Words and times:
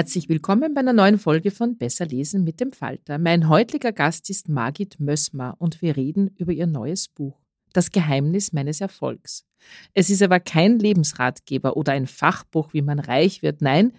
Herzlich 0.00 0.30
willkommen 0.30 0.72
bei 0.72 0.80
einer 0.80 0.94
neuen 0.94 1.18
Folge 1.18 1.50
von 1.50 1.76
Besser 1.76 2.06
lesen 2.06 2.42
mit 2.42 2.58
dem 2.58 2.72
Falter. 2.72 3.18
Mein 3.18 3.50
heutiger 3.50 3.92
Gast 3.92 4.30
ist 4.30 4.48
Margit 4.48 4.98
Mössmer 4.98 5.56
und 5.58 5.82
wir 5.82 5.94
reden 5.94 6.28
über 6.38 6.52
ihr 6.52 6.66
neues 6.66 7.06
Buch 7.06 7.38
Das 7.74 7.90
Geheimnis 7.90 8.54
meines 8.54 8.80
Erfolgs. 8.80 9.44
Es 9.92 10.08
ist 10.08 10.22
aber 10.22 10.40
kein 10.40 10.78
Lebensratgeber 10.78 11.76
oder 11.76 11.92
ein 11.92 12.06
Fachbuch, 12.06 12.72
wie 12.72 12.80
man 12.80 12.98
reich 12.98 13.42
wird. 13.42 13.60
Nein, 13.60 13.92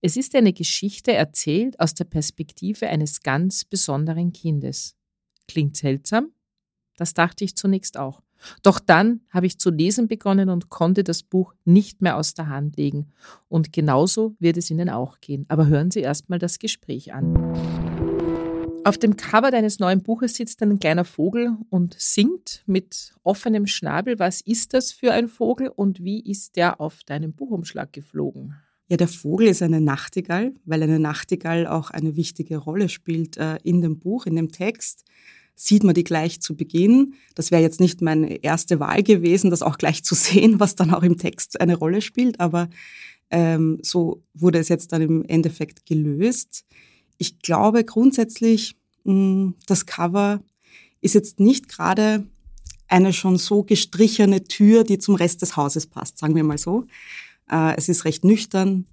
es 0.00 0.16
ist 0.16 0.34
eine 0.34 0.52
Geschichte 0.52 1.12
erzählt 1.12 1.78
aus 1.78 1.94
der 1.94 2.06
Perspektive 2.06 2.88
eines 2.88 3.22
ganz 3.22 3.64
besonderen 3.64 4.32
Kindes. 4.32 4.96
Klingt 5.46 5.76
seltsam? 5.76 6.32
Das 6.96 7.14
dachte 7.14 7.44
ich 7.44 7.54
zunächst 7.54 7.96
auch. 7.96 8.23
Doch 8.62 8.78
dann 8.78 9.20
habe 9.30 9.46
ich 9.46 9.58
zu 9.58 9.70
lesen 9.70 10.08
begonnen 10.08 10.48
und 10.48 10.68
konnte 10.68 11.04
das 11.04 11.22
Buch 11.22 11.54
nicht 11.64 12.02
mehr 12.02 12.16
aus 12.16 12.34
der 12.34 12.48
Hand 12.48 12.76
legen. 12.76 13.12
Und 13.48 13.72
genauso 13.72 14.34
wird 14.38 14.56
es 14.56 14.70
Ihnen 14.70 14.90
auch 14.90 15.20
gehen. 15.20 15.44
Aber 15.48 15.66
hören 15.66 15.90
Sie 15.90 16.00
erstmal 16.00 16.38
das 16.38 16.58
Gespräch 16.58 17.12
an. 17.12 17.34
Auf 18.86 18.98
dem 18.98 19.16
Cover 19.16 19.50
deines 19.50 19.78
neuen 19.78 20.02
Buches 20.02 20.34
sitzt 20.34 20.62
ein 20.62 20.78
kleiner 20.78 21.06
Vogel 21.06 21.56
und 21.70 21.96
singt 21.98 22.62
mit 22.66 23.14
offenem 23.22 23.66
Schnabel. 23.66 24.18
Was 24.18 24.42
ist 24.42 24.74
das 24.74 24.92
für 24.92 25.12
ein 25.12 25.28
Vogel 25.28 25.68
und 25.68 26.04
wie 26.04 26.20
ist 26.20 26.56
der 26.56 26.82
auf 26.82 27.02
deinem 27.04 27.32
Buchumschlag 27.32 27.94
geflogen? 27.94 28.56
Ja, 28.88 28.98
der 28.98 29.08
Vogel 29.08 29.48
ist 29.48 29.62
eine 29.62 29.80
Nachtigall, 29.80 30.52
weil 30.66 30.82
eine 30.82 31.00
Nachtigall 31.00 31.66
auch 31.66 31.90
eine 31.90 32.16
wichtige 32.16 32.58
Rolle 32.58 32.90
spielt 32.90 33.38
äh, 33.38 33.56
in 33.62 33.80
dem 33.80 33.98
Buch, 33.98 34.26
in 34.26 34.36
dem 34.36 34.52
Text 34.52 35.06
sieht 35.54 35.84
man 35.84 35.94
die 35.94 36.04
gleich 36.04 36.40
zu 36.40 36.56
Beginn. 36.56 37.14
Das 37.34 37.50
wäre 37.50 37.62
jetzt 37.62 37.80
nicht 37.80 38.02
meine 38.02 38.42
erste 38.42 38.80
Wahl 38.80 39.02
gewesen, 39.02 39.50
das 39.50 39.62
auch 39.62 39.78
gleich 39.78 40.04
zu 40.04 40.14
sehen, 40.14 40.60
was 40.60 40.76
dann 40.76 40.92
auch 40.92 41.02
im 41.02 41.18
Text 41.18 41.60
eine 41.60 41.76
Rolle 41.76 42.00
spielt, 42.00 42.40
aber 42.40 42.68
ähm, 43.30 43.78
so 43.82 44.22
wurde 44.34 44.58
es 44.58 44.68
jetzt 44.68 44.92
dann 44.92 45.02
im 45.02 45.24
Endeffekt 45.24 45.86
gelöst. 45.86 46.64
Ich 47.18 47.38
glaube 47.38 47.84
grundsätzlich, 47.84 48.76
mh, 49.04 49.12
hm, 49.12 49.54
das 49.66 49.86
Cover 49.86 50.42
ist 51.00 51.14
jetzt 51.14 51.40
nicht 51.40 51.68
gerade 51.68 52.24
eine 52.88 53.12
schon 53.12 53.38
so 53.38 53.62
gestrichene 53.62 54.44
Tür, 54.44 54.84
die 54.84 54.98
zum 54.98 55.14
Rest 55.14 55.42
des 55.42 55.56
Hauses 55.56 55.86
passt, 55.86 56.18
sagen 56.18 56.34
wir 56.34 56.44
mal 56.44 56.58
so. 56.58 56.84
Äh, 57.50 57.76
es 57.76 57.88
ist 57.88 58.04
recht 58.04 58.24
nüchtern. 58.24 58.86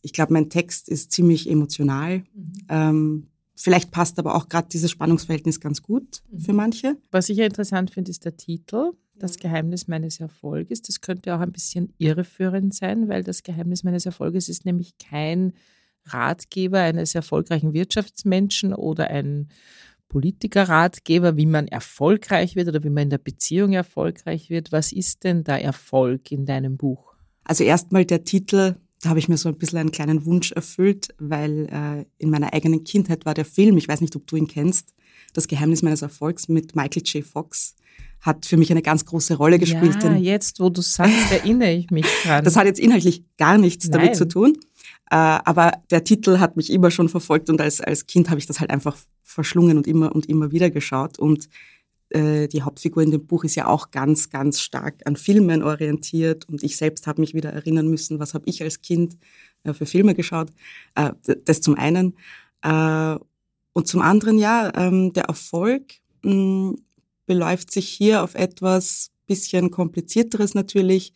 Ich 0.00 0.12
glaube, 0.12 0.32
mein 0.32 0.50
Text 0.50 0.88
ist 0.88 1.12
ziemlich 1.12 1.48
emotional. 1.48 2.24
Mhm. 2.34 2.52
Ähm, 2.68 3.26
Vielleicht 3.54 3.90
passt 3.90 4.18
aber 4.18 4.34
auch 4.34 4.48
gerade 4.48 4.68
dieses 4.68 4.90
Spannungsverhältnis 4.90 5.60
ganz 5.60 5.82
gut 5.82 6.22
für 6.36 6.52
mhm. 6.52 6.56
manche. 6.56 6.96
Was 7.10 7.28
ich 7.28 7.38
ja 7.38 7.44
interessant 7.44 7.90
finde, 7.90 8.10
ist 8.10 8.24
der 8.24 8.36
Titel, 8.36 8.92
Das 9.14 9.38
Geheimnis 9.38 9.88
meines 9.88 10.20
Erfolges. 10.20 10.82
Das 10.82 11.00
könnte 11.00 11.34
auch 11.34 11.40
ein 11.40 11.52
bisschen 11.52 11.92
irreführend 11.98 12.74
sein, 12.74 13.08
weil 13.08 13.22
das 13.22 13.42
Geheimnis 13.42 13.84
meines 13.84 14.06
Erfolges 14.06 14.48
ist 14.48 14.64
nämlich 14.64 14.96
kein 14.98 15.52
Ratgeber 16.06 16.80
eines 16.80 17.14
erfolgreichen 17.14 17.72
Wirtschaftsmenschen 17.74 18.74
oder 18.74 19.08
ein 19.08 19.48
Politikerratgeber, 20.08 21.36
wie 21.36 21.46
man 21.46 21.68
erfolgreich 21.68 22.56
wird 22.56 22.68
oder 22.68 22.84
wie 22.84 22.90
man 22.90 23.04
in 23.04 23.10
der 23.10 23.18
Beziehung 23.18 23.72
erfolgreich 23.72 24.50
wird. 24.50 24.72
Was 24.72 24.92
ist 24.92 25.24
denn 25.24 25.44
da 25.44 25.56
Erfolg 25.56 26.30
in 26.32 26.44
deinem 26.44 26.76
Buch? 26.76 27.14
Also 27.44 27.64
erstmal 27.64 28.04
der 28.04 28.24
Titel 28.24 28.76
da 29.02 29.10
habe 29.10 29.18
ich 29.18 29.28
mir 29.28 29.36
so 29.36 29.48
ein 29.48 29.56
bisschen 29.56 29.78
einen 29.78 29.90
kleinen 29.90 30.24
Wunsch 30.24 30.52
erfüllt, 30.52 31.08
weil 31.18 31.66
äh, 31.66 32.04
in 32.18 32.30
meiner 32.30 32.54
eigenen 32.54 32.84
Kindheit 32.84 33.26
war 33.26 33.34
der 33.34 33.44
Film, 33.44 33.76
ich 33.76 33.88
weiß 33.88 34.00
nicht, 34.00 34.14
ob 34.16 34.26
du 34.26 34.36
ihn 34.36 34.46
kennst, 34.46 34.94
Das 35.34 35.48
Geheimnis 35.48 35.82
meines 35.82 36.02
Erfolgs 36.02 36.48
mit 36.48 36.76
Michael 36.76 37.02
J. 37.04 37.24
Fox 37.24 37.74
hat 38.20 38.46
für 38.46 38.56
mich 38.56 38.70
eine 38.70 38.82
ganz 38.82 39.04
große 39.04 39.34
Rolle 39.34 39.58
gespielt. 39.58 40.02
Ja, 40.02 40.14
jetzt, 40.14 40.60
wo 40.60 40.70
du 40.70 40.80
sagst, 40.80 41.14
erinnere 41.32 41.72
ich 41.72 41.90
mich 41.90 42.06
dran. 42.22 42.44
Das 42.44 42.54
hat 42.54 42.66
jetzt 42.66 42.78
inhaltlich 42.78 43.24
gar 43.36 43.58
nichts 43.58 43.88
Nein. 43.88 43.92
damit 43.92 44.16
zu 44.16 44.28
tun. 44.28 44.58
Äh, 45.10 45.16
aber 45.16 45.72
der 45.90 46.04
Titel 46.04 46.38
hat 46.38 46.56
mich 46.56 46.70
immer 46.70 46.92
schon 46.92 47.08
verfolgt 47.08 47.50
und 47.50 47.60
als, 47.60 47.80
als 47.80 48.06
Kind 48.06 48.30
habe 48.30 48.38
ich 48.38 48.46
das 48.46 48.60
halt 48.60 48.70
einfach 48.70 48.96
verschlungen 49.24 49.76
und 49.76 49.88
immer 49.88 50.14
und 50.14 50.26
immer 50.28 50.52
wieder 50.52 50.70
geschaut. 50.70 51.18
Und 51.18 51.48
äh, 52.14 52.48
die 52.48 52.62
Hauptfigur 52.62 53.02
in 53.02 53.10
dem 53.10 53.26
Buch 53.26 53.44
ist 53.44 53.54
ja 53.54 53.66
auch 53.66 53.90
ganz, 53.90 54.30
ganz 54.30 54.60
stark 54.60 55.00
an 55.06 55.16
Filmen 55.16 55.62
orientiert 55.62 56.48
und 56.48 56.62
ich 56.62 56.76
selbst 56.76 57.06
habe 57.06 57.20
mich 57.20 57.34
wieder 57.34 57.50
erinnern 57.50 57.88
müssen, 57.88 58.18
was 58.18 58.34
habe 58.34 58.44
ich 58.48 58.62
als 58.62 58.82
Kind 58.82 59.16
äh, 59.64 59.72
für 59.72 59.86
Filme 59.86 60.14
geschaut. 60.14 60.50
Äh, 60.94 61.12
das 61.44 61.60
zum 61.60 61.74
einen. 61.74 62.14
Und 62.64 63.88
zum 63.88 64.02
anderen, 64.02 64.38
ja, 64.38 64.70
ähm, 64.76 65.12
der 65.14 65.24
Erfolg 65.24 65.94
hm, 66.22 66.76
beläuft 67.26 67.72
sich 67.72 67.88
hier 67.88 68.22
auf 68.22 68.36
etwas 68.36 69.10
bisschen 69.26 69.72
komplizierteres 69.72 70.54
natürlich, 70.54 71.12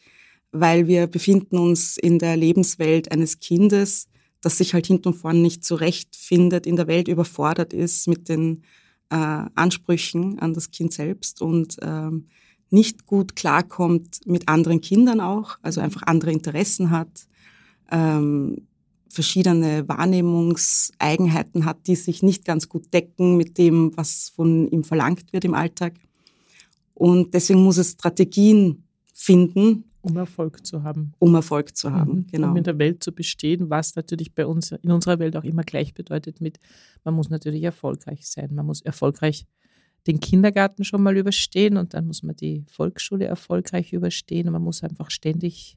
weil 0.51 0.89
wir 0.89 1.07
befinden 1.07 1.59
uns 1.59 1.97
in 1.97 2.19
der 2.19 2.37
Lebenswelt 2.37 3.13
eines 3.13 3.39
Kindes, 3.39 4.09
das 4.41 4.59
sich 4.59 4.75
halt 4.75 4.87
hinten 4.87 5.09
und 5.09 5.15
vorne 5.15 5.39
nicht 5.39 5.65
zurechtfindet, 5.65 6.67
in 6.67 6.75
der 6.75 6.89
Welt 6.89 7.07
überfordert 7.07 7.73
ist 7.73 8.09
mit 8.09 8.29
den 8.29 8.63
äh, 8.63 8.86
Ansprüchen 9.15 10.39
an 10.39 10.55
das 10.55 10.71
Kind 10.71 10.93
selbst 10.93 11.41
und 11.41 11.77
ähm, 11.83 12.27
nicht 12.71 13.07
gut 13.07 13.37
klarkommt 13.37 14.21
mit 14.27 14.49
anderen 14.49 14.81
Kindern 14.81 15.21
auch, 15.21 15.59
also 15.63 15.81
einfach 15.81 16.03
andere 16.03 16.33
Interessen 16.33 16.91
hat, 16.91 17.27
ähm, 17.91 18.67
verschiedene 19.09 19.89
Wahrnehmungseigenheiten 19.89 21.65
hat, 21.65 21.87
die 21.87 21.97
sich 21.97 22.23
nicht 22.23 22.45
ganz 22.45 22.69
gut 22.69 22.93
decken 22.93 23.37
mit 23.37 23.57
dem, 23.59 23.97
was 23.97 24.31
von 24.35 24.69
ihm 24.69 24.85
verlangt 24.85 25.33
wird 25.33 25.45
im 25.45 25.55
Alltag. 25.55 25.95
Und 26.95 27.33
deswegen 27.33 27.63
muss 27.63 27.79
es 27.79 27.93
Strategien 27.93 28.85
finden, 29.15 29.85
um 30.07 30.17
Erfolg 30.17 30.65
zu 30.65 30.85
haben. 30.85 31.13
Um 31.19 31.35
Erfolg 31.35 31.77
zu 31.77 31.93
haben, 31.93 32.13
mhm. 32.13 32.27
genau. 32.31 32.51
Um 32.51 32.57
in 32.57 32.65
der 32.65 32.79
Welt 32.79 33.03
zu 33.03 33.13
bestehen, 33.13 33.71
was 33.71 33.97
natürlich 33.97 34.35
bei 34.35 34.47
uns 34.47 34.71
in 34.71 34.93
unserer 34.93 35.19
Welt 35.19 35.37
auch 35.37 35.45
immer 35.45 35.65
gleich 35.65 35.95
bedeutet 35.95 36.41
mit, 36.41 36.61
man 37.05 37.15
muss 37.15 37.29
natürlich 37.29 37.63
erfolgreich 37.65 38.29
sein. 38.29 38.55
Man 38.55 38.67
muss 38.67 38.83
erfolgreich 38.83 39.47
den 40.07 40.21
Kindergarten 40.21 40.85
schon 40.85 41.03
mal 41.03 41.17
überstehen 41.17 41.77
und 41.77 41.95
dann 41.95 42.07
muss 42.07 42.23
man 42.23 42.37
die 42.37 42.65
Volksschule 42.71 43.25
erfolgreich 43.25 43.93
überstehen 43.93 44.47
und 44.47 44.53
man 44.53 44.63
muss 44.63 44.85
einfach 44.85 45.11
ständig 45.11 45.77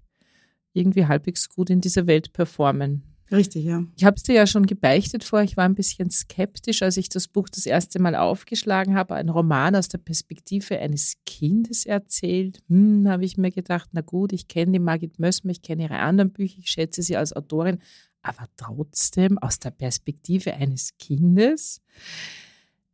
irgendwie 0.74 1.08
halbwegs 1.08 1.50
gut 1.50 1.72
in 1.72 1.82
dieser 1.82 2.06
Welt 2.06 2.32
performen. 2.32 3.04
Richtig, 3.32 3.66
ja. 3.66 3.84
Ich 3.96 4.06
habe 4.06 4.16
es 4.16 4.24
dir 4.24 4.34
ja 4.34 4.48
schon 4.48 4.66
gebeichtet 4.66 5.24
vor, 5.24 5.42
ich 5.42 5.56
war 5.56 5.66
ein 5.66 5.76
bisschen 5.76 6.10
skeptisch, 6.10 6.82
als 6.82 6.98
ich 6.98 7.10
das 7.10 7.28
Buch 7.28 7.48
das 7.48 7.66
erste 7.66 8.00
Mal 8.00 8.16
aufgeschlagen 8.16 8.96
habe. 8.96 9.14
Ein 9.14 9.30
Roman 9.30 9.76
aus 9.76 9.88
der 9.88 10.00
Perspektive 10.00 10.80
eines 10.80 11.14
Kindes 11.26 11.86
erzählt. 11.86 12.60
Hm, 12.70 13.08
habe 13.08 13.26
ich 13.26 13.38
mir 13.38 13.52
gedacht, 13.52 13.90
na 13.92 14.02
gut, 14.02 14.34
ich 14.34 14.48
kenne 14.48 14.72
die 14.72 14.80
Margit 14.80 15.20
Mössmer, 15.20 15.52
ich 15.52 15.62
kenne 15.62 15.84
ihre 15.84 16.00
anderen 16.00 16.32
Bücher, 16.32 16.58
ich 16.60 16.72
schätze 16.72 17.04
sie 17.04 17.18
als 17.18 17.34
Autorin, 17.34 17.80
aber 18.24 18.46
trotzdem 18.58 19.38
aus 19.38 19.60
der 19.60 19.72
Perspektive 19.72 20.54
eines 20.56 20.98
Kindes. 20.98 21.82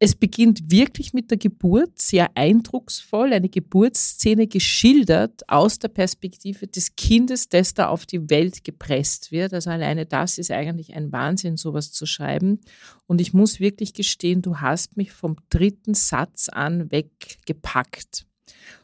Es 0.06 0.14
beginnt 0.14 0.70
wirklich 0.70 1.14
mit 1.14 1.32
der 1.32 1.40
Geburt, 1.40 2.00
sehr 2.00 2.38
eindrucksvoll, 2.38 3.34
eine 3.34 3.50
Geburtsszene 3.50 4.46
geschildert 4.46 5.50
aus 5.50 5.80
der 5.80 5.88
Perspektive 5.88 6.68
des 6.68 6.96
Kindes, 6.96 7.50
das 7.50 7.74
da 7.74 7.88
auf 7.88 8.06
die 8.06 8.30
Welt 8.30 8.64
gepresst 8.64 9.32
wird. 9.32 9.52
Also 9.52 9.72
alleine 9.72 10.06
das 10.06 10.38
ist 10.38 10.52
eigentlich 10.52 10.94
ein 10.94 11.12
Wahnsinn, 11.12 11.58
sowas 11.58 11.92
zu 11.92 12.06
schreiben. 12.06 12.62
Und 13.08 13.20
ich 13.20 13.34
muss 13.34 13.60
wirklich 13.60 13.94
gestehen, 13.94 14.44
du 14.44 14.58
hast 14.58 14.96
mich 14.96 15.12
vom 15.12 15.38
dritten 15.50 15.96
Satz 15.96 16.50
an 16.50 16.92
weggepackt. 16.92 18.28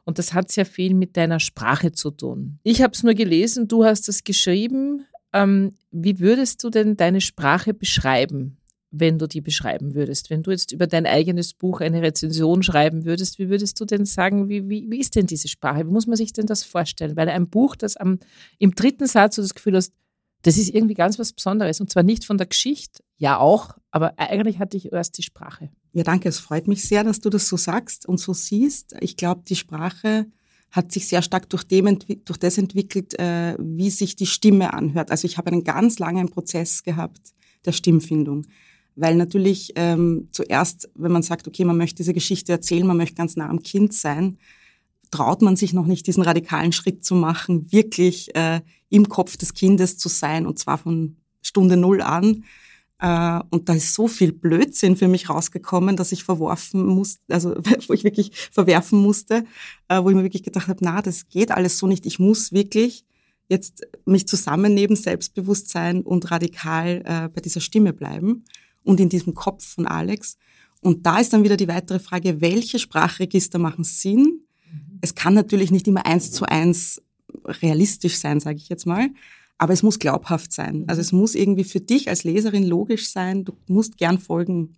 Und 0.06 0.18
das 0.18 0.34
hat 0.34 0.52
sehr 0.52 0.66
viel 0.66 0.96
mit 0.96 1.18
deiner 1.18 1.40
Sprache 1.40 1.92
zu 1.92 2.10
tun. 2.10 2.58
Ich 2.64 2.82
habe 2.82 2.94
es 2.94 3.04
nur 3.04 3.14
gelesen, 3.14 3.68
du 3.68 3.86
hast 3.86 4.10
es 4.10 4.24
geschrieben. 4.24 5.06
Ähm, 5.34 5.76
wie 5.92 6.20
würdest 6.20 6.64
du 6.64 6.72
denn 6.72 6.98
deine 6.98 7.22
Sprache 7.22 7.76
beschreiben? 7.76 8.58
Wenn 8.92 9.18
du 9.18 9.28
die 9.28 9.42
beschreiben 9.42 9.96
würdest? 9.96 10.30
Wenn 10.30 10.44
du 10.44 10.52
jetzt 10.52 10.72
über 10.72 10.86
dein 10.86 11.06
eigenes 11.06 11.54
Buch 11.54 11.80
eine 11.80 12.02
Rezension 12.02 12.62
schreiben 12.62 13.06
würdest, 13.06 13.40
wie 13.40 13.50
würdest 13.50 13.80
du 13.80 13.86
denn 13.86 14.06
sagen, 14.06 14.50
wie, 14.50 14.70
wie, 14.70 14.90
wie 14.90 15.00
ist 15.00 15.16
denn 15.16 15.26
diese 15.26 15.48
Sprache? 15.48 15.88
Wie 15.88 15.92
muss 15.92 16.08
man 16.08 16.18
sich 16.18 16.34
denn 16.34 16.46
das 16.46 16.64
vorstellen? 16.64 17.16
Weil 17.16 17.30
ein 17.30 17.50
Buch, 17.50 17.76
das 17.76 17.96
am, 17.98 18.20
im 18.60 18.76
dritten 18.76 19.08
Satz 19.08 19.36
du 19.36 19.42
das 19.42 19.56
Gefühl 19.56 19.78
hast, 19.78 19.94
das 20.44 20.58
ist 20.58 20.74
irgendwie 20.74 20.96
ganz 20.96 21.20
was 21.20 21.32
Besonderes. 21.34 21.80
Und 21.80 21.90
zwar 21.90 22.04
nicht 22.04 22.26
von 22.26 22.38
der 22.38 22.48
Geschichte, 22.48 23.04
ja 23.18 23.38
auch, 23.38 23.78
aber 23.92 24.14
eigentlich 24.18 24.60
hatte 24.60 24.76
ich 24.76 24.92
erst 24.92 25.18
die 25.18 25.24
Sprache. 25.24 25.70
Ja, 25.94 26.04
danke. 26.04 26.30
Es 26.30 26.40
freut 26.40 26.68
mich 26.68 26.84
sehr, 26.84 27.04
dass 27.04 27.22
du 27.22 27.30
das 27.30 27.48
so 27.48 27.58
sagst 27.58 28.06
und 28.06 28.20
so 28.20 28.34
siehst. 28.34 28.96
Ich 29.00 29.16
glaube, 29.16 29.44
die 29.48 29.56
Sprache 29.56 30.26
hat 30.72 30.92
sich 30.92 31.08
sehr 31.08 31.22
stark 31.22 31.50
durch, 31.50 31.64
dem, 31.64 32.00
durch 32.26 32.40
das 32.40 32.58
entwickelt, 32.58 33.20
äh, 33.20 33.56
wie 33.60 33.90
sich 33.90 34.16
die 34.16 34.26
Stimme 34.26 34.74
anhört. 34.74 35.12
Also 35.12 35.26
ich 35.26 35.38
habe 35.38 35.52
einen 35.52 35.64
ganz 35.64 36.00
langen 36.00 36.30
Prozess 36.30 36.84
gehabt 36.84 37.34
der 37.66 37.74
Stimmfindung. 37.74 38.48
Weil 38.96 39.16
natürlich 39.16 39.72
ähm, 39.76 40.28
zuerst, 40.32 40.90
wenn 40.96 41.12
man 41.12 41.24
sagt, 41.24 41.48
okay, 41.48 41.64
man 41.66 41.78
möchte 41.78 41.98
diese 41.98 42.14
Geschichte 42.14 42.52
erzählen, 42.52 42.86
man 42.86 42.98
möchte 42.98 43.16
ganz 43.16 43.36
nah 43.36 43.50
am 43.50 43.64
Kind 43.64 43.94
sein, 43.94 44.38
traut 45.12 45.42
man 45.42 45.56
sich 45.56 45.74
noch 45.74 45.86
nicht, 45.86 46.08
diesen 46.08 46.24
radikalen 46.24 46.72
Schritt 46.72 47.06
zu 47.06 47.16
machen, 47.16 47.72
wirklich 47.72 48.36
äh, 48.36 48.62
im 48.90 49.10
Kopf 49.10 49.38
des 49.38 49.54
Kindes 49.54 49.98
zu 49.98 50.10
sein, 50.10 50.46
und 50.46 50.58
zwar 50.58 50.78
von 50.78 51.18
Stunde 51.42 51.78
Null 51.78 52.02
an. 52.02 52.46
Äh, 53.00 53.40
und 53.50 53.68
da 53.68 53.74
ist 53.74 53.94
so 53.94 54.08
viel 54.08 54.32
Blödsinn 54.32 54.96
für 54.96 55.08
mich 55.08 55.30
rausgekommen, 55.30 55.96
dass 55.98 56.12
ich 56.12 56.24
verworfen 56.24 56.86
musste, 56.86 57.22
also 57.30 57.56
wo 57.88 57.94
ich 57.94 58.04
wirklich 58.04 58.32
verwerfen 58.52 59.00
musste, 59.00 59.46
äh, 59.90 60.02
wo 60.02 60.10
ich 60.10 60.16
mir 60.16 60.24
wirklich 60.24 60.44
gedacht 60.44 60.68
habe, 60.68 60.80
na, 60.82 61.02
das 61.02 61.28
geht 61.30 61.52
alles 61.52 61.78
so 61.78 61.88
nicht. 61.88 62.06
Ich 62.06 62.20
muss 62.20 62.52
wirklich 62.52 63.06
jetzt 63.50 63.86
mich 64.06 64.28
zusammennehmen, 64.28 64.96
Selbstbewusstsein 64.96 66.04
und 66.04 66.32
radikal 66.32 67.02
äh, 67.06 67.30
bei 67.30 67.42
dieser 67.42 67.60
Stimme 67.60 67.92
bleiben 67.92 68.46
und 68.84 69.00
in 69.00 69.10
diesem 69.10 69.34
Kopf 69.34 69.66
von 69.66 69.88
Alex. 69.88 70.38
Und 70.82 71.06
da 71.06 71.20
ist 71.20 71.34
dann 71.34 71.44
wieder 71.44 71.58
die 71.58 71.68
weitere 71.68 72.00
Frage, 72.00 72.42
welche 72.42 72.80
Sprachregister 72.80 73.60
machen 73.60 73.84
Sinn? 73.84 74.42
Mhm. 74.72 75.00
Es 75.02 75.16
kann 75.16 75.34
natürlich 75.34 75.72
nicht 75.72 75.88
immer 75.88 76.06
eins 76.06 76.32
zu 76.32 76.46
eins 76.46 77.02
realistisch 77.46 78.18
sein, 78.18 78.40
sage 78.40 78.58
ich 78.58 78.70
jetzt 78.70 78.86
mal, 78.86 79.10
aber 79.58 79.74
es 79.74 79.84
muss 79.84 80.00
glaubhaft 80.00 80.52
sein. 80.52 80.86
Also 80.88 81.02
es 81.02 81.12
muss 81.12 81.36
irgendwie 81.36 81.64
für 81.64 81.80
dich 81.80 82.10
als 82.10 82.24
Leserin 82.24 82.64
logisch 82.64 83.10
sein. 83.10 83.46
Du 83.46 83.54
musst 83.68 83.98
gern 83.98 84.18
folgen 84.18 84.76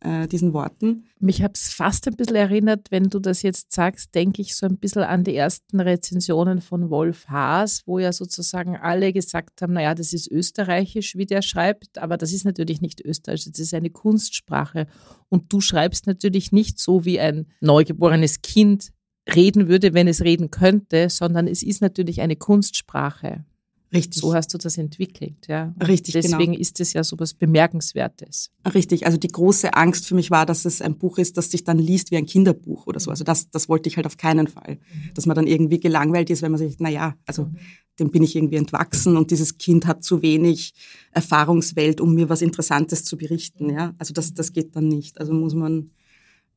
äh, 0.00 0.26
diesen 0.26 0.52
Worten. 0.52 1.04
Mich 1.18 1.42
hat 1.42 1.56
es 1.56 1.72
fast 1.72 2.06
ein 2.08 2.16
bisschen 2.16 2.36
erinnert, 2.36 2.90
wenn 2.90 3.10
du 3.10 3.18
das 3.18 3.42
jetzt 3.42 3.72
sagst, 3.72 4.14
denke 4.14 4.42
ich 4.42 4.56
so 4.56 4.66
ein 4.66 4.78
bisschen 4.78 5.02
an 5.02 5.24
die 5.24 5.36
ersten 5.36 5.80
Rezensionen 5.80 6.60
von 6.60 6.90
Wolf 6.90 7.28
Haas, 7.28 7.82
wo 7.86 7.98
ja 7.98 8.12
sozusagen 8.12 8.76
alle 8.76 9.12
gesagt 9.12 9.62
haben, 9.62 9.74
naja, 9.74 9.94
das 9.94 10.12
ist 10.12 10.30
österreichisch, 10.30 11.16
wie 11.16 11.26
der 11.26 11.42
schreibt, 11.42 11.98
aber 11.98 12.16
das 12.16 12.32
ist 12.32 12.44
natürlich 12.44 12.80
nicht 12.80 13.04
österreichisch, 13.04 13.50
das 13.50 13.58
ist 13.58 13.74
eine 13.74 13.90
Kunstsprache. 13.90 14.86
Und 15.28 15.52
du 15.52 15.60
schreibst 15.60 16.06
natürlich 16.06 16.52
nicht 16.52 16.78
so, 16.78 17.04
wie 17.04 17.20
ein 17.20 17.46
neugeborenes 17.60 18.42
Kind 18.42 18.92
reden 19.34 19.68
würde, 19.68 19.94
wenn 19.94 20.08
es 20.08 20.22
reden 20.22 20.50
könnte, 20.50 21.10
sondern 21.10 21.46
es 21.46 21.62
ist 21.62 21.82
natürlich 21.82 22.20
eine 22.20 22.36
Kunstsprache. 22.36 23.44
Richtig. 23.92 24.20
So 24.20 24.34
hast 24.34 24.54
du 24.54 24.58
das 24.58 24.78
entwickelt, 24.78 25.48
ja. 25.48 25.74
Richtig, 25.86 26.14
genau. 26.14 26.28
Deswegen 26.28 26.52
genau. 26.52 26.60
ist 26.60 26.78
es 26.78 26.92
ja 26.92 27.02
so 27.02 27.18
was 27.18 27.34
Bemerkenswertes. 27.34 28.50
Richtig. 28.72 29.06
Also 29.06 29.18
die 29.18 29.28
große 29.28 29.74
Angst 29.74 30.06
für 30.06 30.14
mich 30.14 30.30
war, 30.30 30.46
dass 30.46 30.64
es 30.64 30.80
ein 30.80 30.96
Buch 30.96 31.18
ist, 31.18 31.36
das 31.36 31.50
sich 31.50 31.64
dann 31.64 31.78
liest 31.78 32.12
wie 32.12 32.16
ein 32.16 32.26
Kinderbuch 32.26 32.86
oder 32.86 33.00
so. 33.00 33.10
Also 33.10 33.24
das, 33.24 33.50
das 33.50 33.68
wollte 33.68 33.88
ich 33.88 33.96
halt 33.96 34.06
auf 34.06 34.16
keinen 34.16 34.46
Fall. 34.46 34.78
Mhm. 34.78 35.14
Dass 35.14 35.26
man 35.26 35.34
dann 35.34 35.46
irgendwie 35.46 35.80
gelangweilt 35.80 36.30
ist, 36.30 36.42
wenn 36.42 36.52
man 36.52 36.58
sich, 36.58 36.76
na 36.78 36.88
ja, 36.88 37.16
also 37.26 37.46
mhm. 37.46 37.56
dem 37.98 38.10
bin 38.10 38.22
ich 38.22 38.36
irgendwie 38.36 38.56
entwachsen 38.56 39.16
und 39.16 39.32
dieses 39.32 39.58
Kind 39.58 39.86
hat 39.86 40.04
zu 40.04 40.22
wenig 40.22 40.74
Erfahrungswelt, 41.10 42.00
um 42.00 42.14
mir 42.14 42.28
was 42.28 42.42
Interessantes 42.42 43.04
zu 43.04 43.16
berichten, 43.16 43.70
ja. 43.70 43.94
Also 43.98 44.14
das, 44.14 44.34
das 44.34 44.52
geht 44.52 44.76
dann 44.76 44.86
nicht. 44.86 45.18
Also 45.18 45.32
muss 45.32 45.54
man, 45.54 45.90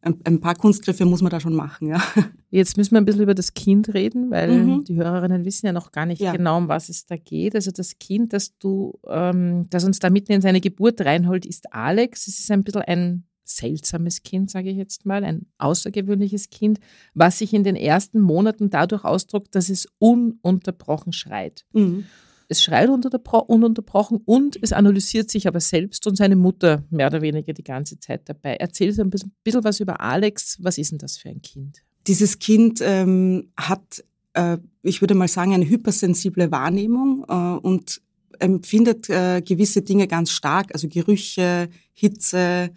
ein, 0.03 0.39
paar 0.41 0.55
Kunstgriffe 0.55 1.05
muss 1.05 1.21
man 1.21 1.31
da 1.31 1.39
schon 1.39 1.55
machen, 1.55 1.87
ja. 1.87 2.01
Jetzt 2.49 2.77
müssen 2.77 2.91
wir 2.91 2.99
ein 2.99 3.05
bisschen 3.05 3.23
über 3.23 3.35
das 3.35 3.53
Kind 3.53 3.93
reden, 3.93 4.29
weil 4.31 4.51
mhm. 4.51 4.83
die 4.83 4.95
Hörerinnen 4.95 5.45
wissen 5.45 5.65
ja 5.65 5.71
noch 5.71 5.91
gar 5.91 6.05
nicht 6.05 6.21
ja. 6.21 6.33
genau, 6.33 6.57
um 6.57 6.67
was 6.67 6.89
es 6.89 7.05
da 7.05 7.15
geht. 7.15 7.55
Also 7.55 7.71
das 7.71 7.97
Kind, 7.97 8.33
das 8.33 8.57
du, 8.57 8.99
ähm, 9.07 9.67
das 9.69 9.85
uns 9.85 9.99
da 9.99 10.09
mitten 10.09 10.33
in 10.33 10.41
seine 10.41 10.61
Geburt 10.61 11.01
reinholt, 11.01 11.45
ist 11.45 11.73
Alex. 11.73 12.27
Es 12.27 12.39
ist 12.39 12.51
ein 12.51 12.63
bisschen 12.63 12.81
ein 12.81 13.23
seltsames 13.45 14.23
Kind, 14.23 14.49
sage 14.49 14.69
ich 14.69 14.77
jetzt 14.77 15.05
mal, 15.05 15.23
ein 15.23 15.47
außergewöhnliches 15.57 16.49
Kind, 16.49 16.79
was 17.13 17.39
sich 17.39 17.53
in 17.53 17.63
den 17.63 17.75
ersten 17.75 18.19
Monaten 18.19 18.69
dadurch 18.69 19.03
ausdrückt, 19.03 19.55
dass 19.55 19.69
es 19.69 19.87
ununterbrochen 19.99 21.13
schreit. 21.13 21.65
Mhm. 21.73 22.05
Es 22.47 22.63
schreit 22.63 22.89
ununterbrochen 22.89 24.21
und 24.25 24.57
es 24.61 24.73
analysiert 24.73 25.29
sich 25.29 25.47
aber 25.47 25.59
selbst 25.59 26.05
und 26.07 26.15
seine 26.15 26.35
Mutter 26.35 26.83
mehr 26.89 27.07
oder 27.07 27.21
weniger 27.21 27.53
die 27.53 27.63
ganze 27.63 27.99
Zeit 27.99 28.29
dabei. 28.29 28.55
Erzähl 28.55 28.89
ein 28.99 29.09
bisschen, 29.09 29.33
bisschen 29.43 29.63
was 29.63 29.79
über 29.79 30.01
Alex. 30.01 30.57
Was 30.61 30.77
ist 30.77 30.91
denn 30.91 30.99
das 30.99 31.17
für 31.17 31.29
ein 31.29 31.41
Kind? 31.41 31.83
Dieses 32.07 32.39
Kind 32.39 32.79
ähm, 32.81 33.51
hat, 33.57 34.03
äh, 34.33 34.57
ich 34.81 35.01
würde 35.01 35.15
mal 35.15 35.27
sagen, 35.27 35.53
eine 35.53 35.67
hypersensible 35.67 36.51
Wahrnehmung 36.51 37.25
äh, 37.27 37.33
und 37.33 38.01
empfindet 38.39 39.09
äh, 39.09 39.41
gewisse 39.41 39.81
Dinge 39.81 40.07
ganz 40.07 40.31
stark, 40.31 40.73
also 40.73 40.87
Gerüche, 40.87 41.69
Hitze, 41.93 42.71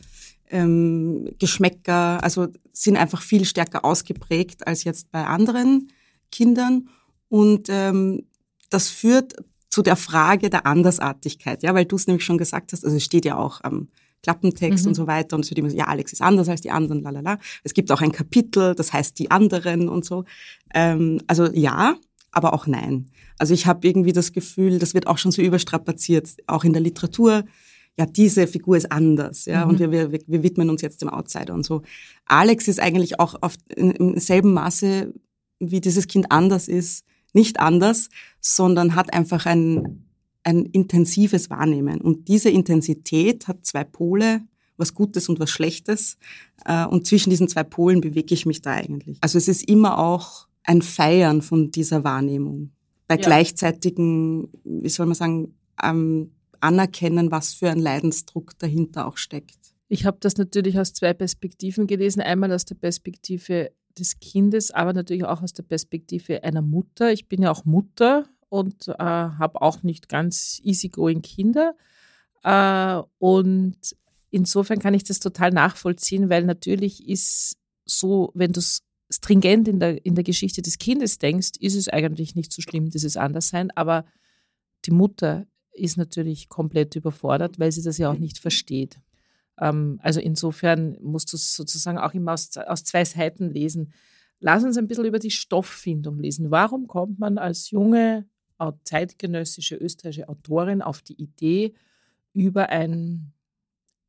ähm, 0.50 1.28
Geschmäcker, 1.38 2.22
also 2.22 2.48
sind 2.72 2.96
einfach 2.96 3.22
viel 3.22 3.44
stärker 3.44 3.84
ausgeprägt 3.84 4.66
als 4.66 4.84
jetzt 4.84 5.10
bei 5.10 5.24
anderen 5.24 5.88
Kindern. 6.30 6.88
Und 7.28 7.68
ähm, 7.70 8.26
das 8.70 8.88
führt 8.88 9.34
zu 9.76 9.82
der 9.82 9.96
Frage 9.96 10.48
der 10.48 10.64
Andersartigkeit, 10.64 11.62
ja, 11.62 11.74
weil 11.74 11.84
du 11.84 11.96
es 11.96 12.06
nämlich 12.06 12.24
schon 12.24 12.38
gesagt 12.38 12.72
hast, 12.72 12.82
also 12.82 12.96
es 12.96 13.04
steht 13.04 13.26
ja 13.26 13.36
auch 13.36 13.60
am 13.62 13.88
Klappentext 14.22 14.84
mhm. 14.86 14.88
und 14.88 14.94
so 14.94 15.06
weiter 15.06 15.36
und 15.36 15.44
es 15.44 15.50
wird 15.50 15.58
immer 15.58 15.68
so, 15.68 15.76
ja, 15.76 15.84
Alex 15.84 16.14
ist 16.14 16.22
anders 16.22 16.48
als 16.48 16.62
die 16.62 16.70
anderen, 16.70 17.02
lalala. 17.02 17.38
Es 17.62 17.74
gibt 17.74 17.92
auch 17.92 18.00
ein 18.00 18.10
Kapitel, 18.10 18.74
das 18.74 18.94
heißt 18.94 19.18
die 19.18 19.30
anderen 19.30 19.90
und 19.90 20.06
so. 20.06 20.24
Ähm, 20.72 21.20
also 21.26 21.44
ja, 21.52 21.96
aber 22.30 22.54
auch 22.54 22.66
nein. 22.66 23.10
Also 23.36 23.52
ich 23.52 23.66
habe 23.66 23.86
irgendwie 23.86 24.14
das 24.14 24.32
Gefühl, 24.32 24.78
das 24.78 24.94
wird 24.94 25.08
auch 25.08 25.18
schon 25.18 25.30
so 25.30 25.42
überstrapaziert, 25.42 26.30
auch 26.46 26.64
in 26.64 26.72
der 26.72 26.80
Literatur. 26.80 27.44
Ja, 27.98 28.06
diese 28.06 28.46
Figur 28.46 28.78
ist 28.78 28.90
anders, 28.90 29.44
ja, 29.44 29.66
mhm. 29.66 29.72
und 29.72 29.78
wir, 29.78 29.92
wir, 29.92 30.10
wir 30.10 30.42
widmen 30.42 30.70
uns 30.70 30.80
jetzt 30.80 31.02
dem 31.02 31.10
Outsider 31.10 31.52
und 31.52 31.66
so. 31.66 31.82
Alex 32.24 32.66
ist 32.66 32.80
eigentlich 32.80 33.20
auch 33.20 33.34
auf, 33.42 33.56
in, 33.76 33.90
im 33.90 34.18
selben 34.18 34.54
Maße, 34.54 35.12
wie 35.58 35.82
dieses 35.82 36.06
Kind 36.06 36.32
anders 36.32 36.66
ist, 36.66 37.04
nicht 37.36 37.60
anders, 37.60 38.08
sondern 38.40 38.96
hat 38.96 39.12
einfach 39.12 39.46
ein, 39.46 40.06
ein 40.42 40.64
intensives 40.64 41.50
Wahrnehmen. 41.50 42.00
Und 42.00 42.26
diese 42.26 42.50
Intensität 42.50 43.46
hat 43.46 43.64
zwei 43.64 43.84
Pole, 43.84 44.40
was 44.76 44.94
Gutes 44.94 45.28
und 45.28 45.38
was 45.38 45.50
Schlechtes. 45.50 46.16
Äh, 46.64 46.86
und 46.86 47.06
zwischen 47.06 47.30
diesen 47.30 47.46
zwei 47.46 47.62
Polen 47.62 48.00
bewege 48.00 48.34
ich 48.34 48.46
mich 48.46 48.62
da 48.62 48.72
eigentlich. 48.72 49.18
Also 49.20 49.38
es 49.38 49.48
ist 49.48 49.68
immer 49.68 49.98
auch 49.98 50.48
ein 50.64 50.82
Feiern 50.82 51.42
von 51.42 51.70
dieser 51.70 52.02
Wahrnehmung. 52.02 52.72
Bei 53.06 53.16
ja. 53.16 53.20
gleichzeitigen, 53.20 54.48
wie 54.64 54.88
soll 54.88 55.06
man 55.06 55.14
sagen, 55.14 55.54
ähm, 55.82 56.32
anerkennen, 56.60 57.30
was 57.30 57.52
für 57.54 57.70
ein 57.70 57.78
Leidensdruck 57.78 58.58
dahinter 58.58 59.06
auch 59.06 59.18
steckt. 59.18 59.58
Ich 59.88 60.04
habe 60.04 60.16
das 60.20 60.36
natürlich 60.36 60.78
aus 60.78 60.94
zwei 60.94 61.12
Perspektiven 61.12 61.86
gelesen. 61.86 62.20
Einmal 62.20 62.52
aus 62.52 62.64
der 62.64 62.74
Perspektive 62.74 63.70
des 63.98 64.18
Kindes, 64.20 64.70
aber 64.70 64.92
natürlich 64.92 65.24
auch 65.24 65.42
aus 65.42 65.52
der 65.52 65.62
Perspektive 65.62 66.42
einer 66.44 66.62
Mutter. 66.62 67.12
Ich 67.12 67.28
bin 67.28 67.42
ja 67.42 67.50
auch 67.50 67.64
Mutter 67.64 68.26
und 68.48 68.88
äh, 68.88 68.94
habe 68.98 69.62
auch 69.62 69.82
nicht 69.82 70.08
ganz 70.08 70.60
easygoing 70.62 71.22
Kinder. 71.22 71.74
Äh, 72.42 73.02
und 73.18 73.76
insofern 74.30 74.78
kann 74.78 74.94
ich 74.94 75.04
das 75.04 75.20
total 75.20 75.50
nachvollziehen, 75.50 76.30
weil 76.30 76.44
natürlich 76.44 77.08
ist 77.08 77.56
so, 77.84 78.30
wenn 78.34 78.52
du 78.52 78.60
es 78.60 78.82
stringent 79.10 79.68
in 79.68 79.80
der, 79.80 80.04
in 80.04 80.14
der 80.14 80.24
Geschichte 80.24 80.62
des 80.62 80.78
Kindes 80.78 81.18
denkst, 81.18 81.52
ist 81.60 81.76
es 81.76 81.88
eigentlich 81.88 82.34
nicht 82.34 82.52
so 82.52 82.62
schlimm, 82.62 82.90
dieses 82.90 83.16
Anderssein. 83.16 83.70
Aber 83.72 84.04
die 84.84 84.90
Mutter 84.90 85.46
ist 85.72 85.96
natürlich 85.96 86.48
komplett 86.48 86.96
überfordert, 86.96 87.58
weil 87.58 87.72
sie 87.72 87.82
das 87.82 87.98
ja 87.98 88.10
auch 88.10 88.18
nicht 88.18 88.38
versteht. 88.38 88.98
Ähm, 89.60 89.98
also 90.02 90.20
insofern 90.20 90.96
musst 91.00 91.32
du 91.32 91.36
es 91.36 91.54
sozusagen 91.54 91.98
auch 91.98 92.14
immer 92.14 92.32
aus, 92.32 92.56
aus 92.56 92.84
zwei 92.84 93.04
Seiten 93.04 93.50
lesen. 93.50 93.92
Lass 94.40 94.64
uns 94.64 94.76
ein 94.76 94.86
bisschen 94.86 95.06
über 95.06 95.18
die 95.18 95.30
Stofffindung 95.30 96.18
lesen. 96.18 96.50
Warum 96.50 96.86
kommt 96.86 97.18
man 97.18 97.38
als 97.38 97.70
junge 97.70 98.26
zeitgenössische 98.84 99.76
österreichische 99.76 100.28
Autorin 100.28 100.80
auf 100.80 101.02
die 101.02 101.20
Idee, 101.20 101.74
über 102.32 102.70
ein 102.70 103.32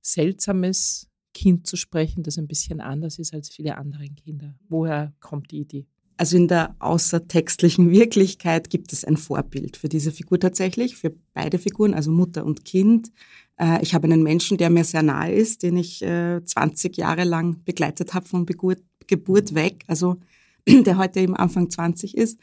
seltsames 0.01 1.09
Kind 1.33 1.67
zu 1.67 1.75
sprechen, 1.75 2.23
das 2.23 2.37
ein 2.37 2.47
bisschen 2.47 2.79
anders 2.81 3.19
ist 3.19 3.33
als 3.33 3.49
viele 3.49 3.77
andere 3.77 4.07
Kinder? 4.09 4.55
Woher 4.69 5.13
kommt 5.19 5.51
die 5.51 5.59
Idee? 5.59 5.87
Also 6.17 6.35
in 6.35 6.47
der 6.47 6.75
außertextlichen 6.79 7.91
Wirklichkeit 7.91 8.69
gibt 8.69 8.91
es 8.93 9.05
ein 9.05 9.17
Vorbild 9.17 9.77
für 9.77 9.89
diese 9.89 10.11
Figur 10.11 10.39
tatsächlich, 10.39 10.97
für 10.97 11.13
beide 11.33 11.59
Figuren, 11.59 11.93
also 11.93 12.11
Mutter 12.11 12.45
und 12.45 12.65
Kind. 12.65 13.11
Äh, 13.57 13.81
ich 13.81 13.93
habe 13.93 14.05
einen 14.05 14.23
Menschen, 14.23 14.57
der 14.57 14.69
mir 14.69 14.83
sehr 14.83 15.03
nahe 15.03 15.33
ist, 15.33 15.63
den 15.63 15.77
ich 15.77 15.99
20 15.99 16.97
äh, 16.97 17.01
Jahre 17.01 17.23
lang 17.23 17.63
begleitet 17.63 18.13
habe 18.13 18.27
von 18.27 18.45
Geburt, 18.45 18.81
Geburt 19.05 19.53
weg, 19.55 19.83
also 19.87 20.17
der 20.67 20.97
heute 20.97 21.19
eben 21.19 21.35
Anfang 21.35 21.69
20 21.69 22.17
ist. 22.17 22.39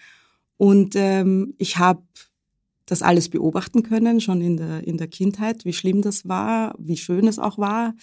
Und 0.57 0.95
ähm, 0.97 1.55
ich 1.59 1.79
habe 1.79 2.03
das 2.87 3.03
alles 3.03 3.29
beobachten 3.29 3.83
können, 3.83 4.21
schon 4.21 4.41
in 4.41 4.57
der, 4.57 4.87
in 4.87 4.99
der 4.99 5.09
Kindheit, 5.09 5.65
wie 5.65 5.73
schlimm 5.73 6.03
das 6.03 6.29
war, 6.29 6.75
wie 6.79 6.97
schön 6.97 7.27
es 7.27 7.39
auch 7.39 7.59
war. 7.59 7.95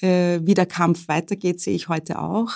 Äh, 0.00 0.40
wie 0.44 0.54
der 0.54 0.66
Kampf 0.66 1.08
weitergeht, 1.08 1.60
sehe 1.60 1.74
ich 1.74 1.88
heute 1.88 2.20
auch. 2.20 2.52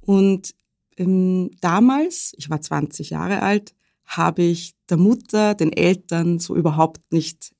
Und 0.00 0.54
damals, 0.96 2.34
ich 2.36 2.50
war 2.50 2.60
20 2.60 3.10
Jahre 3.10 3.42
alt, 3.42 3.74
habe 4.04 4.42
ich 4.42 4.74
der 4.90 4.98
Mutter, 4.98 5.54
den 5.54 5.72
Eltern 5.72 6.38
so 6.38 6.54
überhaupt 6.54 7.12
nicht 7.12 7.52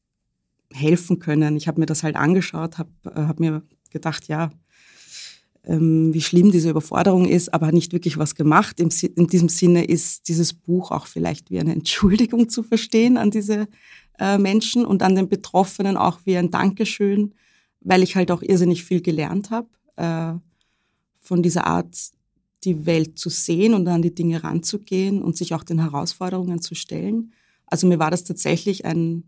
helfen 0.73 1.19
können. 1.19 1.57
Ich 1.57 1.69
habe 1.69 1.81
mir 1.81 1.87
das 1.87 2.03
halt 2.03 2.17
angeschaut, 2.17 2.79
habe 2.79 2.91
äh, 3.05 3.23
hab 3.23 3.41
mir 3.41 3.63
gedacht, 3.91 4.29
ja, 4.29 4.51
ähm, 5.65 6.13
wie 6.13 6.21
schlimm 6.21 6.51
diese 6.51 6.71
Überforderung 6.71 7.27
ist, 7.27 7.55
aber 7.55 7.73
nicht 7.73 7.93
wirklich 7.93 8.19
was 8.19 8.35
gemacht. 8.35 8.81
Im, 8.81 8.89
in 9.15 9.29
diesem 9.29 9.49
Sinne 9.49 9.85
ist 9.85 10.29
dieses 10.29 10.53
Buch 10.53 10.91
auch 10.91 11.07
vielleicht 11.07 11.51
wie 11.51 11.61
eine 11.61 11.73
Entschuldigung 11.73 12.49
zu 12.49 12.63
verstehen 12.63 13.17
an 13.17 13.31
diese 13.31 13.69
äh, 14.19 14.39
Menschen 14.39 14.85
und 14.85 15.03
an 15.03 15.15
den 15.15 15.29
Betroffenen 15.29 15.97
auch 15.97 16.21
wie 16.25 16.37
ein 16.37 16.51
Dankeschön, 16.51 17.35
weil 17.81 18.03
ich 18.03 18.17
halt 18.17 18.31
auch 18.31 18.43
irrsinnig 18.43 18.85
viel 18.85 19.03
gelernt 19.03 19.51
habe 19.51 19.69
äh, 19.97 20.35
von 21.21 21.43
dieser 21.43 21.67
Art 21.67 21.97
die 22.65 22.87
Welt 22.87 23.19
zu 23.19 23.29
sehen 23.29 23.75
und 23.75 23.89
an 23.89 24.03
die 24.03 24.15
Dinge 24.15 24.45
ranzugehen 24.45 25.23
und 25.23 25.37
sich 25.37 25.55
auch 25.55 25.65
den 25.65 25.81
Herausforderungen 25.81 26.61
zu 26.61 26.75
stellen. 26.75 27.33
Also 27.67 27.87
mir 27.87 27.99
war 27.99 28.11
das 28.11 28.25
tatsächlich 28.25 28.85
ein 28.85 29.25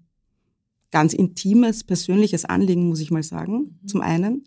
ganz 0.91 1.13
intimes, 1.13 1.83
persönliches 1.83 2.45
Anliegen, 2.45 2.89
muss 2.89 3.01
ich 3.01 3.11
mal 3.11 3.23
sagen, 3.23 3.79
mhm. 3.83 3.89
zum 3.89 4.01
einen. 4.01 4.45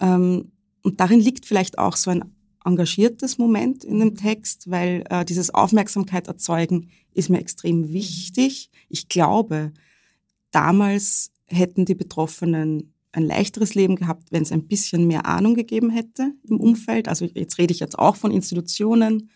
Ähm, 0.00 0.52
und 0.82 1.00
darin 1.00 1.20
liegt 1.20 1.46
vielleicht 1.46 1.78
auch 1.78 1.96
so 1.96 2.10
ein 2.10 2.24
engagiertes 2.64 3.38
Moment 3.38 3.84
in 3.84 3.98
dem 3.98 4.08
mhm. 4.08 4.14
Text, 4.16 4.70
weil 4.70 5.04
äh, 5.10 5.24
dieses 5.24 5.52
Aufmerksamkeit 5.52 6.28
erzeugen 6.28 6.88
ist 7.12 7.28
mir 7.28 7.40
extrem 7.40 7.80
mhm. 7.80 7.92
wichtig. 7.92 8.70
Ich 8.88 9.08
glaube, 9.08 9.72
damals 10.50 11.32
hätten 11.46 11.84
die 11.84 11.94
Betroffenen 11.94 12.91
ein 13.12 13.24
leichteres 13.24 13.74
Leben 13.74 13.96
gehabt, 13.96 14.32
wenn 14.32 14.42
es 14.42 14.52
ein 14.52 14.66
bisschen 14.66 15.06
mehr 15.06 15.26
Ahnung 15.26 15.54
gegeben 15.54 15.90
hätte 15.90 16.32
im 16.48 16.58
Umfeld. 16.58 17.08
Also 17.08 17.26
jetzt 17.26 17.58
rede 17.58 17.72
ich 17.72 17.80
jetzt 17.80 17.98
auch 17.98 18.16
von 18.16 18.30
Institutionen, 18.30 19.30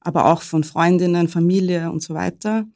aber 0.00 0.26
auch 0.26 0.42
von 0.42 0.64
Freundinnen, 0.64 1.28
Familie 1.28 1.90
und 1.90 2.02
so 2.02 2.14
weiter, 2.14 2.66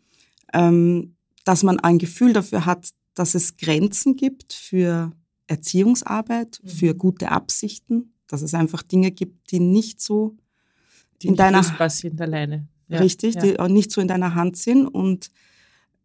ähm, 0.55 1.17
dass 1.45 1.63
man 1.63 1.81
ein 1.81 1.99
Gefühl 1.99 2.33
dafür 2.33 2.67
hat, 2.67 2.89
dass 3.15 3.35
es 3.35 3.57
Grenzen 3.57 4.17
gibt 4.17 4.53
für 4.53 5.13
Erziehungsarbeit, 5.49 6.61
mhm. 6.63 6.69
für 6.69 6.95
gute 6.95 7.31
Absichten, 7.31 8.15
dass 8.29 8.43
es 8.43 8.55
einfach 8.55 8.83
Dinge 8.83 9.11
gibt, 9.11 9.51
die 9.51 9.61
nicht 9.61 10.01
so 10.01 10.37
die 11.21 11.29
in 11.29 11.37
deiner 11.37 11.65
sind 11.89 12.21
alleine. 12.21 12.69
Ja, 12.87 13.01
richtig, 13.01 13.35
ja. 13.35 13.43
die 13.43 13.59
auch 13.59 13.69
nicht 13.69 13.91
so 13.91 14.01
in 14.01 14.09
deiner 14.09 14.35
Hand 14.35 14.57
sind 14.57 14.87
und 14.87 15.31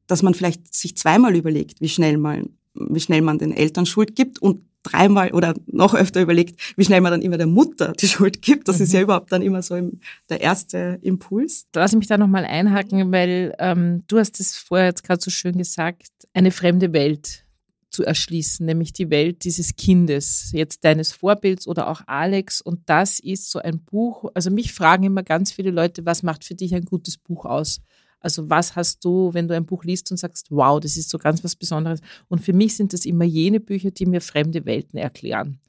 dass 0.07 0.23
man 0.23 0.33
vielleicht 0.33 0.73
sich 0.73 0.97
zweimal 0.97 1.35
überlegt, 1.35 1.79
wie 1.81 1.87
schnell 1.87 2.17
man 2.17 2.57
wie 2.73 2.99
schnell 2.99 3.21
man 3.21 3.37
den 3.37 3.51
Eltern 3.51 3.85
Schuld 3.85 4.15
gibt 4.15 4.39
und 4.39 4.61
dreimal 4.83 5.31
oder 5.31 5.53
noch 5.65 5.95
öfter 5.95 6.21
überlegt, 6.21 6.59
wie 6.75 6.83
schnell 6.83 7.01
man 7.01 7.11
dann 7.11 7.21
immer 7.21 7.37
der 7.37 7.47
Mutter 7.47 7.93
die 7.93 8.07
Schuld 8.07 8.41
gibt. 8.41 8.67
Das 8.67 8.77
mhm. 8.77 8.83
ist 8.83 8.93
ja 8.93 9.01
überhaupt 9.01 9.31
dann 9.31 9.41
immer 9.41 9.61
so 9.61 9.75
im, 9.75 10.01
der 10.29 10.41
erste 10.41 10.99
Impuls. 11.01 11.67
Lass 11.73 11.95
mich 11.95 12.07
da 12.07 12.17
nochmal 12.17 12.45
einhaken, 12.45 13.11
weil 13.11 13.55
ähm, 13.59 14.03
du 14.07 14.19
hast 14.19 14.39
es 14.39 14.57
vorher 14.57 14.87
jetzt 14.87 15.03
gerade 15.03 15.21
so 15.21 15.31
schön 15.31 15.57
gesagt, 15.57 16.07
eine 16.33 16.51
fremde 16.51 16.93
Welt 16.93 17.45
zu 17.89 18.03
erschließen, 18.03 18.65
nämlich 18.65 18.91
die 18.91 19.09
Welt 19.09 19.43
dieses 19.43 19.75
Kindes, 19.75 20.49
jetzt 20.51 20.83
deines 20.83 21.13
Vorbilds 21.13 21.67
oder 21.67 21.87
auch 21.87 22.01
Alex. 22.07 22.59
Und 22.59 22.81
das 22.87 23.19
ist 23.19 23.51
so 23.51 23.59
ein 23.59 23.79
Buch. 23.79 24.31
Also 24.33 24.49
mich 24.49 24.73
fragen 24.73 25.03
immer 25.03 25.23
ganz 25.23 25.51
viele 25.51 25.69
Leute, 25.69 26.05
was 26.05 26.23
macht 26.23 26.43
für 26.43 26.55
dich 26.55 26.73
ein 26.73 26.85
gutes 26.85 27.17
Buch 27.17 27.45
aus? 27.45 27.81
Also 28.23 28.49
was 28.49 28.75
hast 28.75 29.03
du, 29.05 29.33
wenn 29.33 29.47
du 29.47 29.55
ein 29.55 29.65
Buch 29.65 29.83
liest 29.83 30.09
und 30.09 30.17
sagst, 30.17 30.47
wow, 30.49 30.79
das 30.79 30.97
ist 30.97 31.09
so 31.09 31.17
ganz 31.17 31.43
was 31.43 31.55
Besonderes. 31.55 31.99
Und 32.29 32.39
für 32.39 32.53
mich 32.53 32.75
sind 32.75 32.93
das 32.93 33.05
immer 33.05 33.25
jene 33.25 33.59
Bücher, 33.59 33.91
die 33.91 34.05
mir 34.05 34.21
fremde 34.21 34.65
Welten 34.65 34.97
erklären. 34.97 35.59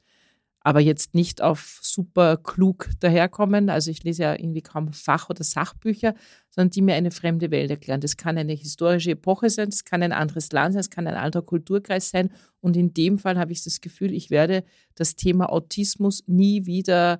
Aber 0.61 0.79
jetzt 0.79 1.13
nicht 1.13 1.43
auf 1.43 1.79
super 1.83 2.37
klug 2.37 2.89
daherkommen. 2.99 3.69
Also 3.69 3.91
ich 3.91 4.03
lese 4.03 4.23
ja 4.23 4.33
irgendwie 4.33 4.63
kaum 4.63 4.93
Fach- 4.93 5.29
oder 5.29 5.43
Sachbücher, 5.43 6.15
sondern 6.49 6.71
die 6.71 6.81
mir 6.81 6.95
eine 6.95 7.11
fremde 7.11 7.51
Welt 7.51 7.69
erklären. 7.69 8.01
Das 8.01 8.17
kann 8.17 8.37
eine 8.37 8.53
historische 8.53 9.11
Epoche 9.11 9.51
sein, 9.51 9.69
das 9.69 9.83
kann 9.83 10.01
ein 10.01 10.11
anderes 10.11 10.51
Land 10.51 10.73
sein, 10.73 10.79
es 10.79 10.89
kann 10.89 11.05
ein 11.05 11.13
anderer 11.13 11.43
Kulturkreis 11.43 12.09
sein. 12.09 12.31
Und 12.61 12.77
in 12.77 12.95
dem 12.95 13.19
Fall 13.19 13.37
habe 13.37 13.51
ich 13.51 13.63
das 13.63 13.79
Gefühl, 13.79 14.11
ich 14.11 14.31
werde 14.31 14.63
das 14.95 15.15
Thema 15.15 15.51
Autismus 15.51 16.23
nie 16.25 16.65
wieder, 16.65 17.19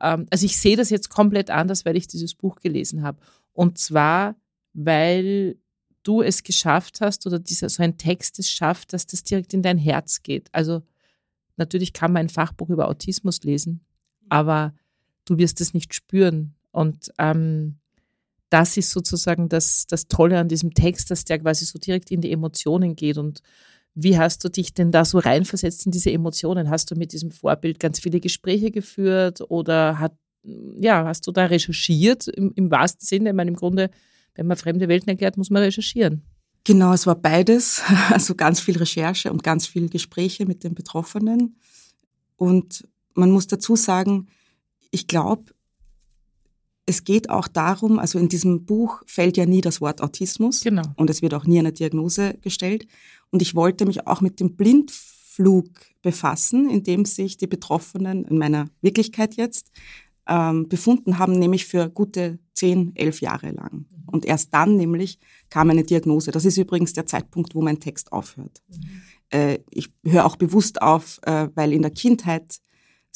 ähm, 0.00 0.26
also 0.30 0.46
ich 0.46 0.56
sehe 0.56 0.76
das 0.76 0.90
jetzt 0.90 1.08
komplett 1.08 1.50
anders, 1.50 1.84
weil 1.84 1.96
ich 1.96 2.06
dieses 2.06 2.34
Buch 2.34 2.60
gelesen 2.60 3.02
habe. 3.02 3.18
Und 3.54 3.78
zwar 3.78 4.36
weil 4.74 5.56
du 6.02 6.22
es 6.22 6.42
geschafft 6.42 7.00
hast 7.00 7.26
oder 7.26 7.38
dieser 7.38 7.68
so 7.68 7.82
ein 7.82 7.96
Text 7.96 8.38
es 8.38 8.50
schafft, 8.50 8.92
dass 8.92 9.06
das 9.06 9.24
direkt 9.24 9.54
in 9.54 9.62
dein 9.62 9.78
Herz 9.78 10.22
geht. 10.22 10.48
Also 10.52 10.82
natürlich 11.56 11.92
kann 11.92 12.12
man 12.12 12.26
ein 12.26 12.28
Fachbuch 12.28 12.68
über 12.68 12.88
Autismus 12.88 13.42
lesen, 13.42 13.80
aber 14.28 14.74
du 15.24 15.38
wirst 15.38 15.60
es 15.60 15.74
nicht 15.74 15.94
spüren. 15.94 16.54
Und 16.70 17.10
ähm, 17.18 17.78
das 18.50 18.76
ist 18.76 18.90
sozusagen 18.90 19.48
das, 19.48 19.86
das 19.86 20.06
Tolle 20.06 20.38
an 20.38 20.48
diesem 20.48 20.74
Text, 20.74 21.10
dass 21.10 21.24
der 21.24 21.38
quasi 21.38 21.64
so 21.64 21.78
direkt 21.78 22.10
in 22.10 22.20
die 22.20 22.32
Emotionen 22.32 22.94
geht. 22.94 23.16
Und 23.16 23.40
wie 23.94 24.18
hast 24.18 24.44
du 24.44 24.48
dich 24.48 24.74
denn 24.74 24.92
da 24.92 25.04
so 25.04 25.18
reinversetzt 25.18 25.86
in 25.86 25.92
diese 25.92 26.10
Emotionen? 26.10 26.68
Hast 26.68 26.90
du 26.90 26.96
mit 26.96 27.12
diesem 27.12 27.30
Vorbild 27.30 27.80
ganz 27.80 28.00
viele 28.00 28.20
Gespräche 28.20 28.70
geführt 28.70 29.40
oder 29.48 29.98
hat, 29.98 30.16
ja, 30.42 31.04
hast 31.06 31.26
du 31.26 31.32
da 31.32 31.46
recherchiert 31.46 32.28
im, 32.28 32.52
im 32.54 32.70
wahrsten 32.70 33.06
Sinne? 33.06 33.30
Ich 33.30 33.34
meine, 33.34 33.50
im 33.50 33.56
Grunde 33.56 33.90
wenn 34.34 34.46
man 34.46 34.56
fremde 34.56 34.88
Welten 34.88 35.08
erklärt, 35.08 35.36
muss 35.36 35.50
man 35.50 35.62
recherchieren. 35.62 36.22
Genau, 36.64 36.92
es 36.92 37.06
war 37.06 37.14
beides. 37.14 37.82
Also 38.10 38.34
ganz 38.34 38.60
viel 38.60 38.78
Recherche 38.78 39.32
und 39.32 39.42
ganz 39.42 39.66
viel 39.66 39.88
Gespräche 39.88 40.46
mit 40.46 40.64
den 40.64 40.74
Betroffenen. 40.74 41.56
Und 42.36 42.86
man 43.14 43.30
muss 43.30 43.46
dazu 43.46 43.76
sagen, 43.76 44.28
ich 44.90 45.06
glaube, 45.06 45.52
es 46.86 47.04
geht 47.04 47.30
auch 47.30 47.48
darum, 47.48 47.98
also 47.98 48.18
in 48.18 48.28
diesem 48.28 48.64
Buch 48.66 49.02
fällt 49.06 49.36
ja 49.36 49.46
nie 49.46 49.60
das 49.60 49.80
Wort 49.80 50.02
Autismus. 50.02 50.60
Genau. 50.60 50.84
Und 50.96 51.10
es 51.10 51.22
wird 51.22 51.34
auch 51.34 51.46
nie 51.46 51.58
eine 51.58 51.72
Diagnose 51.72 52.34
gestellt. 52.42 52.86
Und 53.30 53.40
ich 53.42 53.54
wollte 53.54 53.86
mich 53.86 54.06
auch 54.06 54.20
mit 54.20 54.40
dem 54.40 54.56
Blindflug 54.56 55.66
befassen, 56.02 56.68
in 56.68 56.82
dem 56.82 57.04
sich 57.04 57.36
die 57.36 57.46
Betroffenen 57.46 58.24
in 58.24 58.38
meiner 58.38 58.66
Wirklichkeit 58.82 59.36
jetzt 59.36 59.70
ähm, 60.28 60.68
befunden 60.68 61.18
haben, 61.18 61.38
nämlich 61.38 61.66
für 61.66 61.88
gute 61.88 62.38
zehn, 62.54 62.94
elf 62.94 63.20
Jahre 63.20 63.50
lang. 63.50 63.86
Und 64.06 64.24
erst 64.24 64.54
dann 64.54 64.76
nämlich 64.76 65.18
kam 65.50 65.70
eine 65.70 65.84
Diagnose. 65.84 66.30
Das 66.30 66.44
ist 66.44 66.56
übrigens 66.56 66.92
der 66.92 67.06
Zeitpunkt, 67.06 67.54
wo 67.54 67.62
mein 67.62 67.80
Text 67.80 68.12
aufhört. 68.12 68.62
Mhm. 68.68 69.02
Äh, 69.30 69.58
ich 69.70 69.92
höre 70.04 70.24
auch 70.24 70.36
bewusst 70.36 70.80
auf, 70.82 71.18
äh, 71.22 71.48
weil 71.54 71.72
in 71.72 71.82
der 71.82 71.90
Kindheit 71.90 72.60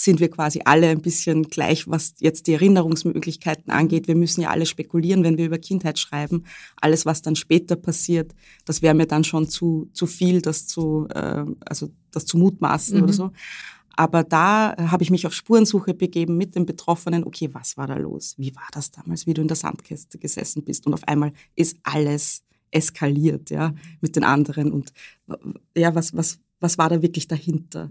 sind 0.01 0.21
wir 0.21 0.31
quasi 0.31 0.61
alle 0.65 0.89
ein 0.89 1.03
bisschen 1.03 1.43
gleich, 1.43 1.89
was 1.89 2.15
jetzt 2.21 2.47
die 2.47 2.53
Erinnerungsmöglichkeiten 2.53 3.73
angeht. 3.73 4.07
Wir 4.07 4.15
müssen 4.15 4.41
ja 4.41 4.51
alle 4.51 4.65
spekulieren, 4.65 5.25
wenn 5.25 5.39
wir 5.39 5.47
über 5.47 5.59
Kindheit 5.59 5.99
schreiben. 5.99 6.45
Alles, 6.77 7.05
was 7.05 7.21
dann 7.21 7.35
später 7.35 7.75
passiert, 7.75 8.33
das 8.65 8.81
wäre 8.81 8.95
mir 8.95 9.07
dann 9.07 9.25
schon 9.25 9.49
zu, 9.49 9.91
zu 9.93 10.07
viel, 10.07 10.41
das 10.41 10.69
zu, 10.69 11.09
äh, 11.13 11.45
also 11.67 11.91
das 12.13 12.27
zu 12.27 12.39
mutmaßen 12.39 12.97
mhm. 12.97 13.03
oder 13.05 13.13
so. 13.13 13.33
Aber 13.99 14.23
da 14.23 14.77
habe 14.79 15.03
ich 15.03 15.11
mich 15.11 15.27
auf 15.27 15.35
Spurensuche 15.35 15.93
begeben 15.93 16.37
mit 16.37 16.55
den 16.55 16.67
Betroffenen. 16.67 17.25
Okay, 17.25 17.51
was 17.53 17.77
war 17.77 17.89
da 17.89 17.97
los? 17.97 18.37
Wie 18.39 18.55
war 18.55 18.69
das 18.71 18.93
damals, 18.93 19.27
wie 19.27 19.35
du 19.35 19.43
in 19.43 19.49
der 19.49 19.57
Sandkäste 19.57 20.19
gesessen 20.19 20.63
bist? 20.63 20.87
Und 20.87 20.95
auf 20.95 21.03
einmal 21.09 21.33
ist 21.57 21.79
alles 21.83 22.45
eskaliert, 22.71 23.51
ja, 23.51 23.75
mit 24.01 24.15
den 24.15 24.23
anderen. 24.23 24.71
Und 24.71 24.93
ja, 25.77 25.97
was, 25.97 26.15
was, 26.17 26.39
was 26.61 26.79
war 26.79 26.89
da 26.89 27.03
wirklich 27.03 27.27
dahinter? 27.27 27.91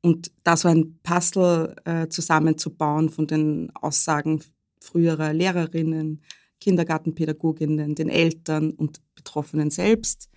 Und 0.00 0.32
da 0.42 0.56
so 0.56 0.66
ein 0.66 0.98
Puzzle 1.04 1.76
äh, 1.84 2.08
zusammenzubauen 2.08 3.08
von 3.08 3.28
den 3.28 3.70
Aussagen 3.76 4.42
früherer 4.80 5.32
Lehrerinnen, 5.32 6.20
Kindergartenpädagoginnen, 6.58 7.94
den 7.94 8.08
Eltern 8.08 8.72
und 8.72 9.00
Betroffenen 9.14 9.70
selbst, 9.70 10.30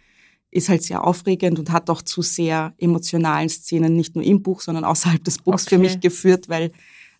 ist 0.51 0.69
halt 0.69 0.83
sehr 0.83 1.05
aufregend 1.05 1.57
und 1.57 1.71
hat 1.71 1.89
auch 1.89 2.01
zu 2.01 2.21
sehr 2.21 2.73
emotionalen 2.77 3.49
Szenen, 3.49 3.95
nicht 3.95 4.15
nur 4.15 4.23
im 4.23 4.43
Buch, 4.43 4.61
sondern 4.61 4.83
außerhalb 4.83 5.23
des 5.23 5.39
Buchs 5.39 5.65
okay. 5.65 5.75
für 5.75 5.81
mich 5.81 5.99
geführt, 6.01 6.49
weil, 6.49 6.71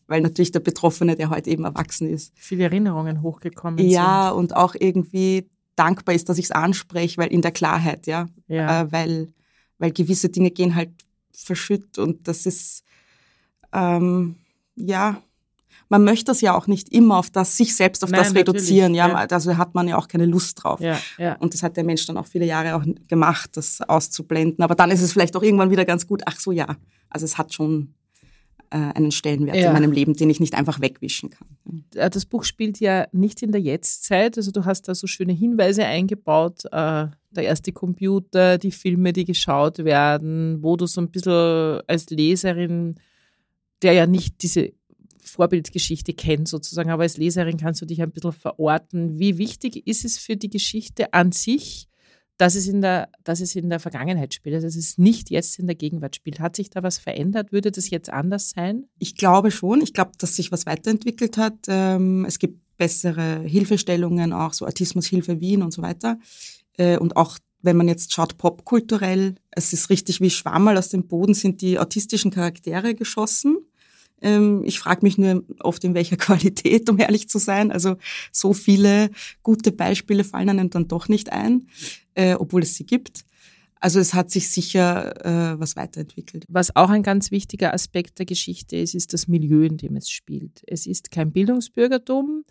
weil 0.07 0.21
natürlich 0.21 0.51
der 0.51 0.59
Betroffene, 0.59 1.15
der 1.15 1.29
heute 1.29 1.49
eben 1.49 1.63
erwachsen 1.63 2.09
ist. 2.09 2.33
Viele 2.35 2.65
Erinnerungen 2.65 3.21
hochgekommen 3.21 3.79
ja, 3.79 3.83
sind. 3.83 3.93
Ja, 3.93 4.29
und 4.31 4.55
auch 4.55 4.75
irgendwie 4.77 5.47
dankbar 5.77 6.13
ist, 6.13 6.27
dass 6.27 6.37
ich 6.37 6.45
es 6.45 6.51
anspreche, 6.51 7.17
weil 7.17 7.31
in 7.31 7.41
der 7.41 7.51
Klarheit, 7.51 8.05
ja. 8.05 8.27
ja. 8.47 8.81
Äh, 8.81 8.91
weil, 8.91 9.33
weil 9.79 9.91
gewisse 9.91 10.29
Dinge 10.29 10.51
gehen 10.51 10.75
halt 10.75 10.91
verschütt 11.31 11.97
und 11.97 12.27
das 12.27 12.45
ist, 12.45 12.83
ähm, 13.71 14.35
ja, 14.75 15.21
man 15.91 16.05
möchte 16.05 16.25
das 16.25 16.39
ja 16.39 16.55
auch 16.55 16.67
nicht 16.67 16.87
immer 16.93 17.17
auf 17.17 17.29
das, 17.29 17.57
sich 17.57 17.75
selbst 17.75 18.01
auf 18.05 18.11
Nein, 18.11 18.21
das 18.23 18.33
reduzieren. 18.33 18.95
Ja, 18.95 19.09
ja, 19.09 19.27
also 19.29 19.57
hat 19.57 19.75
man 19.75 19.89
ja 19.89 19.97
auch 19.97 20.07
keine 20.07 20.25
Lust 20.25 20.63
drauf. 20.63 20.79
Ja, 20.79 20.97
ja. 21.17 21.35
Und 21.35 21.53
das 21.53 21.63
hat 21.63 21.75
der 21.75 21.83
Mensch 21.83 22.05
dann 22.05 22.15
auch 22.15 22.27
viele 22.27 22.45
Jahre 22.45 22.75
auch 22.75 22.85
gemacht, 23.09 23.57
das 23.57 23.81
auszublenden. 23.81 24.63
Aber 24.63 24.73
dann 24.73 24.89
ist 24.89 25.01
es 25.01 25.11
vielleicht 25.11 25.35
auch 25.35 25.43
irgendwann 25.43 25.69
wieder 25.69 25.83
ganz 25.83 26.07
gut. 26.07 26.21
Ach 26.25 26.39
so, 26.39 26.53
ja. 26.53 26.77
Also 27.09 27.25
es 27.25 27.37
hat 27.37 27.53
schon 27.53 27.93
äh, 28.69 28.77
einen 28.77 29.11
Stellenwert 29.11 29.57
ja. 29.57 29.67
in 29.67 29.73
meinem 29.73 29.91
Leben, 29.91 30.13
den 30.13 30.29
ich 30.29 30.39
nicht 30.39 30.55
einfach 30.55 30.79
wegwischen 30.79 31.29
kann. 31.29 31.83
Äh, 31.93 32.09
das 32.09 32.25
Buch 32.25 32.45
spielt 32.45 32.79
ja 32.79 33.07
nicht 33.11 33.43
in 33.43 33.51
der 33.51 33.59
Jetztzeit. 33.59 34.37
Also 34.37 34.51
du 34.51 34.63
hast 34.63 34.87
da 34.87 34.95
so 34.95 35.07
schöne 35.07 35.33
Hinweise 35.33 35.83
eingebaut. 35.83 36.63
Äh, 36.71 37.07
der 37.31 37.43
erste 37.43 37.73
Computer, 37.73 38.57
die 38.57 38.71
Filme, 38.71 39.11
die 39.11 39.25
geschaut 39.25 39.79
werden, 39.79 40.63
wo 40.63 40.77
du 40.77 40.85
so 40.85 41.01
ein 41.01 41.11
bisschen 41.11 41.81
als 41.85 42.09
Leserin, 42.09 42.95
der 43.81 43.91
ja 43.91 44.07
nicht 44.07 44.41
diese 44.41 44.71
Vorbildgeschichte 45.23 46.13
kennt 46.13 46.47
sozusagen, 46.47 46.89
aber 46.89 47.03
als 47.03 47.17
Leserin 47.17 47.57
kannst 47.57 47.81
du 47.81 47.85
dich 47.85 48.01
ein 48.01 48.11
bisschen 48.11 48.31
verorten. 48.31 49.19
Wie 49.19 49.37
wichtig 49.37 49.87
ist 49.87 50.05
es 50.05 50.17
für 50.17 50.35
die 50.35 50.49
Geschichte 50.49 51.13
an 51.13 51.31
sich, 51.31 51.87
dass 52.37 52.55
es 52.55 52.67
in 52.67 52.81
der, 52.81 53.09
dass 53.23 53.39
es 53.39 53.55
in 53.55 53.69
der 53.69 53.79
Vergangenheit 53.79 54.33
spielt, 54.33 54.55
also 54.55 54.65
dass 54.65 54.75
es 54.75 54.97
nicht 54.97 55.29
jetzt 55.29 55.59
in 55.59 55.67
der 55.67 55.75
Gegenwart 55.75 56.15
spielt. 56.15 56.39
Hat 56.39 56.55
sich 56.55 56.71
da 56.71 56.81
was 56.81 56.97
verändert? 56.97 57.51
Würde 57.51 57.71
das 57.71 57.89
jetzt 57.91 58.09
anders 58.09 58.49
sein? 58.49 58.85
Ich 58.97 59.15
glaube 59.15 59.51
schon. 59.51 59.81
Ich 59.81 59.93
glaube, 59.93 60.11
dass 60.17 60.35
sich 60.35 60.51
was 60.51 60.65
weiterentwickelt 60.65 61.37
hat. 61.37 61.53
Ähm, 61.67 62.25
es 62.25 62.39
gibt 62.39 62.59
bessere 62.77 63.41
Hilfestellungen, 63.41 64.33
auch 64.33 64.53
so 64.53 64.65
Autismushilfe 64.65 65.39
Wien 65.39 65.61
und 65.61 65.71
so 65.71 65.83
weiter. 65.83 66.17
Äh, 66.77 66.97
und 66.97 67.15
auch 67.15 67.37
wenn 67.61 67.77
man 67.77 67.87
jetzt 67.87 68.11
schaut, 68.11 68.37
popkulturell, 68.39 69.35
es 69.51 69.71
ist 69.71 69.91
richtig 69.91 70.19
wie 70.19 70.31
Schwammerl 70.31 70.77
aus 70.77 70.89
dem 70.89 71.07
Boden 71.07 71.35
sind 71.35 71.61
die 71.61 71.77
autistischen 71.77 72.31
Charaktere 72.31 72.95
geschossen. 72.95 73.57
Ähm, 74.21 74.63
ich 74.63 74.79
frage 74.79 75.01
mich 75.03 75.17
nur 75.17 75.43
oft, 75.59 75.83
in 75.83 75.93
welcher 75.93 76.17
Qualität, 76.17 76.89
um 76.89 76.99
ehrlich 76.99 77.29
zu 77.29 77.39
sein. 77.39 77.71
Also 77.71 77.97
so 78.31 78.53
viele 78.53 79.09
gute 79.43 79.71
Beispiele 79.71 80.23
fallen 80.23 80.49
einem 80.49 80.69
dann 80.69 80.87
doch 80.87 81.07
nicht 81.07 81.31
ein, 81.31 81.67
äh, 82.13 82.35
obwohl 82.35 82.63
es 82.63 82.75
sie 82.75 82.85
gibt. 82.85 83.25
Also 83.81 83.99
es 83.99 84.13
hat 84.13 84.29
sich 84.29 84.49
sicher 84.49 85.25
äh, 85.25 85.59
was 85.59 85.75
weiterentwickelt. 85.75 86.45
Was 86.47 86.75
auch 86.75 86.91
ein 86.91 87.01
ganz 87.01 87.31
wichtiger 87.31 87.73
Aspekt 87.73 88.19
der 88.19 88.27
Geschichte 88.27 88.77
ist, 88.77 88.93
ist 88.93 89.11
das 89.11 89.27
Milieu, 89.27 89.63
in 89.63 89.77
dem 89.77 89.95
es 89.95 90.09
spielt. 90.09 90.61
Es 90.67 90.85
ist 90.85 91.09
kein 91.09 91.31
Bildungsbürgertum. 91.31 92.43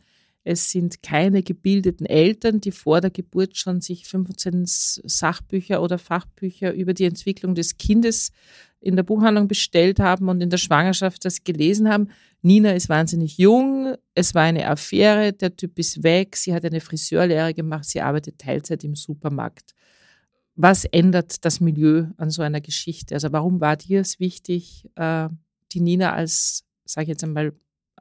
Es 0.42 0.70
sind 0.70 1.02
keine 1.02 1.42
gebildeten 1.42 2.06
Eltern, 2.06 2.60
die 2.60 2.72
vor 2.72 3.00
der 3.00 3.10
Geburt 3.10 3.56
schon 3.56 3.80
sich 3.80 4.08
15 4.08 4.64
Sachbücher 4.66 5.82
oder 5.82 5.98
Fachbücher 5.98 6.72
über 6.72 6.94
die 6.94 7.04
Entwicklung 7.04 7.54
des 7.54 7.76
Kindes 7.76 8.32
in 8.80 8.96
der 8.96 9.02
Buchhandlung 9.02 9.46
bestellt 9.46 10.00
haben 10.00 10.28
und 10.28 10.40
in 10.40 10.50
der 10.50 10.58
Schwangerschaft 10.58 11.25
das 11.25 11.44
gelesen 11.44 11.88
haben. 11.88 12.08
Nina 12.42 12.72
ist 12.72 12.88
wahnsinnig 12.88 13.37
jung, 13.37 13.94
es 14.14 14.34
war 14.34 14.42
eine 14.42 14.66
Affäre, 14.68 15.32
der 15.32 15.54
Typ 15.54 15.78
ist 15.78 16.02
weg, 16.02 16.37
sie 16.37 16.54
hat 16.54 16.64
eine 16.64 16.80
Friseurlehre 16.80 17.52
gemacht, 17.52 17.84
sie 17.84 18.00
arbeitet 18.00 18.38
Teilzeit 18.38 18.82
im 18.82 18.94
Supermarkt. 18.94 19.75
Was 20.56 20.84
ändert 20.87 21.44
das 21.44 21.60
Milieu 21.60 22.06
an 22.16 22.30
so 22.30 22.42
einer 22.42 22.60
Geschichte? 22.60 23.14
Also 23.14 23.32
warum 23.32 23.60
war 23.60 23.76
dir 23.76 24.00
es 24.00 24.20
wichtig, 24.20 24.88
äh, 24.96 25.28
die 25.72 25.80
Nina 25.80 26.12
als, 26.12 26.64
sage 26.84 27.04
ich 27.04 27.08
jetzt 27.10 27.25
einmal 27.25 27.52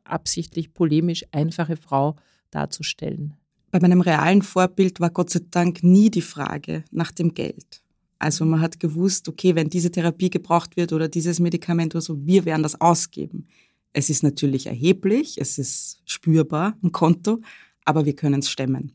absichtlich 0.04 0.74
polemisch, 0.74 1.26
einfache 1.32 1.76
Frau 1.76 2.16
darzustellen? 2.52 3.36
Bei 3.72 3.80
meinem 3.80 4.02
realen 4.02 4.42
Vorbild 4.42 5.00
war 5.00 5.12
Gott 5.12 5.30
sei 5.30 5.42
Dank 5.52 5.84
nie 5.84 6.10
die 6.10 6.22
Frage 6.22 6.84
nach 6.92 7.12
dem 7.12 7.34
Geld. 7.34 7.84
Also 8.20 8.44
man 8.44 8.60
hat 8.60 8.80
gewusst, 8.80 9.30
okay, 9.30 9.56
wenn 9.56 9.70
diese 9.70 9.92
Therapie 9.92 10.30
gebraucht 10.30 10.76
wird 10.76 10.92
oder 10.92 11.08
dieses 11.08 11.40
Medikament 11.40 11.96
oder 11.96 12.02
so, 12.02 12.26
wir 12.26 12.44
werden 12.46 12.64
das 12.64 12.80
ausgeben. 12.80 13.48
Es 13.94 14.10
ist 14.10 14.24
natürlich 14.24 14.68
erheblich, 14.68 15.38
es 15.40 15.58
ist 15.58 16.02
spürbar 16.06 16.78
im 16.84 16.92
Konto, 16.92 17.40
aber 17.86 18.06
wir 18.06 18.16
können 18.16 18.42
es 18.42 18.50
stemmen. 18.50 18.92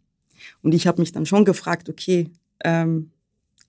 Und 0.62 0.74
ich 0.74 0.86
habe 0.86 1.00
mich 1.00 1.10
dann 1.10 1.24
schon 1.24 1.46
gefragt, 1.46 1.88
okay, 1.88 2.28
ähm, 2.62 3.10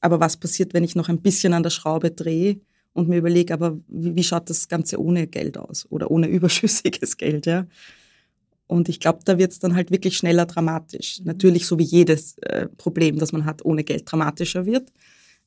aber 0.01 0.19
was 0.19 0.37
passiert, 0.37 0.73
wenn 0.73 0.83
ich 0.83 0.95
noch 0.95 1.09
ein 1.09 1.21
bisschen 1.21 1.53
an 1.53 1.63
der 1.63 1.69
Schraube 1.69 2.11
drehe 2.11 2.59
und 2.93 3.07
mir 3.07 3.17
überlege, 3.17 3.53
aber 3.53 3.77
wie, 3.87 4.15
wie 4.15 4.23
schaut 4.23 4.49
das 4.49 4.67
Ganze 4.67 5.01
ohne 5.01 5.25
Geld 5.25 5.57
aus 5.57 5.87
oder 5.89 6.11
ohne 6.11 6.27
überschüssiges 6.29 7.17
Geld, 7.17 7.45
ja? 7.45 7.65
Und 8.67 8.89
ich 8.89 8.99
glaube, 8.99 9.19
da 9.23 9.37
wird 9.37 9.51
es 9.51 9.59
dann 9.59 9.75
halt 9.75 9.91
wirklich 9.91 10.17
schneller 10.17 10.47
dramatisch. 10.47 11.21
Natürlich, 11.23 11.67
so 11.67 11.77
wie 11.77 11.83
jedes 11.83 12.39
äh, 12.39 12.67
Problem, 12.77 13.19
das 13.19 13.31
man 13.31 13.45
hat, 13.45 13.63
ohne 13.63 13.83
Geld 13.83 14.11
dramatischer 14.11 14.65
wird. 14.65 14.91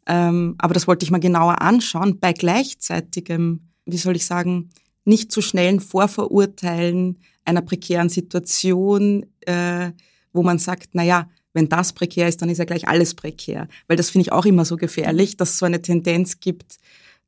Ähm, 0.09 0.57
aber 0.59 0.75
das 0.75 0.89
wollte 0.89 1.05
ich 1.05 1.11
mal 1.11 1.21
genauer 1.21 1.61
anschauen, 1.61 2.19
bei 2.19 2.33
gleichzeitigem, 2.33 3.69
wie 3.85 3.99
soll 3.99 4.17
ich 4.17 4.25
sagen, 4.25 4.71
nicht 5.05 5.31
zu 5.31 5.43
schnellen 5.43 5.81
Vorverurteilen 5.81 7.19
einer 7.45 7.63
prekären 7.63 8.09
Situation, 8.09 9.27
äh, 9.41 9.93
wo 10.33 10.43
man 10.43 10.59
sagt, 10.59 10.91
na 10.93 11.03
ja, 11.03 11.29
wenn 11.55 11.69
das 11.69 11.93
prekär 11.93 12.29
ist, 12.29 12.43
dann 12.43 12.51
ist 12.51 12.59
ja 12.59 12.65
gleich 12.65 12.89
alles 12.89 13.15
prekär. 13.15 13.69
Weil 13.87 13.97
das 13.97 14.11
finde 14.11 14.23
ich 14.23 14.33
auch 14.33 14.45
immer 14.45 14.65
so 14.65 14.77
gefährlich, 14.77 15.37
dass 15.37 15.51
es 15.51 15.59
so 15.59 15.67
eine 15.67 15.83
Tendenz 15.83 16.41
gibt, 16.41 16.77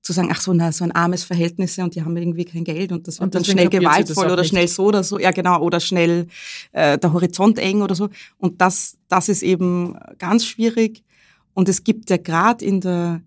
zu 0.02 0.12
sagen, 0.12 0.28
ach 0.32 0.40
so, 0.40 0.52
na, 0.54 0.72
so 0.72 0.84
ein 0.84 0.92
armes 0.92 1.24
Verhältnis 1.24 1.78
und 1.78 1.94
die 1.94 2.02
haben 2.02 2.16
irgendwie 2.16 2.44
kein 2.44 2.64
Geld 2.64 2.90
und 2.92 3.06
das 3.06 3.20
wird 3.20 3.26
und 3.26 3.34
dann 3.34 3.44
schnell 3.44 3.68
gewaltvoll 3.68 4.30
oder 4.30 4.44
schnell 4.44 4.66
so 4.66 4.86
oder 4.86 5.04
so, 5.04 5.18
ja 5.18 5.30
genau, 5.30 5.60
oder 5.60 5.78
schnell 5.78 6.26
äh, 6.72 6.96
der 6.96 7.12
Horizont 7.12 7.58
eng 7.58 7.82
oder 7.82 7.94
so. 7.94 8.08
Und 8.38 8.60
das, 8.60 8.96
das 9.08 9.28
ist 9.28 9.42
eben 9.42 9.98
ganz 10.18 10.46
schwierig. 10.46 11.02
Und 11.54 11.68
es 11.68 11.84
gibt 11.84 12.10
ja 12.10 12.16
gerade 12.16 12.64
in 12.64 12.80
der, 12.80 13.22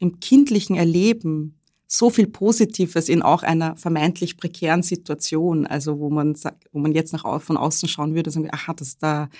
im 0.00 0.20
kindlichen 0.20 0.76
Erleben 0.76 1.58
so 1.86 2.10
viel 2.10 2.26
Positives 2.26 3.08
in 3.08 3.22
auch 3.22 3.42
einer 3.42 3.76
vermeintlich 3.76 4.36
prekären 4.36 4.82
Situation, 4.82 5.66
also 5.66 5.98
wo 5.98 6.10
man 6.10 6.34
sagt, 6.34 6.66
wo 6.72 6.78
man 6.78 6.92
jetzt 6.92 7.12
nach 7.12 7.40
von 7.40 7.56
außen 7.56 7.88
schauen 7.88 8.14
würde, 8.14 8.30
sagen, 8.30 8.48
aha, 8.52 8.74
das 8.74 8.98
da 8.98 9.30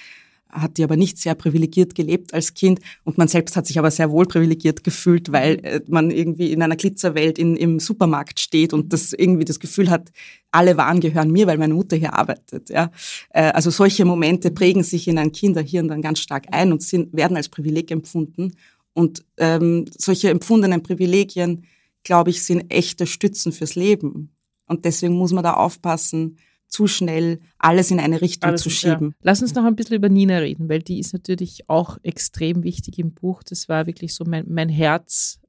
hat 0.50 0.78
die 0.78 0.84
aber 0.84 0.96
nicht 0.96 1.18
sehr 1.18 1.34
privilegiert 1.34 1.94
gelebt 1.94 2.32
als 2.34 2.54
Kind 2.54 2.80
und 3.04 3.18
man 3.18 3.28
selbst 3.28 3.56
hat 3.56 3.66
sich 3.66 3.78
aber 3.78 3.90
sehr 3.90 4.10
wohl 4.10 4.26
privilegiert 4.26 4.84
gefühlt, 4.84 5.30
weil 5.32 5.58
mhm. 5.58 5.64
äh, 5.64 5.80
man 5.88 6.10
irgendwie 6.10 6.52
in 6.52 6.62
einer 6.62 6.76
Glitzerwelt 6.76 7.38
in, 7.38 7.56
im 7.56 7.80
Supermarkt 7.80 8.40
steht 8.40 8.72
und 8.72 8.92
das 8.92 9.12
irgendwie 9.12 9.44
das 9.44 9.60
Gefühl 9.60 9.90
hat, 9.90 10.10
alle 10.50 10.76
Waren 10.76 11.00
gehören 11.00 11.30
mir, 11.30 11.46
weil 11.46 11.58
meine 11.58 11.74
Mutter 11.74 11.96
hier 11.96 12.14
arbeitet. 12.14 12.70
Ja? 12.70 12.90
Äh, 13.30 13.50
also 13.52 13.70
solche 13.70 14.04
Momente 14.04 14.50
prägen 14.50 14.82
sich 14.82 15.08
in 15.08 15.18
ein 15.18 15.32
Kinderhirn 15.32 15.88
dann 15.88 16.02
ganz 16.02 16.20
stark 16.20 16.46
ein 16.52 16.72
und 16.72 16.82
sind, 16.82 17.14
werden 17.14 17.36
als 17.36 17.48
Privileg 17.48 17.90
empfunden. 17.90 18.52
Und 18.94 19.24
ähm, 19.36 19.84
solche 19.96 20.30
empfundenen 20.30 20.82
Privilegien, 20.82 21.64
glaube 22.02 22.30
ich, 22.30 22.42
sind 22.42 22.72
echte 22.72 23.06
Stützen 23.06 23.52
fürs 23.52 23.74
Leben. 23.74 24.30
Und 24.66 24.84
deswegen 24.84 25.14
muss 25.14 25.32
man 25.32 25.44
da 25.44 25.54
aufpassen, 25.54 26.36
zu 26.68 26.86
schnell 26.86 27.40
alles 27.58 27.90
in 27.90 27.98
eine 27.98 28.20
Richtung 28.20 28.50
alles, 28.50 28.62
zu 28.62 28.70
schieben. 28.70 29.10
Ja. 29.10 29.16
Lass 29.22 29.42
uns 29.42 29.54
noch 29.54 29.64
ein 29.64 29.74
bisschen 29.74 29.96
über 29.96 30.08
Nina 30.08 30.38
reden, 30.38 30.68
weil 30.68 30.82
die 30.82 31.00
ist 31.00 31.12
natürlich 31.12 31.68
auch 31.68 31.98
extrem 32.02 32.62
wichtig 32.62 32.98
im 32.98 33.12
Buch. 33.12 33.42
Das 33.42 33.68
war 33.68 33.86
wirklich 33.86 34.14
so 34.14 34.24
mein, 34.24 34.44
mein 34.48 34.68
Herz. 34.68 35.40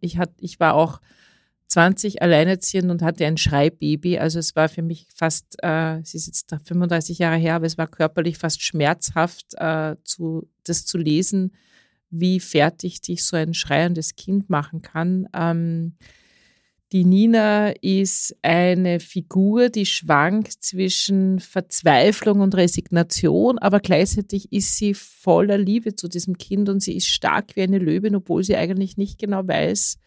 Ich, 0.00 0.18
hat, 0.18 0.30
ich 0.40 0.58
war 0.60 0.74
auch 0.74 1.00
20 1.68 2.22
alleinerziehend 2.22 2.90
und 2.90 3.02
hatte 3.02 3.26
ein 3.26 3.36
Schreibaby. 3.36 4.18
Also 4.18 4.38
es 4.38 4.54
war 4.56 4.68
für 4.68 4.82
mich 4.82 5.06
fast, 5.14 5.56
äh, 5.62 5.98
es 6.00 6.14
ist 6.14 6.26
jetzt 6.26 6.54
35 6.64 7.18
Jahre 7.18 7.36
her, 7.36 7.54
aber 7.54 7.66
es 7.66 7.78
war 7.78 7.86
körperlich 7.86 8.38
fast 8.38 8.62
schmerzhaft, 8.62 9.54
äh, 9.54 9.96
zu, 10.04 10.48
das 10.64 10.86
zu 10.86 10.98
lesen, 10.98 11.54
wie 12.10 12.40
fertig 12.40 13.00
dich 13.00 13.24
so 13.24 13.36
ein 13.36 13.54
schreiendes 13.54 14.16
Kind 14.16 14.50
machen 14.50 14.82
kann. 14.82 15.28
Ähm, 15.32 15.96
die 16.94 17.04
Nina 17.04 17.70
ist 17.82 18.36
eine 18.42 19.00
Figur, 19.00 19.68
die 19.68 19.84
schwankt 19.84 20.52
zwischen 20.52 21.40
Verzweiflung 21.40 22.38
und 22.38 22.54
Resignation, 22.54 23.58
aber 23.58 23.80
gleichzeitig 23.80 24.52
ist 24.52 24.76
sie 24.76 24.94
voller 24.94 25.58
Liebe 25.58 25.96
zu 25.96 26.06
diesem 26.06 26.38
Kind 26.38 26.68
und 26.68 26.80
sie 26.84 26.96
ist 26.96 27.08
stark 27.08 27.56
wie 27.56 27.62
eine 27.62 27.78
Löwin, 27.78 28.14
obwohl 28.14 28.44
sie 28.44 28.54
eigentlich 28.54 28.96
nicht 28.96 29.18
genau 29.18 29.44
weiß, 29.44 29.98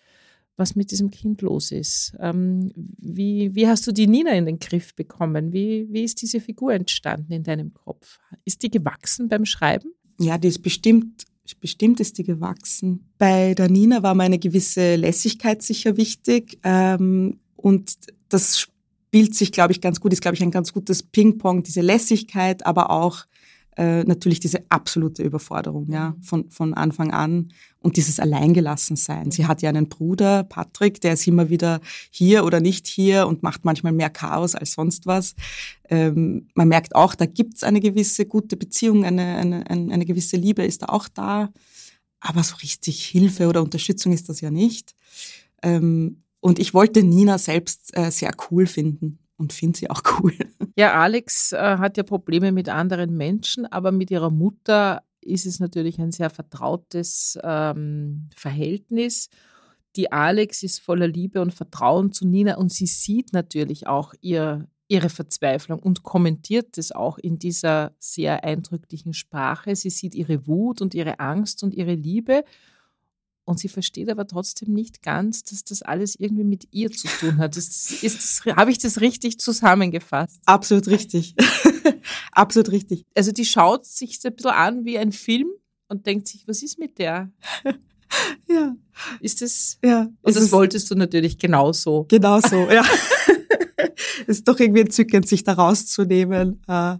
was 0.55 0.77
mit 0.77 0.91
diesem 0.91 1.11
Kind 1.11 1.41
los 1.41 1.73
ist. 1.73 2.15
Ähm, 2.21 2.71
wie, 2.73 3.53
wie 3.53 3.67
hast 3.67 3.85
du 3.85 3.91
die 3.91 4.07
Nina 4.07 4.31
in 4.31 4.45
den 4.45 4.59
Griff 4.59 4.95
bekommen? 4.95 5.51
Wie, 5.51 5.87
wie 5.91 6.05
ist 6.05 6.21
diese 6.21 6.39
Figur 6.39 6.71
entstanden 6.71 7.33
in 7.33 7.43
deinem 7.43 7.73
Kopf? 7.73 8.17
Ist 8.45 8.63
die 8.63 8.71
gewachsen 8.71 9.27
beim 9.27 9.43
Schreiben? 9.43 9.91
Ja, 10.19 10.37
die 10.37 10.47
ist 10.47 10.63
bestimmt 10.63 11.25
bestimmt 11.55 11.99
ist 11.99 12.17
die 12.17 12.23
gewachsen. 12.23 13.09
Bei 13.17 13.53
der 13.53 13.69
Nina 13.69 14.03
war 14.03 14.13
meine 14.13 14.39
gewisse 14.39 14.95
Lässigkeit 14.95 15.61
sicher 15.61 15.97
wichtig 15.97 16.59
ähm, 16.63 17.39
und 17.55 17.95
das 18.29 18.59
spielt 18.59 19.35
sich, 19.35 19.51
glaube 19.51 19.71
ich, 19.71 19.81
ganz 19.81 19.99
gut, 19.99 20.13
ist, 20.13 20.21
glaube 20.21 20.35
ich, 20.35 20.43
ein 20.43 20.51
ganz 20.51 20.73
gutes 20.73 21.01
Ping-Pong, 21.03 21.63
diese 21.63 21.81
Lässigkeit, 21.81 22.65
aber 22.65 22.91
auch 22.91 23.25
äh, 23.77 24.03
natürlich 24.05 24.39
diese 24.39 24.63
absolute 24.69 25.21
Überforderung, 25.21 25.89
ja, 25.91 26.09
mhm. 26.09 26.23
von, 26.23 26.49
von 26.49 26.73
Anfang 26.73 27.11
an 27.11 27.53
und 27.79 27.95
dieses 27.95 28.19
Alleingelassensein. 28.19 29.29
Sie 29.29 29.45
hat 29.45 29.61
ja 29.61 29.69
einen 29.69 29.87
Bruder, 29.87 30.43
Patrick, 30.43 30.99
der 31.01 31.13
ist 31.13 31.27
immer 31.27 31.49
wieder 31.49 31.79
hier 32.09 32.43
oder 32.43 32.59
nicht 32.59 32.87
hier 32.87 33.27
und 33.27 33.43
macht 33.43 33.65
manchmal 33.65 33.93
mehr 33.93 34.09
Chaos 34.09 34.55
als 34.55 34.73
sonst 34.73 35.05
was. 35.05 35.35
Ähm, 35.89 36.47
man 36.55 36.67
merkt 36.67 36.95
auch, 36.95 37.13
da 37.13 37.27
gibt's 37.27 37.63
eine 37.63 37.79
gewisse 37.79 38.25
gute 38.25 38.57
Beziehung, 38.57 39.05
eine, 39.05 39.37
eine, 39.37 39.69
eine, 39.69 39.93
eine 39.93 40.05
gewisse 40.05 40.37
Liebe 40.37 40.63
ist 40.63 40.81
da 40.81 40.87
auch 40.87 41.07
da, 41.07 41.53
aber 42.19 42.43
so 42.43 42.55
richtig 42.55 43.05
Hilfe 43.05 43.47
oder 43.47 43.61
Unterstützung 43.61 44.11
ist 44.11 44.27
das 44.27 44.41
ja 44.41 44.49
nicht. 44.49 44.95
Ähm, 45.61 46.23
und 46.39 46.57
ich 46.57 46.73
wollte 46.73 47.03
Nina 47.03 47.37
selbst 47.37 47.95
äh, 47.95 48.09
sehr 48.09 48.31
cool 48.49 48.65
finden 48.65 49.19
und 49.37 49.53
finde 49.53 49.77
sie 49.77 49.89
auch 49.89 50.01
cool. 50.19 50.33
Ja, 50.77 50.93
Alex 50.93 51.53
äh, 51.53 51.57
hat 51.57 51.97
ja 51.97 52.03
Probleme 52.03 52.51
mit 52.51 52.69
anderen 52.69 53.17
Menschen, 53.17 53.65
aber 53.65 53.91
mit 53.91 54.11
ihrer 54.11 54.29
Mutter 54.29 55.01
ist 55.21 55.47
es 55.47 55.59
natürlich 55.59 55.97
ein 55.99 56.11
sehr 56.11 56.29
vertrautes 56.29 57.37
ähm, 57.43 58.29
Verhältnis. 58.35 59.29
Die 59.95 60.11
Alex 60.11 60.61
ist 60.61 60.79
voller 60.79 61.07
Liebe 61.07 61.41
und 61.41 61.51
Vertrauen 61.51 62.11
zu 62.11 62.27
Nina 62.27 62.57
und 62.57 62.71
sie 62.71 62.85
sieht 62.85 63.33
natürlich 63.33 63.87
auch 63.87 64.13
ihr, 64.21 64.67
ihre 64.87 65.09
Verzweiflung 65.09 65.79
und 65.79 66.03
kommentiert 66.03 66.77
es 66.77 66.91
auch 66.91 67.17
in 67.17 67.39
dieser 67.39 67.95
sehr 67.97 68.43
eindrücklichen 68.43 69.15
Sprache. 69.15 69.75
Sie 69.75 69.89
sieht 69.89 70.13
ihre 70.13 70.45
Wut 70.45 70.79
und 70.79 70.93
ihre 70.93 71.19
Angst 71.19 71.63
und 71.63 71.73
ihre 71.73 71.95
Liebe 71.95 72.43
und 73.47 73.59
sie 73.59 73.69
versteht 73.69 74.09
aber 74.09 74.27
trotzdem 74.27 74.73
nicht 74.73 75.01
ganz, 75.01 75.41
dass 75.43 75.63
das 75.63 75.81
alles 75.81 76.15
irgendwie 76.19 76.43
mit 76.43 76.67
ihr 76.71 76.91
zu 76.91 77.07
tun 77.07 77.37
hat. 77.37 77.55
Habe 77.55 78.71
ich 78.71 78.77
das 78.77 78.99
richtig 78.99 79.39
zusammengefasst? 79.39 80.41
Absolut 80.45 80.87
richtig. 80.89 81.33
Absolut 82.33 82.71
richtig. 82.71 83.05
Also 83.15 83.31
die 83.31 83.45
schaut 83.45 83.85
sich 83.85 84.19
so 84.19 84.27
ein 84.27 84.35
bisschen 84.35 84.51
an 84.51 84.83
wie 84.83 84.97
ein 84.97 85.13
Film 85.13 85.47
und 85.87 86.05
denkt 86.05 86.27
sich, 86.27 86.45
was 86.45 86.61
ist 86.61 86.77
mit 86.77 86.99
der? 86.99 87.31
ja. 88.49 88.75
Ist 89.21 89.41
das? 89.41 89.79
Ja. 89.81 90.09
Und 90.21 90.35
das 90.35 90.51
wolltest 90.51 90.91
du 90.91 90.95
natürlich 90.95 91.37
genauso. 91.37 92.05
Genauso, 92.09 92.69
ja. 92.69 92.83
Es 94.23 94.27
ist 94.39 94.47
doch 94.49 94.59
irgendwie 94.59 94.81
entzückend, 94.81 95.25
sich 95.25 95.45
da 95.45 95.53
rauszunehmen. 95.53 96.61
Äh, 96.67 96.97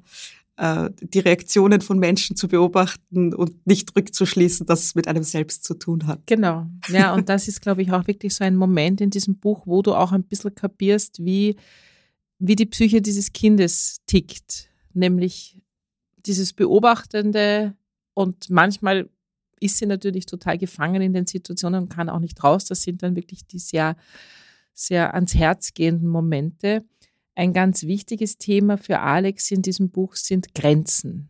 die 0.59 1.19
Reaktionen 1.19 1.81
von 1.81 1.99
Menschen 1.99 2.35
zu 2.35 2.47
beobachten 2.47 3.33
und 3.33 3.67
nicht 3.67 3.95
rückzuschließen, 3.95 4.65
dass 4.65 4.83
es 4.83 4.95
mit 4.95 5.07
einem 5.07 5.21
selbst 5.21 5.63
zu 5.63 5.75
tun 5.75 6.07
hat. 6.07 6.25
Genau. 6.25 6.65
Ja, 6.87 7.13
und 7.13 7.29
das 7.29 7.47
ist, 7.47 7.61
glaube 7.61 7.83
ich, 7.83 7.91
auch 7.91 8.07
wirklich 8.07 8.33
so 8.33 8.43
ein 8.43 8.55
Moment 8.55 8.99
in 8.99 9.11
diesem 9.11 9.37
Buch, 9.37 9.67
wo 9.67 9.83
du 9.83 9.93
auch 9.93 10.11
ein 10.11 10.23
bisschen 10.23 10.55
kapierst, 10.55 11.23
wie, 11.23 11.57
wie 12.39 12.55
die 12.55 12.65
Psyche 12.65 13.03
dieses 13.03 13.33
Kindes 13.33 13.97
tickt. 14.07 14.69
Nämlich 14.93 15.61
dieses 16.25 16.53
Beobachtende 16.53 17.75
und 18.15 18.49
manchmal 18.49 19.09
ist 19.59 19.77
sie 19.77 19.85
natürlich 19.85 20.25
total 20.25 20.57
gefangen 20.57 21.03
in 21.03 21.13
den 21.13 21.27
Situationen 21.27 21.83
und 21.83 21.89
kann 21.89 22.09
auch 22.09 22.19
nicht 22.19 22.43
raus. 22.43 22.65
Das 22.65 22.81
sind 22.81 23.03
dann 23.03 23.15
wirklich 23.15 23.45
die 23.45 23.59
sehr, 23.59 23.95
sehr 24.73 25.13
ans 25.13 25.35
Herz 25.35 25.73
gehenden 25.73 26.09
Momente. 26.09 26.83
Ein 27.37 27.53
ganz 27.53 27.83
wichtiges 27.83 28.39
Thema 28.39 28.79
für 28.79 28.97
Alex 28.97 29.51
in 29.51 29.61
diesem 29.61 29.91
Buch 29.91 30.15
sind 30.15 30.55
Grenzen. 30.55 31.29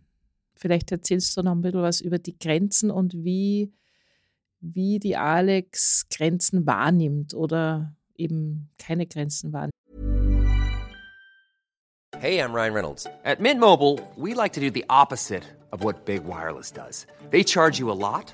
Vielleicht 0.56 0.90
erzählst 0.90 1.36
du 1.36 1.42
noch 1.42 1.52
ein 1.52 1.60
bisschen 1.60 1.82
was 1.82 2.00
über 2.00 2.18
die 2.18 2.40
Grenzen 2.40 2.92
und 2.92 3.14
wie, 3.26 3.74
wie 4.62 5.00
die 5.00 5.18
Alex 5.18 6.08
Grenzen 6.10 6.66
wahrnimmt 6.66 7.34
oder 7.34 7.94
eben 8.16 8.70
keine 8.78 9.06
Grenzen 9.06 9.52
wahrnimmt. 9.52 9.74
Hey, 12.18 12.40
I'm 12.40 12.54
Ryan 12.54 12.74
Reynolds. 12.74 13.06
At 13.26 13.42
Mint 13.42 13.60
Mobile, 13.60 14.00
we 14.16 14.34
like 14.34 14.54
to 14.54 14.62
do 14.62 14.72
the 14.74 14.86
opposite 14.88 15.44
of 15.74 15.84
what 15.84 16.06
Big 16.06 16.24
Wireless 16.24 16.72
does. 16.72 17.06
They 17.32 17.44
charge 17.44 17.80
you 17.80 17.92
a 17.92 17.94
lot. 17.94 18.34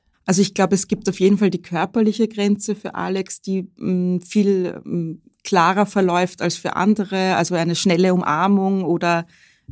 Also 0.25 0.41
ich 0.41 0.53
glaube, 0.53 0.75
es 0.75 0.87
gibt 0.87 1.09
auf 1.09 1.19
jeden 1.19 1.37
Fall 1.37 1.49
die 1.49 1.61
körperliche 1.61 2.27
Grenze 2.27 2.75
für 2.75 2.95
Alex, 2.95 3.41
die 3.41 3.67
mh, 3.77 4.17
mm, 4.17 4.21
viel 4.21 4.81
mh, 4.83 4.97
mm, 4.97 5.21
klarer 5.43 5.85
verläuft 5.85 6.41
als 6.41 6.57
für 6.57 6.75
andere. 6.75 7.35
Also 7.35 7.55
eine 7.55 7.75
schnelle 7.75 8.13
Umarmung 8.13 8.83
oder 8.83 9.25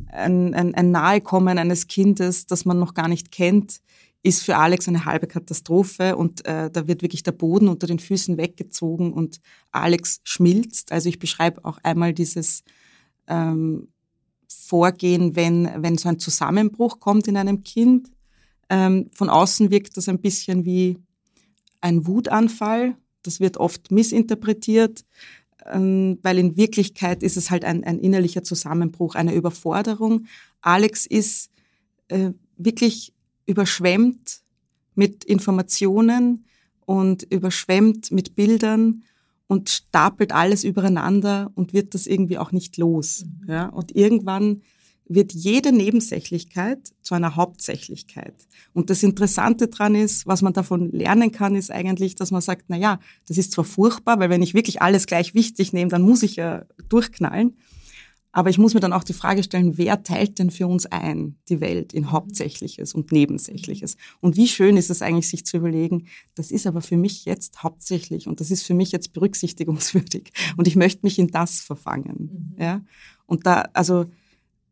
ein, 0.08 0.54
ein, 0.54 0.74
ein 0.74 0.90
Nahekommen 0.90 1.58
eines 1.58 1.86
Kindes, 1.86 2.46
das 2.46 2.64
man 2.64 2.78
noch 2.78 2.94
gar 2.94 3.08
nicht 3.08 3.30
kennt, 3.30 3.80
ist 4.22 4.42
für 4.42 4.56
Alex 4.56 4.86
eine 4.88 5.04
halbe 5.04 5.26
Katastrophe 5.26 6.16
und 6.16 6.44
äh, 6.44 6.70
da 6.70 6.86
wird 6.86 7.02
wirklich 7.02 7.22
der 7.22 7.32
Boden 7.32 7.68
unter 7.68 7.86
den 7.86 7.98
Füßen 7.98 8.36
weggezogen 8.36 9.12
und 9.12 9.40
Alex 9.70 10.20
schmilzt. 10.24 10.92
Also 10.92 11.08
ich 11.08 11.18
beschreibe 11.18 11.64
auch 11.64 11.78
einmal 11.82 12.12
dieses 12.12 12.62
ähm, 13.28 13.88
Vorgehen, 14.46 15.36
wenn, 15.36 15.70
wenn 15.78 15.96
so 15.96 16.08
ein 16.08 16.18
Zusammenbruch 16.18 17.00
kommt 17.00 17.28
in 17.28 17.36
einem 17.36 17.62
Kind 17.62 18.10
ähm, 18.70 19.10
von 19.12 19.28
außen 19.28 19.70
wirkt 19.70 19.96
das 19.96 20.08
ein 20.08 20.20
bisschen 20.20 20.64
wie 20.64 20.96
ein 21.80 22.06
Wutanfall. 22.06 22.96
Das 23.22 23.40
wird 23.40 23.58
oft 23.58 23.90
missinterpretiert, 23.90 25.04
ähm, 25.66 26.18
weil 26.22 26.38
in 26.38 26.56
Wirklichkeit 26.56 27.22
ist 27.22 27.36
es 27.36 27.50
halt 27.50 27.64
ein, 27.64 27.84
ein 27.84 27.98
innerlicher 27.98 28.44
Zusammenbruch, 28.44 29.16
eine 29.16 29.34
Überforderung. 29.34 30.26
Alex 30.62 31.04
ist 31.04 31.50
äh, 32.08 32.30
wirklich 32.56 33.12
überschwemmt 33.44 34.40
mit 34.94 35.24
Informationen 35.24 36.44
und 36.86 37.24
überschwemmt 37.24 38.12
mit 38.12 38.36
Bildern 38.36 39.02
und 39.48 39.68
stapelt 39.68 40.32
alles 40.32 40.62
übereinander 40.62 41.50
und 41.56 41.72
wird 41.72 41.94
das 41.94 42.06
irgendwie 42.06 42.38
auch 42.38 42.52
nicht 42.52 42.76
los. 42.76 43.24
Mhm. 43.24 43.50
Ja? 43.50 43.66
Und 43.66 43.96
irgendwann 43.96 44.62
wird 45.10 45.32
jede 45.32 45.72
Nebensächlichkeit 45.72 46.92
zu 47.02 47.14
einer 47.14 47.34
Hauptsächlichkeit. 47.34 48.34
Und 48.72 48.90
das 48.90 49.02
Interessante 49.02 49.66
dran 49.66 49.96
ist, 49.96 50.24
was 50.26 50.40
man 50.40 50.52
davon 50.52 50.92
lernen 50.92 51.32
kann, 51.32 51.56
ist 51.56 51.72
eigentlich, 51.72 52.14
dass 52.14 52.30
man 52.30 52.40
sagt, 52.40 52.66
na 52.68 52.76
ja, 52.76 53.00
das 53.26 53.36
ist 53.36 53.50
zwar 53.50 53.64
furchtbar, 53.64 54.20
weil 54.20 54.30
wenn 54.30 54.42
ich 54.42 54.54
wirklich 54.54 54.82
alles 54.82 55.06
gleich 55.06 55.34
wichtig 55.34 55.72
nehme, 55.72 55.90
dann 55.90 56.02
muss 56.02 56.22
ich 56.22 56.36
ja 56.36 56.64
durchknallen. 56.88 57.56
Aber 58.32 58.50
ich 58.50 58.58
muss 58.58 58.74
mir 58.74 58.80
dann 58.80 58.92
auch 58.92 59.02
die 59.02 59.12
Frage 59.12 59.42
stellen, 59.42 59.76
wer 59.76 60.04
teilt 60.04 60.38
denn 60.38 60.52
für 60.52 60.68
uns 60.68 60.86
ein, 60.86 61.34
die 61.48 61.60
Welt 61.60 61.92
in 61.92 62.12
Hauptsächliches 62.12 62.94
und 62.94 63.10
Nebensächliches? 63.10 63.96
Und 64.20 64.36
wie 64.36 64.46
schön 64.46 64.76
ist 64.76 64.90
es 64.90 65.02
eigentlich, 65.02 65.28
sich 65.28 65.44
zu 65.44 65.56
überlegen, 65.56 66.06
das 66.36 66.52
ist 66.52 66.68
aber 66.68 66.82
für 66.82 66.96
mich 66.96 67.24
jetzt 67.24 67.64
hauptsächlich 67.64 68.28
und 68.28 68.38
das 68.38 68.52
ist 68.52 68.62
für 68.62 68.74
mich 68.74 68.92
jetzt 68.92 69.12
berücksichtigungswürdig 69.12 70.30
und 70.56 70.68
ich 70.68 70.76
möchte 70.76 71.00
mich 71.02 71.18
in 71.18 71.26
das 71.32 71.60
verfangen. 71.60 72.54
Mhm. 72.56 72.62
Ja? 72.62 72.84
Und 73.26 73.46
da, 73.46 73.68
also, 73.72 74.06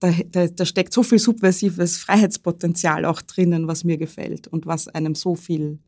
da, 0.01 0.13
da, 0.31 0.47
da 0.47 0.65
steckt 0.65 0.93
so 0.93 1.03
viel 1.03 1.19
subversives 1.19 1.99
Freiheitspotenzial 1.99 3.05
auch 3.05 3.23
drinnen, 3.23 3.67
was 3.67 3.85
mir 3.85 3.99
gefällt 3.99 4.47
und 4.47 4.67
was 4.67 4.89
einem 4.89 5.15
so 5.15 5.35
viel 5.35 5.79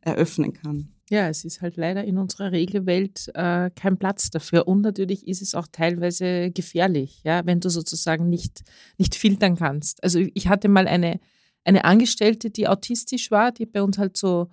eröffnen 0.00 0.52
kann. 0.52 0.88
Ja, 1.10 1.28
es 1.28 1.44
ist 1.44 1.60
halt 1.60 1.76
leider 1.76 2.04
in 2.04 2.18
unserer 2.18 2.52
Regelwelt 2.52 3.30
äh, 3.34 3.70
kein 3.74 3.98
Platz 3.98 4.30
dafür. 4.30 4.68
Und 4.68 4.82
natürlich 4.82 5.26
ist 5.26 5.42
es 5.42 5.56
auch 5.56 5.66
teilweise 5.70 6.52
gefährlich, 6.52 7.20
ja, 7.24 7.44
wenn 7.44 7.58
du 7.58 7.68
sozusagen 7.68 8.28
nicht, 8.28 8.62
nicht 8.96 9.16
filtern 9.16 9.56
kannst. 9.56 10.02
Also 10.04 10.20
ich 10.34 10.46
hatte 10.46 10.68
mal 10.68 10.86
eine, 10.86 11.18
eine 11.64 11.84
Angestellte, 11.84 12.50
die 12.50 12.68
autistisch 12.68 13.32
war, 13.32 13.50
die 13.50 13.66
bei 13.66 13.82
uns 13.82 13.98
halt 13.98 14.16
so 14.16 14.50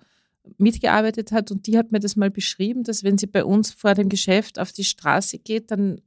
mitgearbeitet 0.56 1.30
hat 1.30 1.52
und 1.52 1.66
die 1.66 1.78
hat 1.78 1.92
mir 1.92 2.00
das 2.00 2.16
mal 2.16 2.30
beschrieben, 2.30 2.82
dass 2.82 3.04
wenn 3.04 3.18
sie 3.18 3.26
bei 3.26 3.44
uns 3.44 3.70
vor 3.70 3.94
dem 3.94 4.08
Geschäft 4.08 4.58
auf 4.58 4.72
die 4.72 4.84
Straße 4.84 5.38
geht, 5.38 5.70
dann 5.70 6.00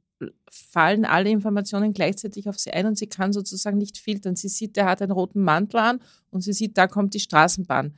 fallen 0.50 1.04
alle 1.04 1.30
Informationen 1.30 1.92
gleichzeitig 1.92 2.48
auf 2.48 2.58
sie 2.58 2.72
ein 2.72 2.86
und 2.86 2.98
sie 2.98 3.06
kann 3.06 3.32
sozusagen 3.32 3.78
nicht 3.78 3.98
filtern. 3.98 4.36
Sie 4.36 4.48
sieht, 4.48 4.76
der 4.76 4.86
hat 4.86 5.02
einen 5.02 5.12
roten 5.12 5.42
Mantel 5.42 5.78
an 5.78 6.00
und 6.30 6.42
sie 6.42 6.52
sieht, 6.52 6.76
da 6.76 6.86
kommt 6.86 7.14
die 7.14 7.20
Straßenbahn 7.20 7.94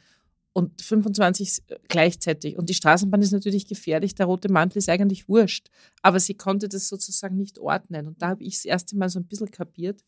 und 0.54 0.80
25 0.80 1.62
gleichzeitig. 1.88 2.56
Und 2.56 2.68
die 2.70 2.74
Straßenbahn 2.74 3.20
ist 3.20 3.32
natürlich 3.32 3.66
gefährlich, 3.66 4.14
der 4.14 4.26
rote 4.26 4.50
Mantel 4.50 4.78
ist 4.78 4.88
eigentlich 4.88 5.28
wurscht. 5.28 5.68
Aber 6.00 6.20
sie 6.20 6.34
konnte 6.34 6.68
das 6.68 6.88
sozusagen 6.88 7.36
nicht 7.36 7.58
ordnen. 7.58 8.06
Und 8.06 8.22
da 8.22 8.28
habe 8.28 8.44
ich 8.44 8.54
das 8.54 8.64
erste 8.64 8.96
Mal 8.96 9.08
so 9.08 9.18
ein 9.18 9.26
bisschen 9.26 9.50
kapiert. 9.50 10.02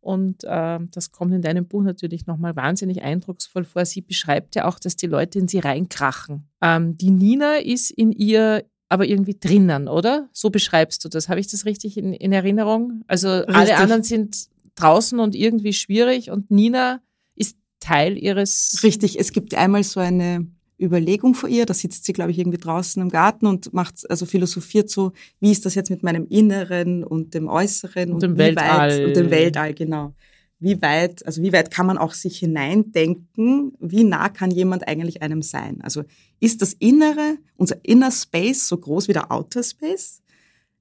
Und 0.00 0.44
äh, 0.44 0.78
das 0.92 1.10
kommt 1.12 1.34
in 1.34 1.42
deinem 1.42 1.66
Buch 1.66 1.82
natürlich 1.82 2.26
nochmal 2.26 2.56
wahnsinnig 2.56 3.02
eindrucksvoll 3.02 3.64
vor. 3.64 3.84
Sie 3.84 4.00
beschreibt 4.00 4.54
ja 4.54 4.66
auch, 4.66 4.78
dass 4.78 4.96
die 4.96 5.08
Leute 5.08 5.40
in 5.40 5.48
sie 5.48 5.58
reinkrachen. 5.58 6.48
Ähm, 6.62 6.96
die 6.96 7.10
Nina 7.10 7.56
ist 7.56 7.90
in 7.90 8.12
ihr 8.12 8.64
aber 8.90 9.06
irgendwie 9.06 9.36
drinnen, 9.38 9.88
oder? 9.88 10.28
So 10.32 10.50
beschreibst 10.50 11.04
du 11.04 11.08
das. 11.08 11.28
Habe 11.28 11.40
ich 11.40 11.46
das 11.46 11.64
richtig 11.64 11.96
in, 11.96 12.12
in 12.12 12.32
Erinnerung? 12.32 13.04
Also 13.06 13.28
richtig. 13.30 13.56
alle 13.56 13.76
anderen 13.76 14.02
sind 14.02 14.48
draußen 14.74 15.18
und 15.20 15.34
irgendwie 15.34 15.72
schwierig 15.72 16.30
und 16.30 16.50
Nina 16.50 17.00
ist 17.36 17.56
Teil 17.78 18.18
ihres. 18.18 18.80
Richtig, 18.82 19.18
es 19.18 19.32
gibt 19.32 19.54
einmal 19.54 19.84
so 19.84 20.00
eine 20.00 20.46
Überlegung 20.78 21.34
vor 21.34 21.48
ihr. 21.48 21.66
Da 21.66 21.74
sitzt 21.74 22.04
sie, 22.04 22.12
glaube 22.12 22.32
ich, 22.32 22.38
irgendwie 22.38 22.58
draußen 22.58 23.00
im 23.00 23.10
Garten 23.10 23.46
und 23.46 23.72
macht, 23.72 24.10
also 24.10 24.26
philosophiert 24.26 24.90
so, 24.90 25.12
wie 25.38 25.52
ist 25.52 25.64
das 25.64 25.76
jetzt 25.76 25.90
mit 25.90 26.02
meinem 26.02 26.26
Inneren 26.26 27.04
und 27.04 27.34
dem 27.34 27.46
Äußeren 27.48 28.08
und, 28.08 28.14
und 28.14 28.22
dem 28.22 28.34
wie 28.34 28.38
Weltall. 28.38 28.90
weit 28.90 29.06
und 29.06 29.16
dem 29.16 29.30
Weltall, 29.30 29.74
genau. 29.74 30.14
Wie 30.60 30.80
weit, 30.82 31.24
also 31.26 31.42
wie 31.42 31.52
weit 31.52 31.70
kann 31.70 31.86
man 31.86 31.96
auch 31.96 32.12
sich 32.12 32.38
hineindenken? 32.38 33.72
Wie 33.80 34.04
nah 34.04 34.28
kann 34.28 34.50
jemand 34.50 34.86
eigentlich 34.86 35.22
einem 35.22 35.40
sein? 35.40 35.80
Also 35.80 36.04
ist 36.38 36.60
das 36.60 36.74
Innere, 36.74 37.38
unser 37.56 37.82
Inner 37.82 38.10
Space 38.10 38.68
so 38.68 38.76
groß 38.76 39.08
wie 39.08 39.14
der 39.14 39.32
Outer 39.32 39.62
Space? 39.62 40.22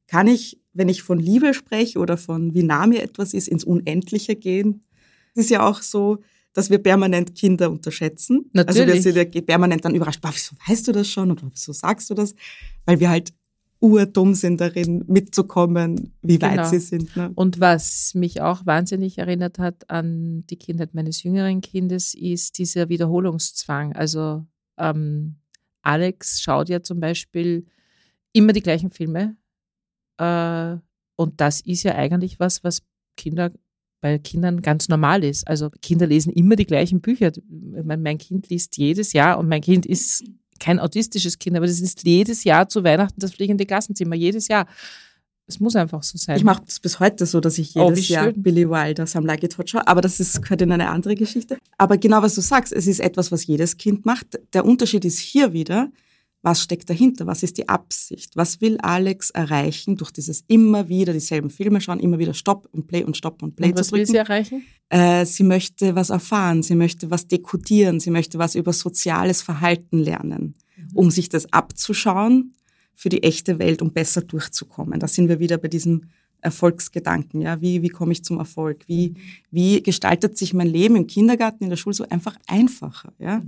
Kann 0.05 0.27
ich, 0.27 0.59
wenn 0.73 0.89
ich 0.89 1.01
von 1.01 1.19
Liebe 1.19 1.53
spreche 1.53 1.99
oder 1.99 2.17
von 2.17 2.53
wie 2.53 2.63
nah 2.63 2.87
mir 2.87 3.01
etwas 3.01 3.33
ist, 3.33 3.47
ins 3.47 3.63
Unendliche 3.63 4.35
gehen? 4.35 4.83
Es 5.33 5.45
ist 5.45 5.49
ja 5.49 5.65
auch 5.65 5.81
so, 5.81 6.19
dass 6.53 6.69
wir 6.69 6.79
permanent 6.79 7.35
Kinder 7.35 7.71
unterschätzen. 7.71 8.49
Natürlich. 8.53 8.81
Also 8.81 8.93
wir 8.93 9.01
sind 9.01 9.35
ja 9.35 9.41
permanent 9.41 9.85
dann 9.85 9.95
überrascht, 9.95 10.19
wieso 10.23 10.55
weißt 10.67 10.87
du 10.87 10.91
das 10.91 11.07
schon 11.07 11.31
oder 11.31 11.43
wieso 11.49 11.71
sagst 11.71 12.09
du 12.09 12.15
das? 12.15 12.35
Weil 12.85 12.99
wir 12.99 13.09
halt 13.09 13.33
urdumm 13.81 14.33
sind 14.33 14.59
darin, 14.59 15.03
mitzukommen, 15.07 16.13
wie 16.21 16.37
Genau. 16.37 16.57
weit 16.57 16.67
sie 16.67 16.79
sind. 16.79 17.15
Ne? 17.15 17.31
Und 17.35 17.59
was 17.59 18.13
mich 18.13 18.41
auch 18.41 18.65
wahnsinnig 18.65 19.17
erinnert 19.17 19.59
hat 19.59 19.89
an 19.89 20.45
die 20.49 20.57
Kindheit 20.57 20.93
meines 20.93 21.23
jüngeren 21.23 21.61
Kindes, 21.61 22.13
ist 22.13 22.57
dieser 22.57 22.89
Wiederholungszwang. 22.89 23.93
Also 23.93 24.45
ähm, 24.77 25.35
Alex 25.81 26.41
schaut 26.41 26.69
ja 26.69 26.81
zum 26.81 26.99
Beispiel 26.99 27.65
immer 28.33 28.53
die 28.53 28.61
gleichen 28.61 28.91
Filme. 28.91 29.37
Äh, 30.17 30.77
und 31.15 31.39
das 31.41 31.61
ist 31.61 31.83
ja 31.83 31.95
eigentlich 31.95 32.39
was, 32.39 32.63
was 32.63 32.81
Kinder 33.15 33.51
bei 34.01 34.17
Kindern 34.17 34.61
ganz 34.61 34.87
normal 34.87 35.23
ist. 35.23 35.47
Also 35.47 35.69
Kinder 35.81 36.07
lesen 36.07 36.31
immer 36.31 36.55
die 36.55 36.65
gleichen 36.65 37.01
Bücher. 37.01 37.31
Mein 37.49 38.17
Kind 38.17 38.49
liest 38.49 38.77
jedes 38.77 39.13
Jahr 39.13 39.37
und 39.37 39.49
mein 39.49 39.61
Kind 39.61 39.85
ist 39.85 40.23
kein 40.59 40.79
autistisches 40.79 41.39
Kind, 41.39 41.55
aber 41.55 41.67
das 41.67 41.79
ist 41.79 42.05
jedes 42.05 42.43
Jahr 42.43 42.67
zu 42.69 42.83
Weihnachten 42.83 43.19
das 43.19 43.33
fliegende 43.33 43.65
Klassenzimmer, 43.65 44.15
jedes 44.15 44.47
Jahr. 44.47 44.67
Es 45.47 45.59
muss 45.59 45.75
einfach 45.75 46.03
so 46.03 46.15
sein. 46.17 46.37
Ich 46.37 46.43
mache 46.43 46.61
es 46.67 46.79
bis 46.79 46.99
heute 46.99 47.25
so, 47.25 47.39
dass 47.39 47.57
ich 47.57 47.75
Oh, 47.75 47.89
jedes 47.89 48.07
wie 48.09 48.13
Jahr 48.13 48.25
schön. 48.25 48.43
Billy 48.43 48.69
Wilder, 48.69 49.07
Sam 49.07 49.25
Like 49.25 49.43
It 49.43 49.57
Hot 49.57 49.69
schaue. 49.69 49.87
Aber 49.87 49.99
das 50.01 50.19
ist, 50.19 50.41
gehört 50.43 50.61
in 50.61 50.71
eine 50.71 50.89
andere 50.89 51.15
Geschichte. 51.15 51.57
Aber 51.77 51.97
genau 51.97 52.21
was 52.21 52.35
du 52.35 52.41
sagst, 52.41 52.71
es 52.71 52.85
ist 52.85 52.99
etwas, 52.99 53.31
was 53.31 53.47
jedes 53.47 53.77
Kind 53.77 54.05
macht. 54.05 54.39
Der 54.53 54.63
Unterschied 54.63 55.05
ist 55.05 55.17
hier 55.17 55.51
wieder, 55.51 55.89
was 56.41 56.61
steckt 56.61 56.89
dahinter? 56.89 57.27
Was 57.27 57.43
ist 57.43 57.57
die 57.57 57.67
Absicht? 57.67 58.35
Was 58.35 58.61
will 58.61 58.77
Alex 58.79 59.29
erreichen 59.29 59.97
durch 59.97 60.11
dieses 60.11 60.43
immer 60.47 60.87
wieder 60.87 61.11
dieselben 61.11 61.49
Filme 61.49 61.81
schauen, 61.81 61.99
immer 61.99 62.17
wieder 62.17 62.33
Stopp 62.33 62.69
und 62.71 62.87
Play 62.87 63.03
und 63.03 63.17
Stopp 63.17 63.43
und 63.43 63.55
Play 63.55 63.69
und 63.69 63.79
was 63.79 63.87
zu 63.87 63.93
will 63.93 64.05
drücken? 64.05 64.11
sie 64.11 64.17
erreichen? 64.17 64.65
Äh, 64.89 65.25
sie 65.25 65.43
möchte 65.43 65.95
was 65.95 66.09
erfahren, 66.09 66.63
sie 66.63 66.75
möchte 66.75 67.11
was 67.11 67.27
dekodieren, 67.27 67.99
sie 67.99 68.09
möchte 68.09 68.39
was 68.39 68.55
über 68.55 68.71
soziales 68.71 69.41
Verhalten 69.41 69.99
lernen, 69.99 70.55
um 70.93 71.11
sich 71.11 71.27
das 71.27 71.51
abzuschauen 71.51 72.53
für 72.95 73.09
die 73.09 73.23
echte 73.23 73.59
Welt, 73.59 73.81
um 73.81 73.91
besser 73.91 74.21
durchzukommen. 74.21 74.99
Da 74.99 75.07
sind 75.07 75.27
wir 75.27 75.39
wieder 75.39 75.57
bei 75.57 75.67
diesem 75.67 76.03
Erfolgsgedanken. 76.41 77.41
Ja, 77.41 77.59
wie 77.61 77.81
wie 77.81 77.89
komme 77.89 78.13
ich 78.13 78.23
zum 78.23 78.39
Erfolg? 78.39 78.85
Wie 78.87 79.15
wie 79.51 79.83
gestaltet 79.83 80.37
sich 80.37 80.53
mein 80.53 80.67
Leben 80.67 80.95
im 80.95 81.05
Kindergarten, 81.05 81.65
in 81.65 81.69
der 81.69 81.77
Schule 81.77 81.93
so 81.93 82.07
einfach 82.07 82.37
einfacher? 82.47 83.13
Ja. 83.19 83.37
Äh, 83.37 83.41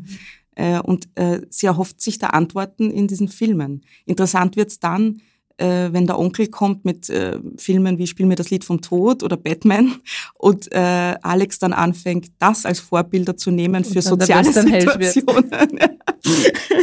und 0.84 1.08
äh, 1.16 1.42
sie 1.50 1.66
erhofft 1.66 2.02
sich 2.02 2.20
da 2.20 2.28
Antworten 2.28 2.92
in 2.92 3.08
diesen 3.08 3.30
Filmen. 3.30 3.82
Interessant 4.06 4.58
wird's 4.58 4.80
dann, 4.80 5.22
äh, 5.62 5.94
wenn 5.94 6.08
der 6.08 6.18
Onkel 6.18 6.48
kommt 6.48 6.86
mit 6.86 7.10
äh, 7.10 7.40
Filmen 7.58 7.98
wie 7.98 8.08
Spiel 8.08 8.26
mir 8.26 8.36
das 8.36 8.50
Lied 8.50 8.66
vom 8.66 8.82
Tod 8.82 9.24
oder 9.24 9.38
Batman 9.38 9.96
und 10.34 10.72
äh, 10.72 11.16
Alex 11.22 11.60
dann 11.60 11.74
anfängt, 11.74 12.32
das 12.40 12.66
als 12.66 12.80
Vorbilder 12.80 13.38
zu 13.38 13.52
nehmen 13.52 13.86
für 13.86 14.02
soziale 14.02 14.48
wird. 14.48 15.14
Situationen. 15.14 15.80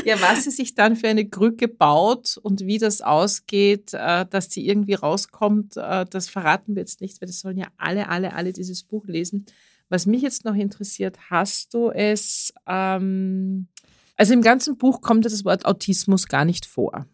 Ja, 0.04 0.20
was 0.20 0.44
sie 0.44 0.50
sich 0.50 0.74
dann 0.74 0.96
für 0.96 1.09
eine 1.09 1.28
Krücke 1.28 1.68
baut 1.68 2.38
und 2.42 2.66
wie 2.66 2.78
das 2.78 3.02
ausgeht, 3.02 3.94
äh, 3.94 4.26
dass 4.28 4.50
sie 4.50 4.66
irgendwie 4.66 4.94
rauskommt, 4.94 5.76
äh, 5.76 6.07
das 6.11 6.28
verraten 6.28 6.74
wir 6.74 6.81
jetzt 6.81 7.00
nicht, 7.00 7.20
weil 7.20 7.28
das 7.28 7.40
sollen 7.40 7.57
ja 7.57 7.68
alle, 7.76 8.09
alle, 8.09 8.33
alle 8.33 8.52
dieses 8.52 8.83
Buch 8.83 9.07
lesen. 9.07 9.46
Was 9.88 10.07
mich 10.07 10.22
jetzt 10.22 10.44
noch 10.44 10.55
interessiert, 10.55 11.18
hast 11.31 11.72
du 11.74 11.90
es, 11.90 12.53
ähm, 12.66 13.68
also 14.16 14.35
im 14.35 14.42
ganzen 14.42 14.77
Buch 14.77 15.01
kommt 15.01 15.24
das 15.24 15.44
Wort 15.44 15.64
Autismus 15.64 16.27
gar 16.27 16.44
nicht 16.44 16.66
vor. 16.66 17.07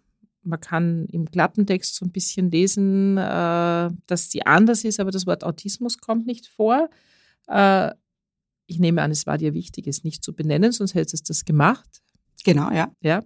Man 0.43 0.61
kann 0.61 1.07
im 1.07 1.31
Klappentext 1.31 1.95
so 1.95 2.05
ein 2.05 2.13
bisschen 2.13 2.51
lesen, 2.51 3.17
äh, 3.17 3.91
dass 4.07 4.31
sie 4.31 4.45
anders 4.45 4.85
ist, 4.85 5.01
aber 5.01 5.11
das 5.11 5.27
Wort 5.27 5.45
Autismus 5.45 5.99
kommt 5.99 6.27
nicht 6.27 6.49
vor. 6.49 6.91
Äh, 7.47 7.93
ich 8.67 8.79
nehme 8.79 9.03
an, 9.03 9.11
es 9.11 9.27
war 9.27 9.39
dir 9.39 9.55
wichtig, 9.55 9.87
es 9.87 10.05
nicht 10.05 10.25
zu 10.25 10.35
benennen, 10.35 10.73
sonst 10.73 10.95
hättest 10.95 11.29
du 11.29 11.31
das 11.31 11.45
gemacht. 11.45 12.03
genau, 12.45 12.71
ja. 12.71 12.91
Ja. 13.03 13.23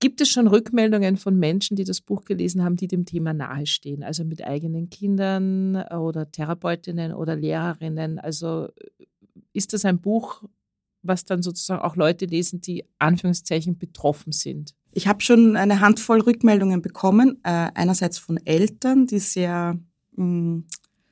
Gibt 0.00 0.22
es 0.22 0.30
schon 0.30 0.46
Rückmeldungen 0.46 1.18
von 1.18 1.38
Menschen, 1.38 1.76
die 1.76 1.84
das 1.84 2.00
Buch 2.00 2.24
gelesen 2.24 2.64
haben, 2.64 2.76
die 2.76 2.88
dem 2.88 3.04
Thema 3.04 3.34
nahestehen? 3.34 4.02
Also 4.02 4.24
mit 4.24 4.42
eigenen 4.42 4.88
Kindern 4.88 5.76
oder 5.76 6.30
Therapeutinnen 6.30 7.12
oder 7.12 7.36
Lehrerinnen? 7.36 8.18
Also 8.18 8.68
ist 9.52 9.74
das 9.74 9.84
ein 9.84 10.00
Buch, 10.00 10.42
was 11.02 11.26
dann 11.26 11.42
sozusagen 11.42 11.82
auch 11.82 11.96
Leute 11.96 12.24
lesen, 12.24 12.62
die 12.62 12.84
Anführungszeichen 12.98 13.76
betroffen 13.76 14.32
sind? 14.32 14.74
Ich 14.92 15.06
habe 15.06 15.20
schon 15.20 15.56
eine 15.56 15.80
Handvoll 15.80 16.20
Rückmeldungen 16.22 16.80
bekommen. 16.80 17.38
Äh, 17.44 17.68
einerseits 17.74 18.16
von 18.16 18.38
Eltern, 18.44 19.06
die 19.06 19.18
sehr 19.18 19.78
mh, 20.16 20.62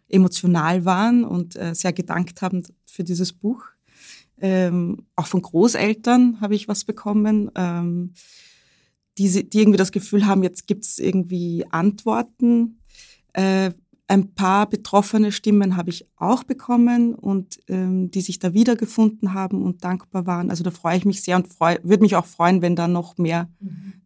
emotional 0.09 0.87
waren 0.87 1.25
und 1.25 1.57
äh, 1.57 1.75
sehr 1.75 1.93
gedankt 1.93 2.41
haben 2.41 2.63
für 2.87 3.05
dieses 3.05 3.35
Buch. 3.35 3.65
Ähm, 4.41 5.07
auch 5.15 5.27
von 5.27 5.43
Großeltern 5.43 6.41
habe 6.41 6.55
ich 6.55 6.69
was 6.69 6.85
bekommen, 6.85 7.51
ähm, 7.55 8.15
die, 9.19 9.49
die 9.49 9.61
irgendwie 9.61 9.79
das 9.79 9.93
Gefühl 9.93 10.27
haben, 10.27 10.43
jetzt 10.43 10.67
gibt's 10.67 10.99
irgendwie 10.99 11.65
Antworten. 11.71 12.79
Äh, 13.33 13.71
ein 14.11 14.35
paar 14.35 14.69
betroffene 14.69 15.33
Stimmen 15.33 15.77
habe 15.77 15.91
ich 15.91 16.07
auch 16.17 16.43
bekommen 16.43 17.15
und 17.15 17.59
ähm, 17.69 18.11
die 18.11 18.23
sich 18.23 18.39
da 18.39 18.55
wiedergefunden 18.55 19.35
haben 19.35 19.63
und 19.63 19.85
dankbar 19.85 20.27
waren. 20.27 20.49
Also 20.49 20.65
da 20.65 20.71
freue 20.71 20.97
ich 20.97 21.05
mich 21.05 21.23
sehr 21.23 21.37
und 21.37 21.49
würde 21.61 22.03
mich 22.03 22.17
auch 22.17 22.25
freuen, 22.25 22.63
wenn 22.63 22.75
da 22.75 22.89
noch 22.89 23.19
mehr 23.19 23.51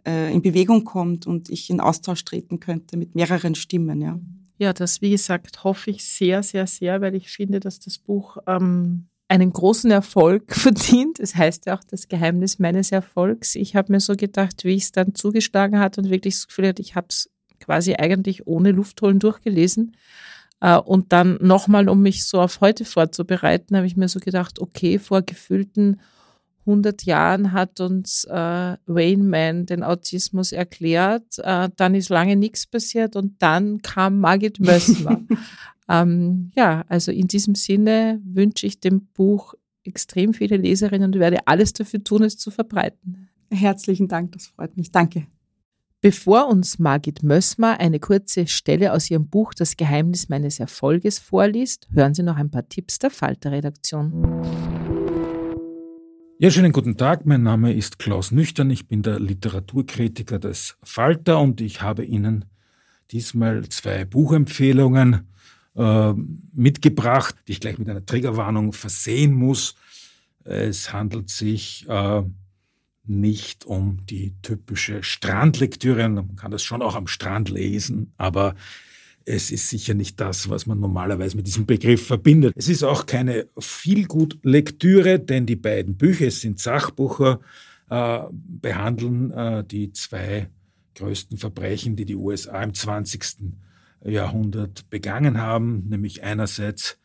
äh, 0.04 0.32
in 0.32 0.42
Bewegung 0.42 0.82
kommt 0.82 1.28
und 1.28 1.50
ich 1.50 1.70
in 1.70 1.78
Austausch 1.78 2.24
treten 2.24 2.58
könnte 2.58 2.96
mit 2.96 3.14
mehreren 3.14 3.54
Stimmen. 3.54 4.00
Ja. 4.00 4.18
Ja, 4.58 4.72
das, 4.72 5.00
wie 5.02 5.10
gesagt, 5.10 5.64
hoffe 5.64 5.90
ich 5.90 6.04
sehr, 6.04 6.42
sehr, 6.42 6.66
sehr, 6.66 7.00
weil 7.00 7.14
ich 7.14 7.30
finde, 7.30 7.60
dass 7.60 7.78
das 7.80 7.98
Buch 7.98 8.38
ähm, 8.46 9.08
einen 9.32 9.50
großen 9.50 9.90
Erfolg 9.90 10.54
verdient. 10.54 11.18
Es 11.18 11.34
heißt 11.34 11.66
ja 11.66 11.76
auch 11.76 11.84
das 11.84 12.08
Geheimnis 12.08 12.58
meines 12.58 12.92
Erfolgs. 12.92 13.54
Ich 13.54 13.74
habe 13.74 13.92
mir 13.92 14.00
so 14.00 14.14
gedacht, 14.14 14.64
wie 14.64 14.74
ich 14.74 14.84
es 14.84 14.92
dann 14.92 15.14
zugeschlagen 15.14 15.78
hat 15.78 15.96
und 15.96 16.10
wirklich 16.10 16.34
das 16.34 16.48
Gefühl 16.48 16.68
hatte, 16.68 16.82
ich 16.82 16.96
habe 16.96 17.06
es 17.08 17.30
quasi 17.58 17.94
eigentlich 17.94 18.46
ohne 18.46 18.72
Luftholen 18.72 19.18
durchgelesen. 19.18 19.96
Äh, 20.60 20.76
und 20.76 21.14
dann 21.14 21.38
nochmal, 21.40 21.88
um 21.88 22.02
mich 22.02 22.26
so 22.26 22.42
auf 22.42 22.60
heute 22.60 22.84
vorzubereiten, 22.84 23.74
habe 23.74 23.86
ich 23.86 23.96
mir 23.96 24.08
so 24.08 24.20
gedacht, 24.20 24.60
okay, 24.60 24.98
vor 24.98 25.22
gefühlten 25.22 25.98
100 26.66 27.04
Jahren 27.04 27.52
hat 27.52 27.80
uns 27.80 28.24
äh, 28.24 28.76
Rainman 28.86 29.66
den 29.66 29.82
Autismus 29.82 30.52
erklärt, 30.52 31.38
äh, 31.38 31.70
dann 31.74 31.94
ist 31.94 32.10
lange 32.10 32.36
nichts 32.36 32.66
passiert 32.66 33.16
und 33.16 33.40
dann 33.42 33.80
kam 33.80 34.20
Margit 34.20 34.60
Mössmer. 34.60 35.20
ähm, 35.88 36.50
ja, 36.54 36.84
also 36.88 37.12
in 37.12 37.28
diesem 37.28 37.54
Sinne 37.54 38.20
wünsche 38.24 38.66
ich 38.66 38.80
dem 38.80 39.06
Buch 39.14 39.54
extrem 39.84 40.32
viele 40.34 40.56
Leserinnen 40.56 41.12
und 41.12 41.20
werde 41.20 41.46
alles 41.46 41.72
dafür 41.72 42.02
tun, 42.02 42.22
es 42.22 42.38
zu 42.38 42.50
verbreiten. 42.50 43.28
Herzlichen 43.50 44.08
Dank, 44.08 44.32
das 44.32 44.46
freut 44.46 44.76
mich. 44.76 44.90
Danke. 44.90 45.26
Bevor 46.00 46.48
uns 46.48 46.80
Margit 46.80 47.22
Mössmer 47.22 47.78
eine 47.78 48.00
kurze 48.00 48.48
Stelle 48.48 48.92
aus 48.92 49.08
ihrem 49.08 49.28
Buch 49.28 49.54
Das 49.54 49.76
Geheimnis 49.76 50.28
meines 50.28 50.58
Erfolges 50.58 51.20
vorliest, 51.20 51.86
hören 51.92 52.12
Sie 52.12 52.24
noch 52.24 52.36
ein 52.36 52.50
paar 52.50 52.68
Tipps 52.68 52.98
der 52.98 53.10
Falter-Redaktion. 53.10 54.42
Ja, 56.38 56.50
schönen 56.50 56.72
guten 56.72 56.96
Tag. 56.96 57.24
Mein 57.24 57.44
Name 57.44 57.72
ist 57.72 58.00
Klaus 58.00 58.32
Nüchtern. 58.32 58.70
Ich 58.70 58.88
bin 58.88 59.02
der 59.02 59.20
Literaturkritiker 59.20 60.40
des 60.40 60.76
Falter 60.82 61.38
und 61.38 61.60
ich 61.60 61.82
habe 61.82 62.04
Ihnen 62.04 62.46
diesmal 63.12 63.68
zwei 63.68 64.04
Buchempfehlungen 64.04 65.28
äh, 65.76 66.12
mitgebracht, 66.52 67.34
die 67.46 67.52
ich 67.52 67.60
gleich 67.60 67.78
mit 67.78 67.88
einer 67.88 68.04
Triggerwarnung 68.04 68.72
versehen 68.72 69.32
muss. 69.32 69.74
Es 70.44 70.92
handelt 70.92 71.30
sich 71.30 71.86
äh, 71.88 72.22
nicht 73.04 73.64
um 73.64 74.04
die 74.06 74.34
typische 74.42 75.02
Strandlektüre. 75.02 76.08
Man 76.08 76.36
kann 76.36 76.50
das 76.50 76.62
schon 76.62 76.82
auch 76.82 76.94
am 76.94 77.06
Strand 77.06 77.48
lesen, 77.48 78.12
aber 78.16 78.54
es 79.24 79.50
ist 79.50 79.68
sicher 79.68 79.94
nicht 79.94 80.20
das, 80.20 80.48
was 80.48 80.66
man 80.66 80.80
normalerweise 80.80 81.36
mit 81.36 81.46
diesem 81.46 81.66
Begriff 81.66 82.06
verbindet. 82.06 82.54
Es 82.56 82.68
ist 82.68 82.82
auch 82.82 83.06
keine 83.06 83.46
Vielgut-Lektüre, 83.58 85.20
denn 85.20 85.46
die 85.46 85.56
beiden 85.56 85.96
Bücher, 85.96 86.26
es 86.26 86.40
sind 86.40 86.58
Sachbücher, 86.58 87.40
äh, 87.88 88.20
behandeln 88.32 89.30
äh, 89.30 89.64
die 89.64 89.92
zwei 89.92 90.48
größten 90.96 91.38
Verbrechen, 91.38 91.96
die 91.96 92.04
die 92.04 92.16
USA 92.16 92.62
im 92.62 92.74
20. 92.74 93.54
Jahrhundert 94.04 94.88
begangen 94.90 95.38
haben, 95.40 95.88
nämlich 95.88 96.22
einerseits 96.22 96.98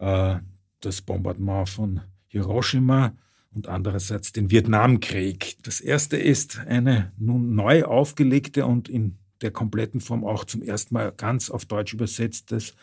äh, 0.00 0.36
das 0.80 1.02
Bombardement 1.02 1.68
von 1.68 2.00
Hiroshima 2.28 3.14
und 3.54 3.68
andererseits 3.68 4.32
den 4.32 4.50
Vietnamkrieg. 4.50 5.56
Das 5.62 5.80
erste 5.80 6.16
ist 6.16 6.58
eine 6.66 7.12
nun 7.18 7.54
neu 7.54 7.84
aufgelegte 7.84 8.66
und 8.66 8.88
in 8.88 9.18
der 9.42 9.50
kompletten 9.50 10.00
Form 10.00 10.24
auch 10.24 10.44
zum 10.44 10.62
ersten 10.62 10.94
Mal 10.94 11.12
ganz 11.16 11.50
auf 11.50 11.64
Deutsch 11.66 11.94
übersetztes 11.94 12.74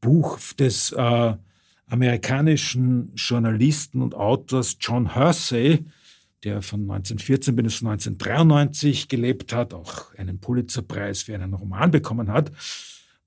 Buch 0.00 0.38
des 0.54 0.92
äh, 0.92 1.34
amerikanischen 1.88 3.12
Journalisten 3.14 4.02
und 4.02 4.14
Autors 4.14 4.76
John 4.80 5.14
Hersey, 5.14 5.84
der 6.44 6.62
von 6.62 6.80
1914 6.82 7.56
bis 7.56 7.82
1993 7.82 9.08
gelebt 9.08 9.52
hat, 9.52 9.74
auch 9.74 10.14
einen 10.14 10.38
Pulitzerpreis 10.40 11.22
für 11.22 11.34
einen 11.34 11.54
Roman 11.54 11.90
bekommen 11.90 12.32
hat 12.32 12.52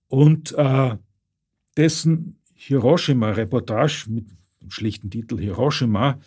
und 0.10 0.54
äh, 0.58 0.98
dessen 1.78 2.42
Hiroshima-Reportage 2.56 4.08
mit 4.10 4.28
dem 4.62 4.70
schlichten 4.70 5.10
Titel 5.10 5.40
Hiroshima 5.40 6.20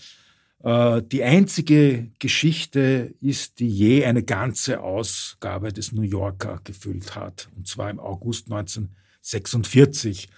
äh, 0.62 1.02
die 1.02 1.22
einzige 1.22 2.10
Geschichte 2.18 3.14
ist, 3.20 3.58
die 3.58 3.68
je 3.68 4.04
eine 4.04 4.22
ganze 4.22 4.80
Ausgabe 4.80 5.72
des 5.72 5.92
New 5.92 6.02
Yorker 6.02 6.60
gefüllt 6.64 7.14
hat, 7.16 7.48
und 7.56 7.68
zwar 7.68 7.90
im 7.90 8.00
August 8.00 8.50
1946. 8.50 10.28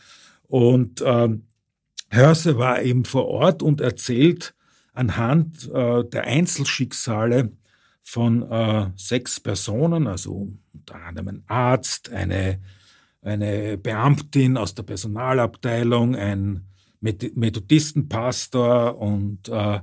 Und 0.49 1.01
äh, 1.03 1.29
Hörse 2.11 2.59
war 2.59 2.83
eben 2.83 3.05
vor 3.05 3.27
Ort 3.27 3.63
und 3.63 3.81
erzählt 3.81 4.55
anhand 4.95 5.69
äh, 5.73 6.05
der 6.05 6.25
Einzelschicksale 6.25 7.53
von 8.01 8.43
äh, 8.43 8.91
sechs 8.97 9.41
Personen, 9.41 10.07
also 10.07 10.49
unter 10.73 10.97
anderem 10.97 11.29
ein 11.29 11.45
Arzt, 11.49 12.11
eine, 12.11 12.61
eine 13.25 13.77
Beamtin 13.79 14.57
aus 14.57 14.75
der 14.75 14.83
Personalabteilung, 14.85 16.15
ein 16.15 16.67
Methodistenpastor 17.01 18.99
und 18.99 19.49
äh, 19.49 19.81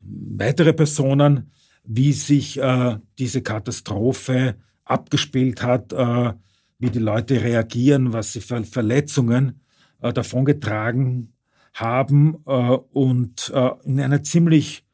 weitere 0.00 0.72
Personen, 0.72 1.52
wie 1.84 2.12
sich 2.12 2.58
äh, 2.58 2.98
diese 3.18 3.42
Katastrophe 3.42 4.56
abgespielt 4.84 5.62
hat, 5.62 5.92
äh, 5.92 6.32
wie 6.78 6.90
die 6.90 6.98
Leute 6.98 7.42
reagieren, 7.42 8.12
was 8.12 8.32
sie 8.32 8.40
für 8.40 8.64
Verletzungen 8.64 9.60
äh, 10.00 10.12
davongetragen 10.12 11.34
haben 11.74 12.42
äh, 12.46 12.50
und 12.50 13.52
äh, 13.54 13.70
in 13.84 14.00
einer 14.00 14.22
ziemlich 14.22 14.84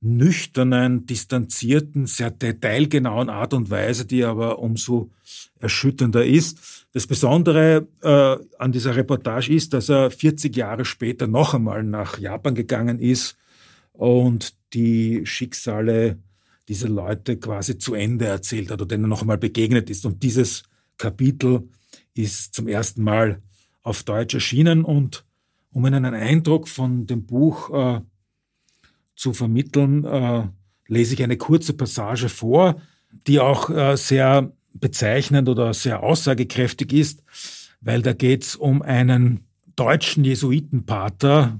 nüchternen, 0.00 1.06
distanzierten, 1.06 2.06
sehr 2.06 2.30
detailgenauen 2.30 3.28
Art 3.28 3.54
und 3.54 3.70
Weise, 3.70 4.06
die 4.06 4.24
aber 4.24 4.58
umso 4.58 5.10
erschütternder 5.58 6.24
ist. 6.24 6.86
Das 6.92 7.06
Besondere 7.06 7.88
äh, 8.02 8.36
an 8.58 8.72
dieser 8.72 8.96
Reportage 8.96 9.52
ist, 9.52 9.72
dass 9.72 9.88
er 9.88 10.10
40 10.10 10.54
Jahre 10.56 10.84
später 10.84 11.26
noch 11.26 11.54
einmal 11.54 11.82
nach 11.82 12.18
Japan 12.18 12.54
gegangen 12.54 12.98
ist 12.98 13.36
und 13.92 14.54
die 14.74 15.24
Schicksale 15.24 16.18
dieser 16.68 16.88
Leute 16.88 17.36
quasi 17.36 17.78
zu 17.78 17.94
Ende 17.94 18.26
erzählt 18.26 18.70
hat 18.70 18.80
oder 18.80 18.96
denen 18.96 19.08
noch 19.08 19.22
einmal 19.22 19.38
begegnet 19.38 19.88
ist. 19.88 20.04
Und 20.04 20.22
dieses 20.22 20.64
Kapitel 20.98 21.68
ist 22.14 22.54
zum 22.54 22.68
ersten 22.68 23.02
Mal 23.02 23.40
auf 23.82 24.02
Deutsch 24.02 24.34
erschienen 24.34 24.84
und 24.84 25.24
um 25.72 25.86
Ihnen 25.86 26.04
einen 26.04 26.14
Eindruck 26.14 26.68
von 26.68 27.06
dem 27.06 27.24
Buch 27.26 27.70
äh, 27.70 28.00
zu 29.16 29.32
vermitteln, 29.32 30.04
äh, 30.04 30.44
lese 30.86 31.14
ich 31.14 31.22
eine 31.22 31.36
kurze 31.36 31.72
Passage 31.72 32.28
vor, 32.28 32.80
die 33.26 33.40
auch 33.40 33.70
äh, 33.70 33.96
sehr 33.96 34.52
bezeichnend 34.74 35.48
oder 35.48 35.74
sehr 35.74 36.02
aussagekräftig 36.02 36.92
ist, 36.92 37.22
weil 37.80 38.02
da 38.02 38.12
geht 38.12 38.44
es 38.44 38.56
um 38.56 38.82
einen 38.82 39.46
deutschen 39.74 40.24
Jesuitenpater, 40.24 41.58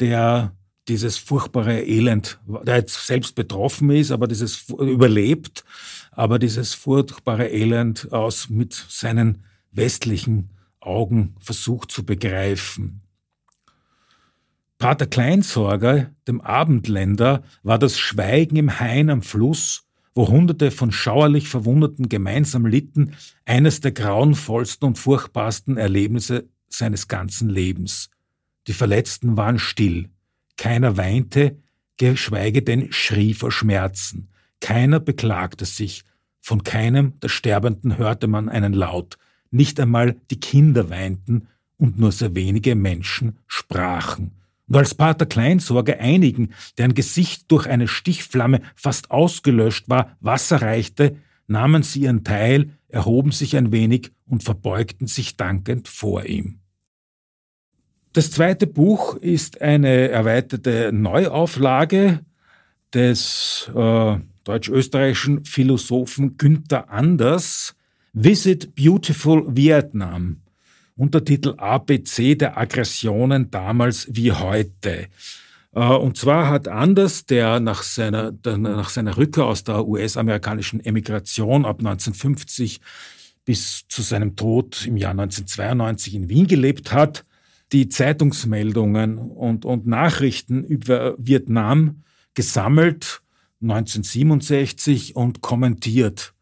der 0.00 0.52
dieses 0.88 1.18
furchtbare 1.18 1.82
Elend, 1.82 2.38
der 2.46 2.76
jetzt 2.76 3.06
selbst 3.06 3.34
betroffen 3.34 3.90
ist, 3.90 4.12
aber 4.12 4.28
dieses 4.28 4.68
überlebt, 4.68 5.64
aber 6.12 6.38
dieses 6.38 6.74
furchtbare 6.74 7.48
Elend 7.48 8.12
aus 8.12 8.48
mit 8.48 8.72
seinen 8.88 9.42
westlichen 9.72 10.50
Augen 10.80 11.34
versucht 11.40 11.90
zu 11.90 12.04
begreifen. 12.04 13.02
Pater 14.78 15.06
Kleinsorger, 15.06 16.10
dem 16.28 16.40
Abendländer, 16.40 17.42
war 17.62 17.78
das 17.78 17.98
Schweigen 17.98 18.56
im 18.56 18.78
Hain 18.78 19.08
am 19.08 19.22
Fluss, 19.22 19.86
wo 20.14 20.28
Hunderte 20.28 20.70
von 20.70 20.92
schauerlich 20.92 21.48
Verwundeten 21.48 22.08
gemeinsam 22.08 22.66
litten, 22.66 23.14
eines 23.46 23.80
der 23.80 23.92
grauenvollsten 23.92 24.88
und 24.88 24.98
furchtbarsten 24.98 25.78
Erlebnisse 25.78 26.48
seines 26.68 27.08
ganzen 27.08 27.48
Lebens. 27.48 28.10
Die 28.66 28.74
Verletzten 28.74 29.36
waren 29.36 29.58
still. 29.58 30.10
Keiner 30.56 30.96
weinte, 30.96 31.58
geschweige 31.96 32.62
denn 32.62 32.92
schrie 32.92 33.34
vor 33.34 33.52
Schmerzen. 33.52 34.28
Keiner 34.60 35.00
beklagte 35.00 35.64
sich. 35.64 36.04
Von 36.40 36.64
keinem 36.64 37.18
der 37.20 37.28
Sterbenden 37.28 37.96
hörte 37.96 38.26
man 38.26 38.48
einen 38.48 38.72
Laut. 38.72 39.18
Nicht 39.50 39.80
einmal 39.80 40.16
die 40.30 40.40
Kinder 40.40 40.90
weinten 40.90 41.48
und 41.76 41.98
nur 41.98 42.12
sehr 42.12 42.34
wenige 42.34 42.74
Menschen 42.74 43.38
sprachen. 43.46 44.32
Und 44.68 44.76
als 44.76 44.94
Pater 44.94 45.26
Kleinsorge 45.26 46.00
einigen, 46.00 46.50
deren 46.76 46.94
Gesicht 46.94 47.50
durch 47.50 47.66
eine 47.66 47.88
Stichflamme 47.88 48.60
fast 48.74 49.10
ausgelöscht 49.10 49.88
war, 49.88 50.16
Wasser 50.20 50.60
reichte, 50.60 51.16
nahmen 51.46 51.82
sie 51.82 52.00
ihren 52.02 52.24
Teil, 52.24 52.70
erhoben 52.88 53.30
sich 53.30 53.56
ein 53.56 53.70
wenig 53.70 54.12
und 54.26 54.42
verbeugten 54.42 55.06
sich 55.06 55.36
dankend 55.36 55.88
vor 55.88 56.24
ihm. 56.24 56.60
Das 58.12 58.30
zweite 58.30 58.66
Buch 58.66 59.14
ist 59.16 59.60
eine 59.60 60.08
erweiterte 60.08 60.90
Neuauflage 60.92 62.20
des 62.94 63.70
äh, 63.74 64.16
deutsch-österreichischen 64.44 65.44
Philosophen 65.44 66.38
Günther 66.38 66.90
Anders, 66.90 67.76
Visit 68.14 68.74
Beautiful 68.74 69.44
Vietnam. 69.54 70.40
Untertitel 70.96 71.54
ABC 71.58 72.36
der 72.36 72.56
Aggressionen 72.56 73.50
damals 73.50 74.08
wie 74.10 74.32
heute. 74.32 75.08
Äh, 75.74 75.80
und 75.80 76.16
zwar 76.16 76.48
hat 76.48 76.68
Anders, 76.68 77.26
der 77.26 77.60
nach 77.60 77.82
seiner, 77.82 78.32
nach 78.44 78.88
seiner 78.88 79.16
Rückkehr 79.16 79.44
aus 79.44 79.62
der 79.62 79.86
US-amerikanischen 79.86 80.80
Emigration 80.80 81.64
ab 81.66 81.78
1950 81.80 82.80
bis 83.44 83.86
zu 83.88 84.02
seinem 84.02 84.36
Tod 84.36 84.86
im 84.86 84.96
Jahr 84.96 85.12
1992 85.12 86.14
in 86.14 86.28
Wien 86.28 86.46
gelebt 86.46 86.92
hat, 86.92 87.24
die 87.72 87.88
Zeitungsmeldungen 87.88 89.18
und, 89.18 89.64
und 89.64 89.86
Nachrichten 89.86 90.64
über 90.64 91.14
Vietnam 91.18 92.02
gesammelt 92.34 93.22
1967 93.62 95.16
und 95.16 95.40
kommentiert. 95.40 96.34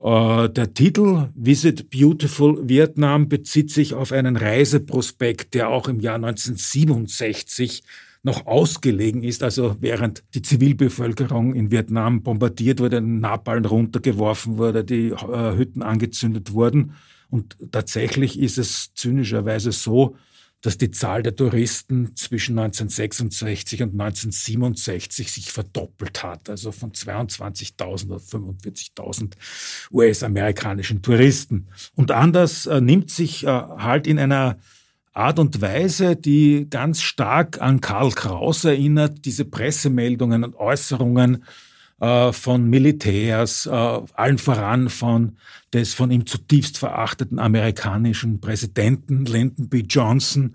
Äh, 0.00 0.48
der 0.50 0.74
Titel 0.74 1.28
Visit 1.34 1.90
Beautiful 1.90 2.68
Vietnam 2.68 3.28
bezieht 3.28 3.70
sich 3.70 3.94
auf 3.94 4.12
einen 4.12 4.36
Reiseprospekt, 4.36 5.54
der 5.54 5.68
auch 5.68 5.88
im 5.88 6.00
Jahr 6.00 6.16
1967 6.16 7.82
noch 8.22 8.46
ausgelegen 8.46 9.22
ist, 9.22 9.42
also 9.42 9.76
während 9.80 10.24
die 10.34 10.42
Zivilbevölkerung 10.42 11.54
in 11.54 11.70
Vietnam 11.70 12.22
bombardiert 12.22 12.80
wurde, 12.80 13.00
Napalm 13.00 13.64
runtergeworfen 13.64 14.58
wurde, 14.58 14.84
die 14.84 15.08
äh, 15.08 15.56
Hütten 15.56 15.82
angezündet 15.82 16.52
wurden. 16.52 16.94
Und 17.30 17.56
tatsächlich 17.72 18.38
ist 18.38 18.58
es 18.58 18.92
zynischerweise 18.94 19.72
so, 19.72 20.16
dass 20.60 20.76
die 20.76 20.90
Zahl 20.90 21.22
der 21.22 21.36
Touristen 21.36 22.16
zwischen 22.16 22.58
1966 22.58 23.82
und 23.82 23.92
1967 23.92 25.30
sich 25.30 25.52
verdoppelt 25.52 26.22
hat, 26.22 26.50
also 26.50 26.72
von 26.72 26.92
22.000 26.92 28.14
auf 28.14 28.22
45.000 28.24 29.34
US-amerikanischen 29.92 31.02
Touristen. 31.02 31.68
Und 31.94 32.10
anders 32.10 32.66
äh, 32.66 32.80
nimmt 32.80 33.10
sich 33.10 33.44
äh, 33.44 33.48
halt 33.48 34.06
in 34.06 34.18
einer 34.18 34.58
Art 35.12 35.38
und 35.38 35.60
Weise, 35.60 36.16
die 36.16 36.66
ganz 36.70 37.02
stark 37.02 37.60
an 37.60 37.80
Karl 37.80 38.10
Kraus 38.12 38.64
erinnert, 38.64 39.24
diese 39.24 39.44
Pressemeldungen 39.44 40.44
und 40.44 40.54
Äußerungen 40.54 41.44
äh, 42.00 42.32
von 42.32 42.70
Militärs, 42.70 43.66
äh, 43.66 43.70
allen 43.70 44.38
voran 44.38 44.88
von 44.88 45.36
des 45.72 45.94
von 45.94 46.10
ihm 46.10 46.26
zutiefst 46.26 46.78
verachteten 46.78 47.40
amerikanischen 47.40 48.40
Präsidenten 48.40 49.26
Lyndon 49.26 49.68
B. 49.68 49.80
Johnson 49.80 50.54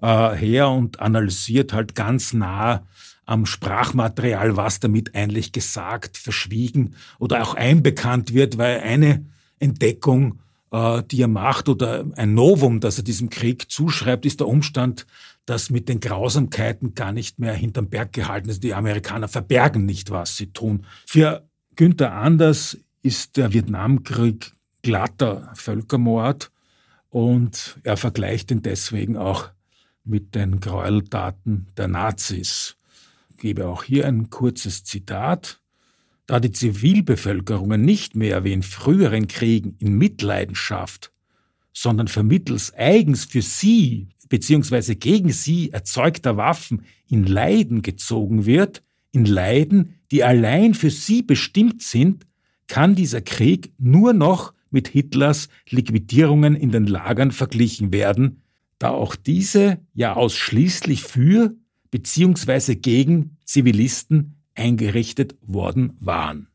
äh, 0.00 0.30
her 0.34 0.70
und 0.70 1.00
analysiert 1.00 1.74
halt 1.74 1.94
ganz 1.94 2.32
nah 2.32 2.86
am 3.26 3.44
Sprachmaterial, 3.44 4.56
was 4.56 4.80
damit 4.80 5.14
eigentlich 5.14 5.52
gesagt, 5.52 6.16
verschwiegen 6.16 6.94
oder 7.18 7.42
auch 7.42 7.54
einbekannt 7.54 8.32
wird, 8.32 8.56
weil 8.56 8.80
eine 8.80 9.26
Entdeckung, 9.58 10.38
die 10.70 11.22
er 11.22 11.28
macht 11.28 11.68
oder 11.68 12.04
ein 12.16 12.32
Novum, 12.34 12.80
das 12.80 12.98
er 12.98 13.04
diesem 13.04 13.28
Krieg 13.28 13.70
zuschreibt, 13.70 14.24
ist 14.24 14.40
der 14.40 14.48
Umstand, 14.48 15.06
dass 15.48 15.70
mit 15.70 15.88
den 15.88 16.00
Grausamkeiten 16.00 16.92
gar 16.92 17.10
nicht 17.10 17.38
mehr 17.38 17.54
hinterm 17.54 17.88
Berg 17.88 18.12
gehalten 18.12 18.50
ist. 18.50 18.62
Die 18.62 18.74
Amerikaner 18.74 19.28
verbergen 19.28 19.86
nicht, 19.86 20.10
was 20.10 20.36
sie 20.36 20.52
tun. 20.52 20.84
Für 21.06 21.48
Günther 21.74 22.12
Anders 22.12 22.76
ist 23.00 23.38
der 23.38 23.54
Vietnamkrieg 23.54 24.52
glatter 24.82 25.50
Völkermord 25.54 26.50
und 27.08 27.78
er 27.82 27.96
vergleicht 27.96 28.50
ihn 28.50 28.60
deswegen 28.60 29.16
auch 29.16 29.48
mit 30.04 30.34
den 30.34 30.60
Gräueltaten 30.60 31.68
der 31.78 31.88
Nazis. 31.88 32.76
gebe 33.38 33.68
auch 33.68 33.84
hier 33.84 34.06
ein 34.06 34.28
kurzes 34.28 34.84
Zitat. 34.84 35.62
Da 36.26 36.40
die 36.40 36.52
Zivilbevölkerungen 36.52 37.82
nicht 37.82 38.14
mehr 38.14 38.44
wie 38.44 38.52
in 38.52 38.62
früheren 38.62 39.28
Kriegen 39.28 39.76
in 39.78 39.96
Mitleidenschaft, 39.96 41.10
sondern 41.72 42.08
vermittels 42.08 42.74
eigens 42.74 43.24
für 43.24 43.40
sie 43.40 44.08
bzw. 44.28 44.94
gegen 44.94 45.32
sie 45.32 45.72
erzeugter 45.72 46.36
Waffen 46.36 46.82
in 47.08 47.24
Leiden 47.24 47.82
gezogen 47.82 48.46
wird, 48.46 48.82
in 49.12 49.24
Leiden, 49.24 49.94
die 50.10 50.24
allein 50.24 50.74
für 50.74 50.90
sie 50.90 51.22
bestimmt 51.22 51.82
sind, 51.82 52.26
kann 52.66 52.94
dieser 52.94 53.20
Krieg 53.20 53.72
nur 53.78 54.12
noch 54.12 54.52
mit 54.70 54.88
Hitlers 54.88 55.48
Liquidierungen 55.70 56.54
in 56.54 56.70
den 56.70 56.86
Lagern 56.86 57.32
verglichen 57.32 57.92
werden, 57.92 58.42
da 58.78 58.90
auch 58.90 59.16
diese 59.16 59.78
ja 59.94 60.14
ausschließlich 60.14 61.02
für 61.02 61.54
bzw. 61.90 62.76
gegen 62.76 63.36
Zivilisten 63.44 64.36
eingerichtet 64.54 65.36
worden 65.40 65.96
waren. 66.00 66.48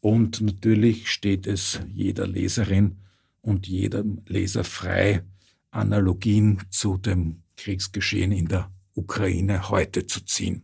Und 0.00 0.40
natürlich 0.40 1.10
steht 1.10 1.46
es 1.46 1.80
jeder 1.92 2.26
Leserin 2.26 2.96
und 3.42 3.66
jedem 3.66 4.18
Leser 4.26 4.64
frei, 4.64 5.22
Analogien 5.70 6.58
zu 6.70 6.96
dem 6.96 7.42
Kriegsgeschehen 7.56 8.32
in 8.32 8.46
der 8.46 8.70
Ukraine 8.94 9.70
heute 9.70 10.06
zu 10.06 10.24
ziehen. 10.24 10.62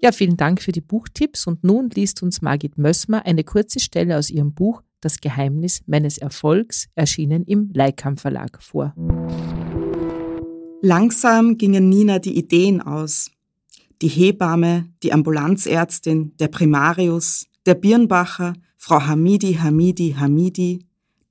Ja, 0.00 0.12
vielen 0.12 0.36
Dank 0.36 0.60
für 0.60 0.72
die 0.72 0.80
Buchtipps 0.82 1.46
und 1.46 1.64
nun 1.64 1.88
liest 1.90 2.22
uns 2.22 2.42
Margit 2.42 2.76
Mössmer 2.76 3.24
eine 3.24 3.42
kurze 3.42 3.80
Stelle 3.80 4.18
aus 4.18 4.28
ihrem 4.28 4.52
Buch 4.52 4.82
Das 5.00 5.20
Geheimnis 5.20 5.82
meines 5.86 6.18
Erfolgs, 6.18 6.88
erschienen 6.94 7.44
im 7.44 7.70
Leikam 7.72 8.16
Verlag 8.16 8.62
vor. 8.62 8.94
Langsam 10.82 11.56
gingen 11.56 11.88
Nina 11.88 12.18
die 12.18 12.36
Ideen 12.36 12.82
aus. 12.82 13.30
Die 14.02 14.08
Hebamme, 14.08 14.92
die 15.02 15.14
Ambulanzärztin, 15.14 16.36
der 16.36 16.48
Primarius, 16.48 17.46
der 17.64 17.74
Birnbacher, 17.74 18.52
Frau 18.76 19.00
Hamidi 19.00 19.54
Hamidi 19.54 20.14
Hamidi, 20.18 20.84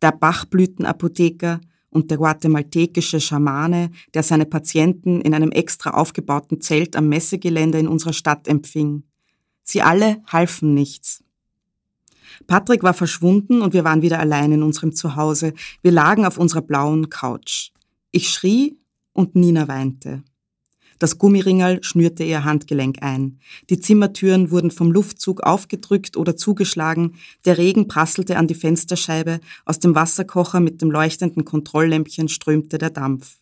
der 0.04 0.12
Bachblütenapotheker 0.12 1.62
und 1.90 2.12
der 2.12 2.18
guatemaltekische 2.18 3.22
Schamane, 3.22 3.90
der 4.14 4.24
seine 4.24 4.46
Patienten 4.46 5.22
in 5.22 5.34
einem 5.34 5.52
extra 5.52 5.92
aufgebauten 5.92 6.60
Zelt 6.60 6.96
am 6.96 7.08
Messegelände 7.08 7.80
in 7.80 7.88
unserer 7.88 8.14
Stadt 8.14 8.48
empfing. 8.48 9.04
Sie 9.64 9.82
alle 9.82 10.22
halfen 10.28 10.74
nichts. 10.74 11.24
Patrick 12.48 12.84
war 12.84 12.94
verschwunden 12.94 13.62
und 13.62 13.74
wir 13.74 13.84
waren 13.84 14.02
wieder 14.02 14.20
allein 14.20 14.52
in 14.52 14.64
unserem 14.64 14.94
Zuhause. 14.94 15.54
Wir 15.82 15.92
lagen 15.92 16.26
auf 16.26 16.38
unserer 16.38 16.62
blauen 16.62 17.10
Couch. 17.10 17.72
Ich 18.12 18.30
schrie 18.30 18.78
und 19.14 19.36
Nina 19.36 19.68
weinte. 19.68 20.24
Das 21.04 21.18
Gummiringerl 21.18 21.84
schnürte 21.84 22.24
ihr 22.24 22.46
Handgelenk 22.46 23.00
ein. 23.02 23.38
Die 23.70 23.78
Zimmertüren 23.78 24.52
wurden 24.52 24.72
vom 24.72 24.90
Luftzug 24.90 25.42
aufgedrückt 25.42 26.16
oder 26.16 26.38
zugeschlagen. 26.38 27.16
Der 27.44 27.58
Regen 27.58 27.90
prasselte 27.90 28.38
an 28.38 28.48
die 28.48 28.56
Fensterscheibe. 28.56 29.42
Aus 29.66 29.80
dem 29.80 29.96
Wasserkocher 29.96 30.62
mit 30.62 30.82
dem 30.82 30.90
leuchtenden 30.90 31.44
Kontrolllämpchen 31.44 32.30
strömte 32.30 32.78
der 32.78 32.90
Dampf. 32.90 33.42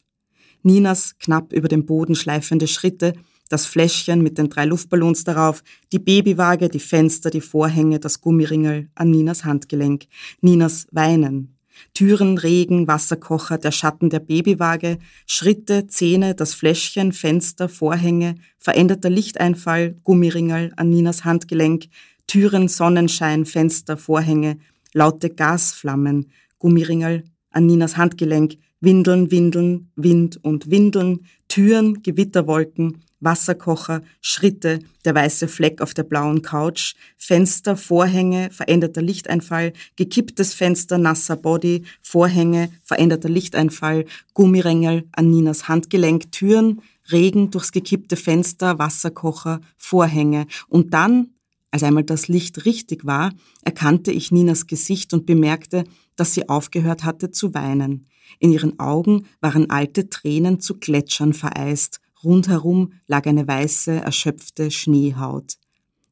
Ninas 0.64 1.14
knapp 1.20 1.53
über 1.53 1.68
dem 1.68 1.86
Boden 1.86 2.16
schleifende 2.16 2.66
Schritte, 2.66 3.14
das 3.47 3.68
Fläschchen 3.68 4.24
mit 4.24 4.39
den 4.39 4.49
drei 4.49 4.66
Luftballons 4.66 5.24
darauf, 5.24 5.64
die 5.91 5.99
Babywaage, 5.99 6.68
die 6.68 6.80
Fenster, 6.80 7.30
die 7.30 7.41
Vorhänge, 7.41 7.99
das 7.99 8.22
Gummiringel 8.22 8.89
an 8.95 9.12
Ninas 9.12 9.45
Handgelenk, 9.45 10.07
Ninas 10.41 10.88
Weinen. 10.89 11.61
Türen, 11.94 12.38
Regen, 12.38 12.88
Wasserkocher, 12.88 13.58
der 13.58 13.72
Schatten 13.72 14.10
der 14.10 14.20
Babywaage, 14.20 14.98
Schritte, 15.26 15.88
Zähne, 15.88 16.36
das 16.36 16.54
Fläschchen, 16.54 17.14
Fenster, 17.14 17.70
Vorhänge, 17.70 18.36
veränderter 18.58 19.10
Lichteinfall, 19.10 19.96
Gummiringel 20.04 20.72
an 20.76 20.90
Ninas 20.90 21.26
Handgelenk, 21.26 21.86
Türen, 22.28 22.68
Sonnenschein, 22.68 23.46
Fenster, 23.46 23.98
Vorhänge, 23.98 24.58
laute 24.94 25.30
Gasflammen, 25.30 26.32
Gummiringel 26.60 27.24
an 27.52 27.66
Ninas 27.66 27.98
Handgelenk, 27.98 28.58
Windeln, 28.82 29.32
Windeln, 29.32 29.92
Wind 29.96 30.44
und 30.44 30.70
Windeln, 30.70 31.26
Türen, 31.48 32.02
Gewitterwolken, 32.02 33.04
Wasserkocher, 33.22 34.02
Schritte, 34.20 34.80
der 35.06 35.16
weiße 35.16 35.48
Fleck 35.48 35.80
auf 35.82 35.94
der 35.94 36.04
blauen 36.04 36.42
Couch, 36.42 36.96
Fenster, 37.18 37.78
Vorhänge, 37.78 38.50
veränderter 38.52 39.02
Lichteinfall, 39.02 39.74
gekipptes 39.96 40.54
Fenster, 40.54 40.98
nasser 40.98 41.38
Body, 41.38 41.84
Vorhänge, 42.02 42.72
veränderter 42.84 43.30
Lichteinfall, 43.30 44.06
Gummirängel 44.34 45.08
an 45.12 45.30
Ninas 45.30 45.68
Handgelenk, 45.68 46.32
Türen, 46.32 46.82
Regen 47.12 47.52
durchs 47.52 47.72
gekippte 47.72 48.16
Fenster, 48.16 48.80
Wasserkocher, 48.80 49.62
Vorhänge. 49.78 50.48
Und 50.68 50.94
dann, 50.94 51.30
als 51.70 51.84
einmal 51.84 52.04
das 52.04 52.28
Licht 52.28 52.66
richtig 52.66 53.06
war, 53.06 53.32
erkannte 53.64 54.12
ich 54.12 54.32
Ninas 54.32 54.66
Gesicht 54.66 55.14
und 55.14 55.26
bemerkte, 55.26 55.84
dass 56.22 56.36
sie 56.36 56.49
aufgehört 56.49 57.03
hatte 57.03 57.32
zu 57.32 57.55
weinen. 57.55 58.05
In 58.38 58.51
ihren 58.51 58.80
Augen 58.80 59.26
waren 59.39 59.72
alte 59.72 60.07
Tränen 60.07 60.59
zu 60.59 60.78
Gletschern 60.78 61.34
vereist, 61.34 61.99
Rundherum 62.24 62.93
lag 63.07 63.26
eine 63.26 63.47
weiße, 63.47 63.91
erschöpfte 63.91 64.69
Schneehaut. 64.69 65.57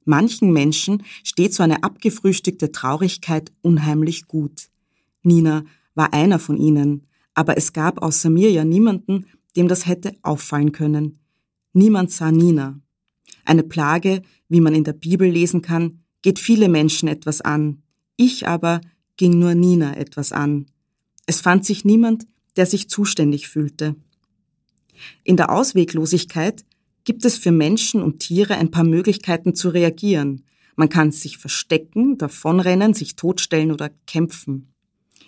Manchen 0.05 0.51
Menschen 0.51 1.03
steht 1.23 1.53
so 1.53 1.61
eine 1.61 1.83
abgefrühstückte 1.83 2.71
Traurigkeit 2.71 3.51
unheimlich 3.61 4.25
gut. 4.25 4.69
Nina 5.21 5.63
war 5.93 6.11
einer 6.11 6.39
von 6.39 6.57
ihnen, 6.57 7.05
aber 7.35 7.55
es 7.55 7.71
gab 7.71 8.01
außer 8.01 8.31
mir 8.31 8.49
ja 8.49 8.65
niemanden, 8.65 9.27
dem 9.55 9.67
das 9.67 9.85
hätte 9.85 10.13
auffallen 10.23 10.71
können. 10.71 11.19
Niemand 11.73 12.09
sah 12.09 12.31
Nina. 12.31 12.79
Eine 13.45 13.61
Plage, 13.61 14.23
wie 14.47 14.59
man 14.59 14.73
in 14.73 14.85
der 14.85 14.93
Bibel 14.93 15.29
lesen 15.29 15.61
kann, 15.61 15.99
geht 16.23 16.39
viele 16.39 16.67
Menschen 16.67 17.07
etwas 17.07 17.41
an. 17.41 17.83
Ich 18.17 18.47
aber 18.47 18.81
ging 19.19 19.37
nur 19.37 19.53
Nina 19.53 19.97
etwas 19.97 20.31
an. 20.31 20.67
Es 21.25 21.41
fand 21.41 21.65
sich 21.65 21.83
niemand, 21.83 22.25
der 22.55 22.65
sich 22.65 22.89
zuständig 22.89 23.49
fühlte. 23.49 23.97
In 25.25 25.35
der 25.35 25.51
Ausweglosigkeit 25.51 26.63
gibt 27.03 27.25
es 27.25 27.37
für 27.37 27.51
Menschen 27.51 28.01
und 28.01 28.19
Tiere 28.19 28.55
ein 28.55 28.71
paar 28.71 28.85
Möglichkeiten 28.85 29.55
zu 29.55 29.69
reagieren. 29.69 30.45
Man 30.77 30.87
kann 30.87 31.11
sich 31.11 31.37
verstecken, 31.37 32.17
davonrennen, 32.17 32.93
sich 32.93 33.17
totstellen 33.17 33.73
oder 33.73 33.89
kämpfen. 34.07 34.73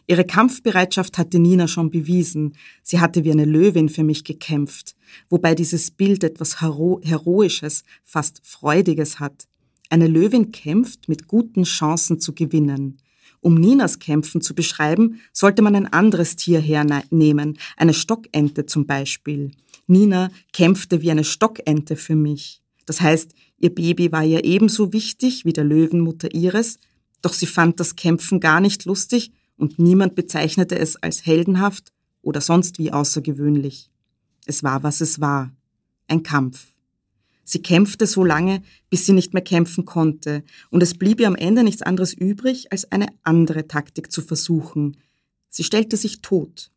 Ihre 0.08 0.24
Kampfbereitschaft 0.24 1.18
hatte 1.18 1.39
Nina 1.39 1.68
schon 1.68 1.92
bewiesen. 1.92 2.56
Sie 2.84 3.02
hatte 3.02 3.26
wie 3.26 3.32
eine 3.32 3.46
Löwin 3.46 3.89
für 3.89 4.06
mich 4.06 4.24
gekämpft, 4.24 4.96
wobei 5.30 5.54
dieses 5.54 5.92
Bild 5.92 6.24
etwas 6.24 6.62
Hero 6.62 7.02
Heroisches, 7.04 7.84
fast 8.06 8.39
Freudiges 8.46 9.20
hat. 9.20 9.50
Eine 9.89 10.08
Löwin 10.08 10.54
kämpft 10.54 11.10
mit 11.10 11.28
guten 11.28 11.64
Chancen 11.64 12.22
zu 12.22 12.34
gewinnen. 12.34 12.98
Um 13.42 13.56
Ninas 13.56 14.00
Kämpfen 14.00 14.42
zu 14.42 14.54
beschreiben, 14.54 15.20
sollte 15.34 15.62
man 15.62 15.76
ein 15.76 15.92
anderes 15.92 16.36
Tier 16.36 16.60
hernehmen, 16.60 17.58
eine 17.76 17.94
Stockente 17.94 18.68
zum 18.68 18.86
Beispiel. 18.86 19.52
Nina 19.88 20.32
kämpfte 20.54 21.02
wie 21.02 21.12
eine 21.12 21.24
Stockente 21.24 21.96
für 21.96 22.16
mich. 22.16 22.62
Das 22.86 23.02
heißt, 23.02 23.34
ihr 23.58 23.74
Baby 23.74 24.12
war 24.12 24.24
ihr 24.24 24.46
ebenso 24.46 24.94
wichtig 24.94 25.44
wie 25.44 25.54
der 25.54 25.64
Löwenmutter 25.64 26.34
ihres, 26.34 26.78
doch 27.22 27.34
sie 27.34 27.48
fand 27.48 27.80
das 27.80 27.96
Kämpfen 27.96 28.39
gar 28.39 28.62
nicht 28.62 28.86
lustig 28.86 29.32
und 29.58 29.80
niemand 29.80 30.16
bezeichnete 30.16 30.78
es 30.78 30.96
als 30.96 31.26
heldenhaft 31.26 31.92
oder 32.22 32.42
sonst 32.42 32.80
wie 32.80 32.92
außergewöhnlich. 32.92 33.89
Es 34.46 34.64
war, 34.64 34.84
was 34.84 35.02
es 35.02 35.20
war. 35.20 35.52
Ein 36.08 36.24
Kampf. 36.24 36.70
Sie 37.44 37.62
kämpfte 37.62 38.08
so 38.08 38.24
lange, 38.24 38.62
bis 38.89 39.06
sie 39.06 39.14
nicht 39.14 39.34
mehr 39.34 39.44
kämpfen 39.44 39.86
konnte, 39.86 40.44
und 40.70 40.84
es 40.84 40.94
blieb 40.94 41.20
ihr 41.20 41.28
am 41.28 41.36
Ende 41.36 41.64
nichts 41.64 41.82
anderes 41.82 42.14
übrig, 42.14 42.72
als 42.72 42.92
eine 42.92 43.08
andere 43.24 43.68
Taktik 43.68 44.12
zu 44.12 44.22
versuchen. 44.22 44.98
Sie 45.50 45.64
stellte 45.64 45.98
sich 45.98 46.22
tot. 46.22 46.72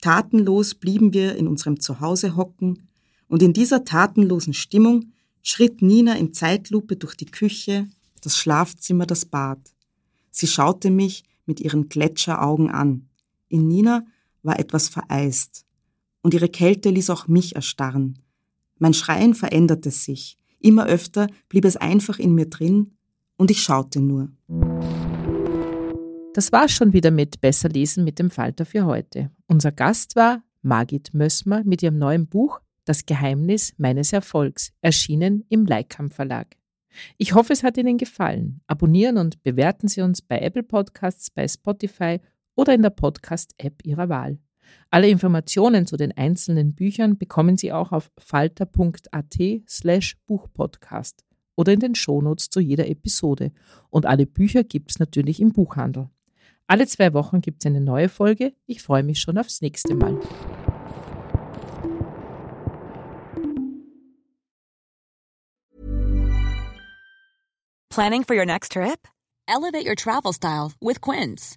Tatenlos 0.00 0.74
blieben 0.74 1.12
wir 1.12 1.36
in 1.36 1.48
unserem 1.48 1.80
Zuhause 1.80 2.36
hocken, 2.36 2.88
und 3.28 3.42
in 3.42 3.52
dieser 3.52 3.84
tatenlosen 3.84 4.54
Stimmung 4.54 5.12
schritt 5.42 5.82
Nina 5.82 6.14
in 6.14 6.32
Zeitlupe 6.32 6.96
durch 6.96 7.16
die 7.16 7.26
Küche, 7.26 7.88
das 8.20 8.36
Schlafzimmer, 8.36 9.06
das 9.06 9.24
Bad. 9.24 9.58
Sie 10.30 10.46
schaute 10.46 10.90
mich 10.90 11.24
mit 11.46 11.60
ihren 11.60 11.88
Gletscheraugen 11.88 12.70
an. 12.70 13.08
In 13.48 13.66
Nina 13.66 14.04
war 14.42 14.58
etwas 14.58 14.88
vereist, 14.88 15.64
und 16.22 16.34
ihre 16.34 16.48
Kälte 16.48 16.90
ließ 16.90 17.10
auch 17.10 17.26
mich 17.26 17.56
erstarren. 17.56 18.18
Mein 18.78 18.94
Schreien 18.94 19.34
veränderte 19.34 19.90
sich. 19.90 20.38
Immer 20.60 20.86
öfter 20.86 21.28
blieb 21.48 21.64
es 21.64 21.76
einfach 21.76 22.18
in 22.18 22.34
mir 22.34 22.46
drin 22.46 22.92
und 23.36 23.50
ich 23.50 23.62
schaute 23.62 24.00
nur. 24.00 24.30
Das 26.34 26.52
war 26.52 26.68
schon 26.68 26.92
wieder 26.92 27.10
mit 27.10 27.40
Besser 27.40 27.68
lesen 27.68 28.04
mit 28.04 28.18
dem 28.18 28.30
Falter 28.30 28.66
für 28.66 28.84
heute. 28.84 29.30
Unser 29.46 29.72
Gast 29.72 30.16
war 30.16 30.42
Margit 30.60 31.14
Mössmer 31.14 31.62
mit 31.64 31.82
ihrem 31.82 31.98
neuen 31.98 32.26
Buch 32.26 32.60
Das 32.84 33.06
Geheimnis 33.06 33.72
meines 33.78 34.12
Erfolgs, 34.12 34.72
erschienen 34.82 35.44
im 35.48 35.64
Leikam 35.64 36.10
Verlag. 36.10 36.56
Ich 37.16 37.34
hoffe, 37.34 37.52
es 37.52 37.62
hat 37.62 37.76
Ihnen 37.78 37.98
gefallen. 37.98 38.60
Abonnieren 38.66 39.18
und 39.18 39.42
bewerten 39.42 39.88
Sie 39.88 40.02
uns 40.02 40.22
bei 40.22 40.38
Apple 40.38 40.62
Podcasts, 40.62 41.30
bei 41.30 41.46
Spotify 41.48 42.20
oder 42.54 42.74
in 42.74 42.82
der 42.82 42.90
Podcast-App 42.90 43.84
Ihrer 43.84 44.08
Wahl. 44.08 44.38
Alle 44.90 45.08
Informationen 45.08 45.86
zu 45.86 45.96
den 45.96 46.16
einzelnen 46.16 46.74
Büchern 46.74 47.18
bekommen 47.18 47.56
Sie 47.56 47.72
auch 47.72 47.92
auf 47.92 48.10
falter.at 48.18 49.36
slash 49.68 50.16
Buchpodcast 50.26 51.24
oder 51.56 51.72
in 51.72 51.80
den 51.80 51.94
Shownotes 51.94 52.50
zu 52.50 52.60
jeder 52.60 52.88
Episode. 52.88 53.52
Und 53.90 54.06
alle 54.06 54.26
Bücher 54.26 54.64
gibt 54.64 54.90
es 54.90 54.98
natürlich 54.98 55.40
im 55.40 55.52
Buchhandel. 55.52 56.08
Alle 56.66 56.86
zwei 56.86 57.12
Wochen 57.12 57.40
gibt 57.40 57.62
es 57.62 57.66
eine 57.66 57.80
neue 57.80 58.08
Folge. 58.08 58.52
Ich 58.66 58.82
freue 58.82 59.02
mich 59.02 59.20
schon 59.20 59.38
aufs 59.38 59.60
nächste 59.60 59.94
Mal. 59.94 60.18
Planning 67.88 68.24
for 68.24 68.36
your 68.36 68.44
next 68.44 68.72
trip? 68.72 69.08
Elevate 69.48 69.86
your 69.86 69.94
travel 69.94 70.32
style 70.32 70.72
with 70.80 71.00
Quince. 71.00 71.56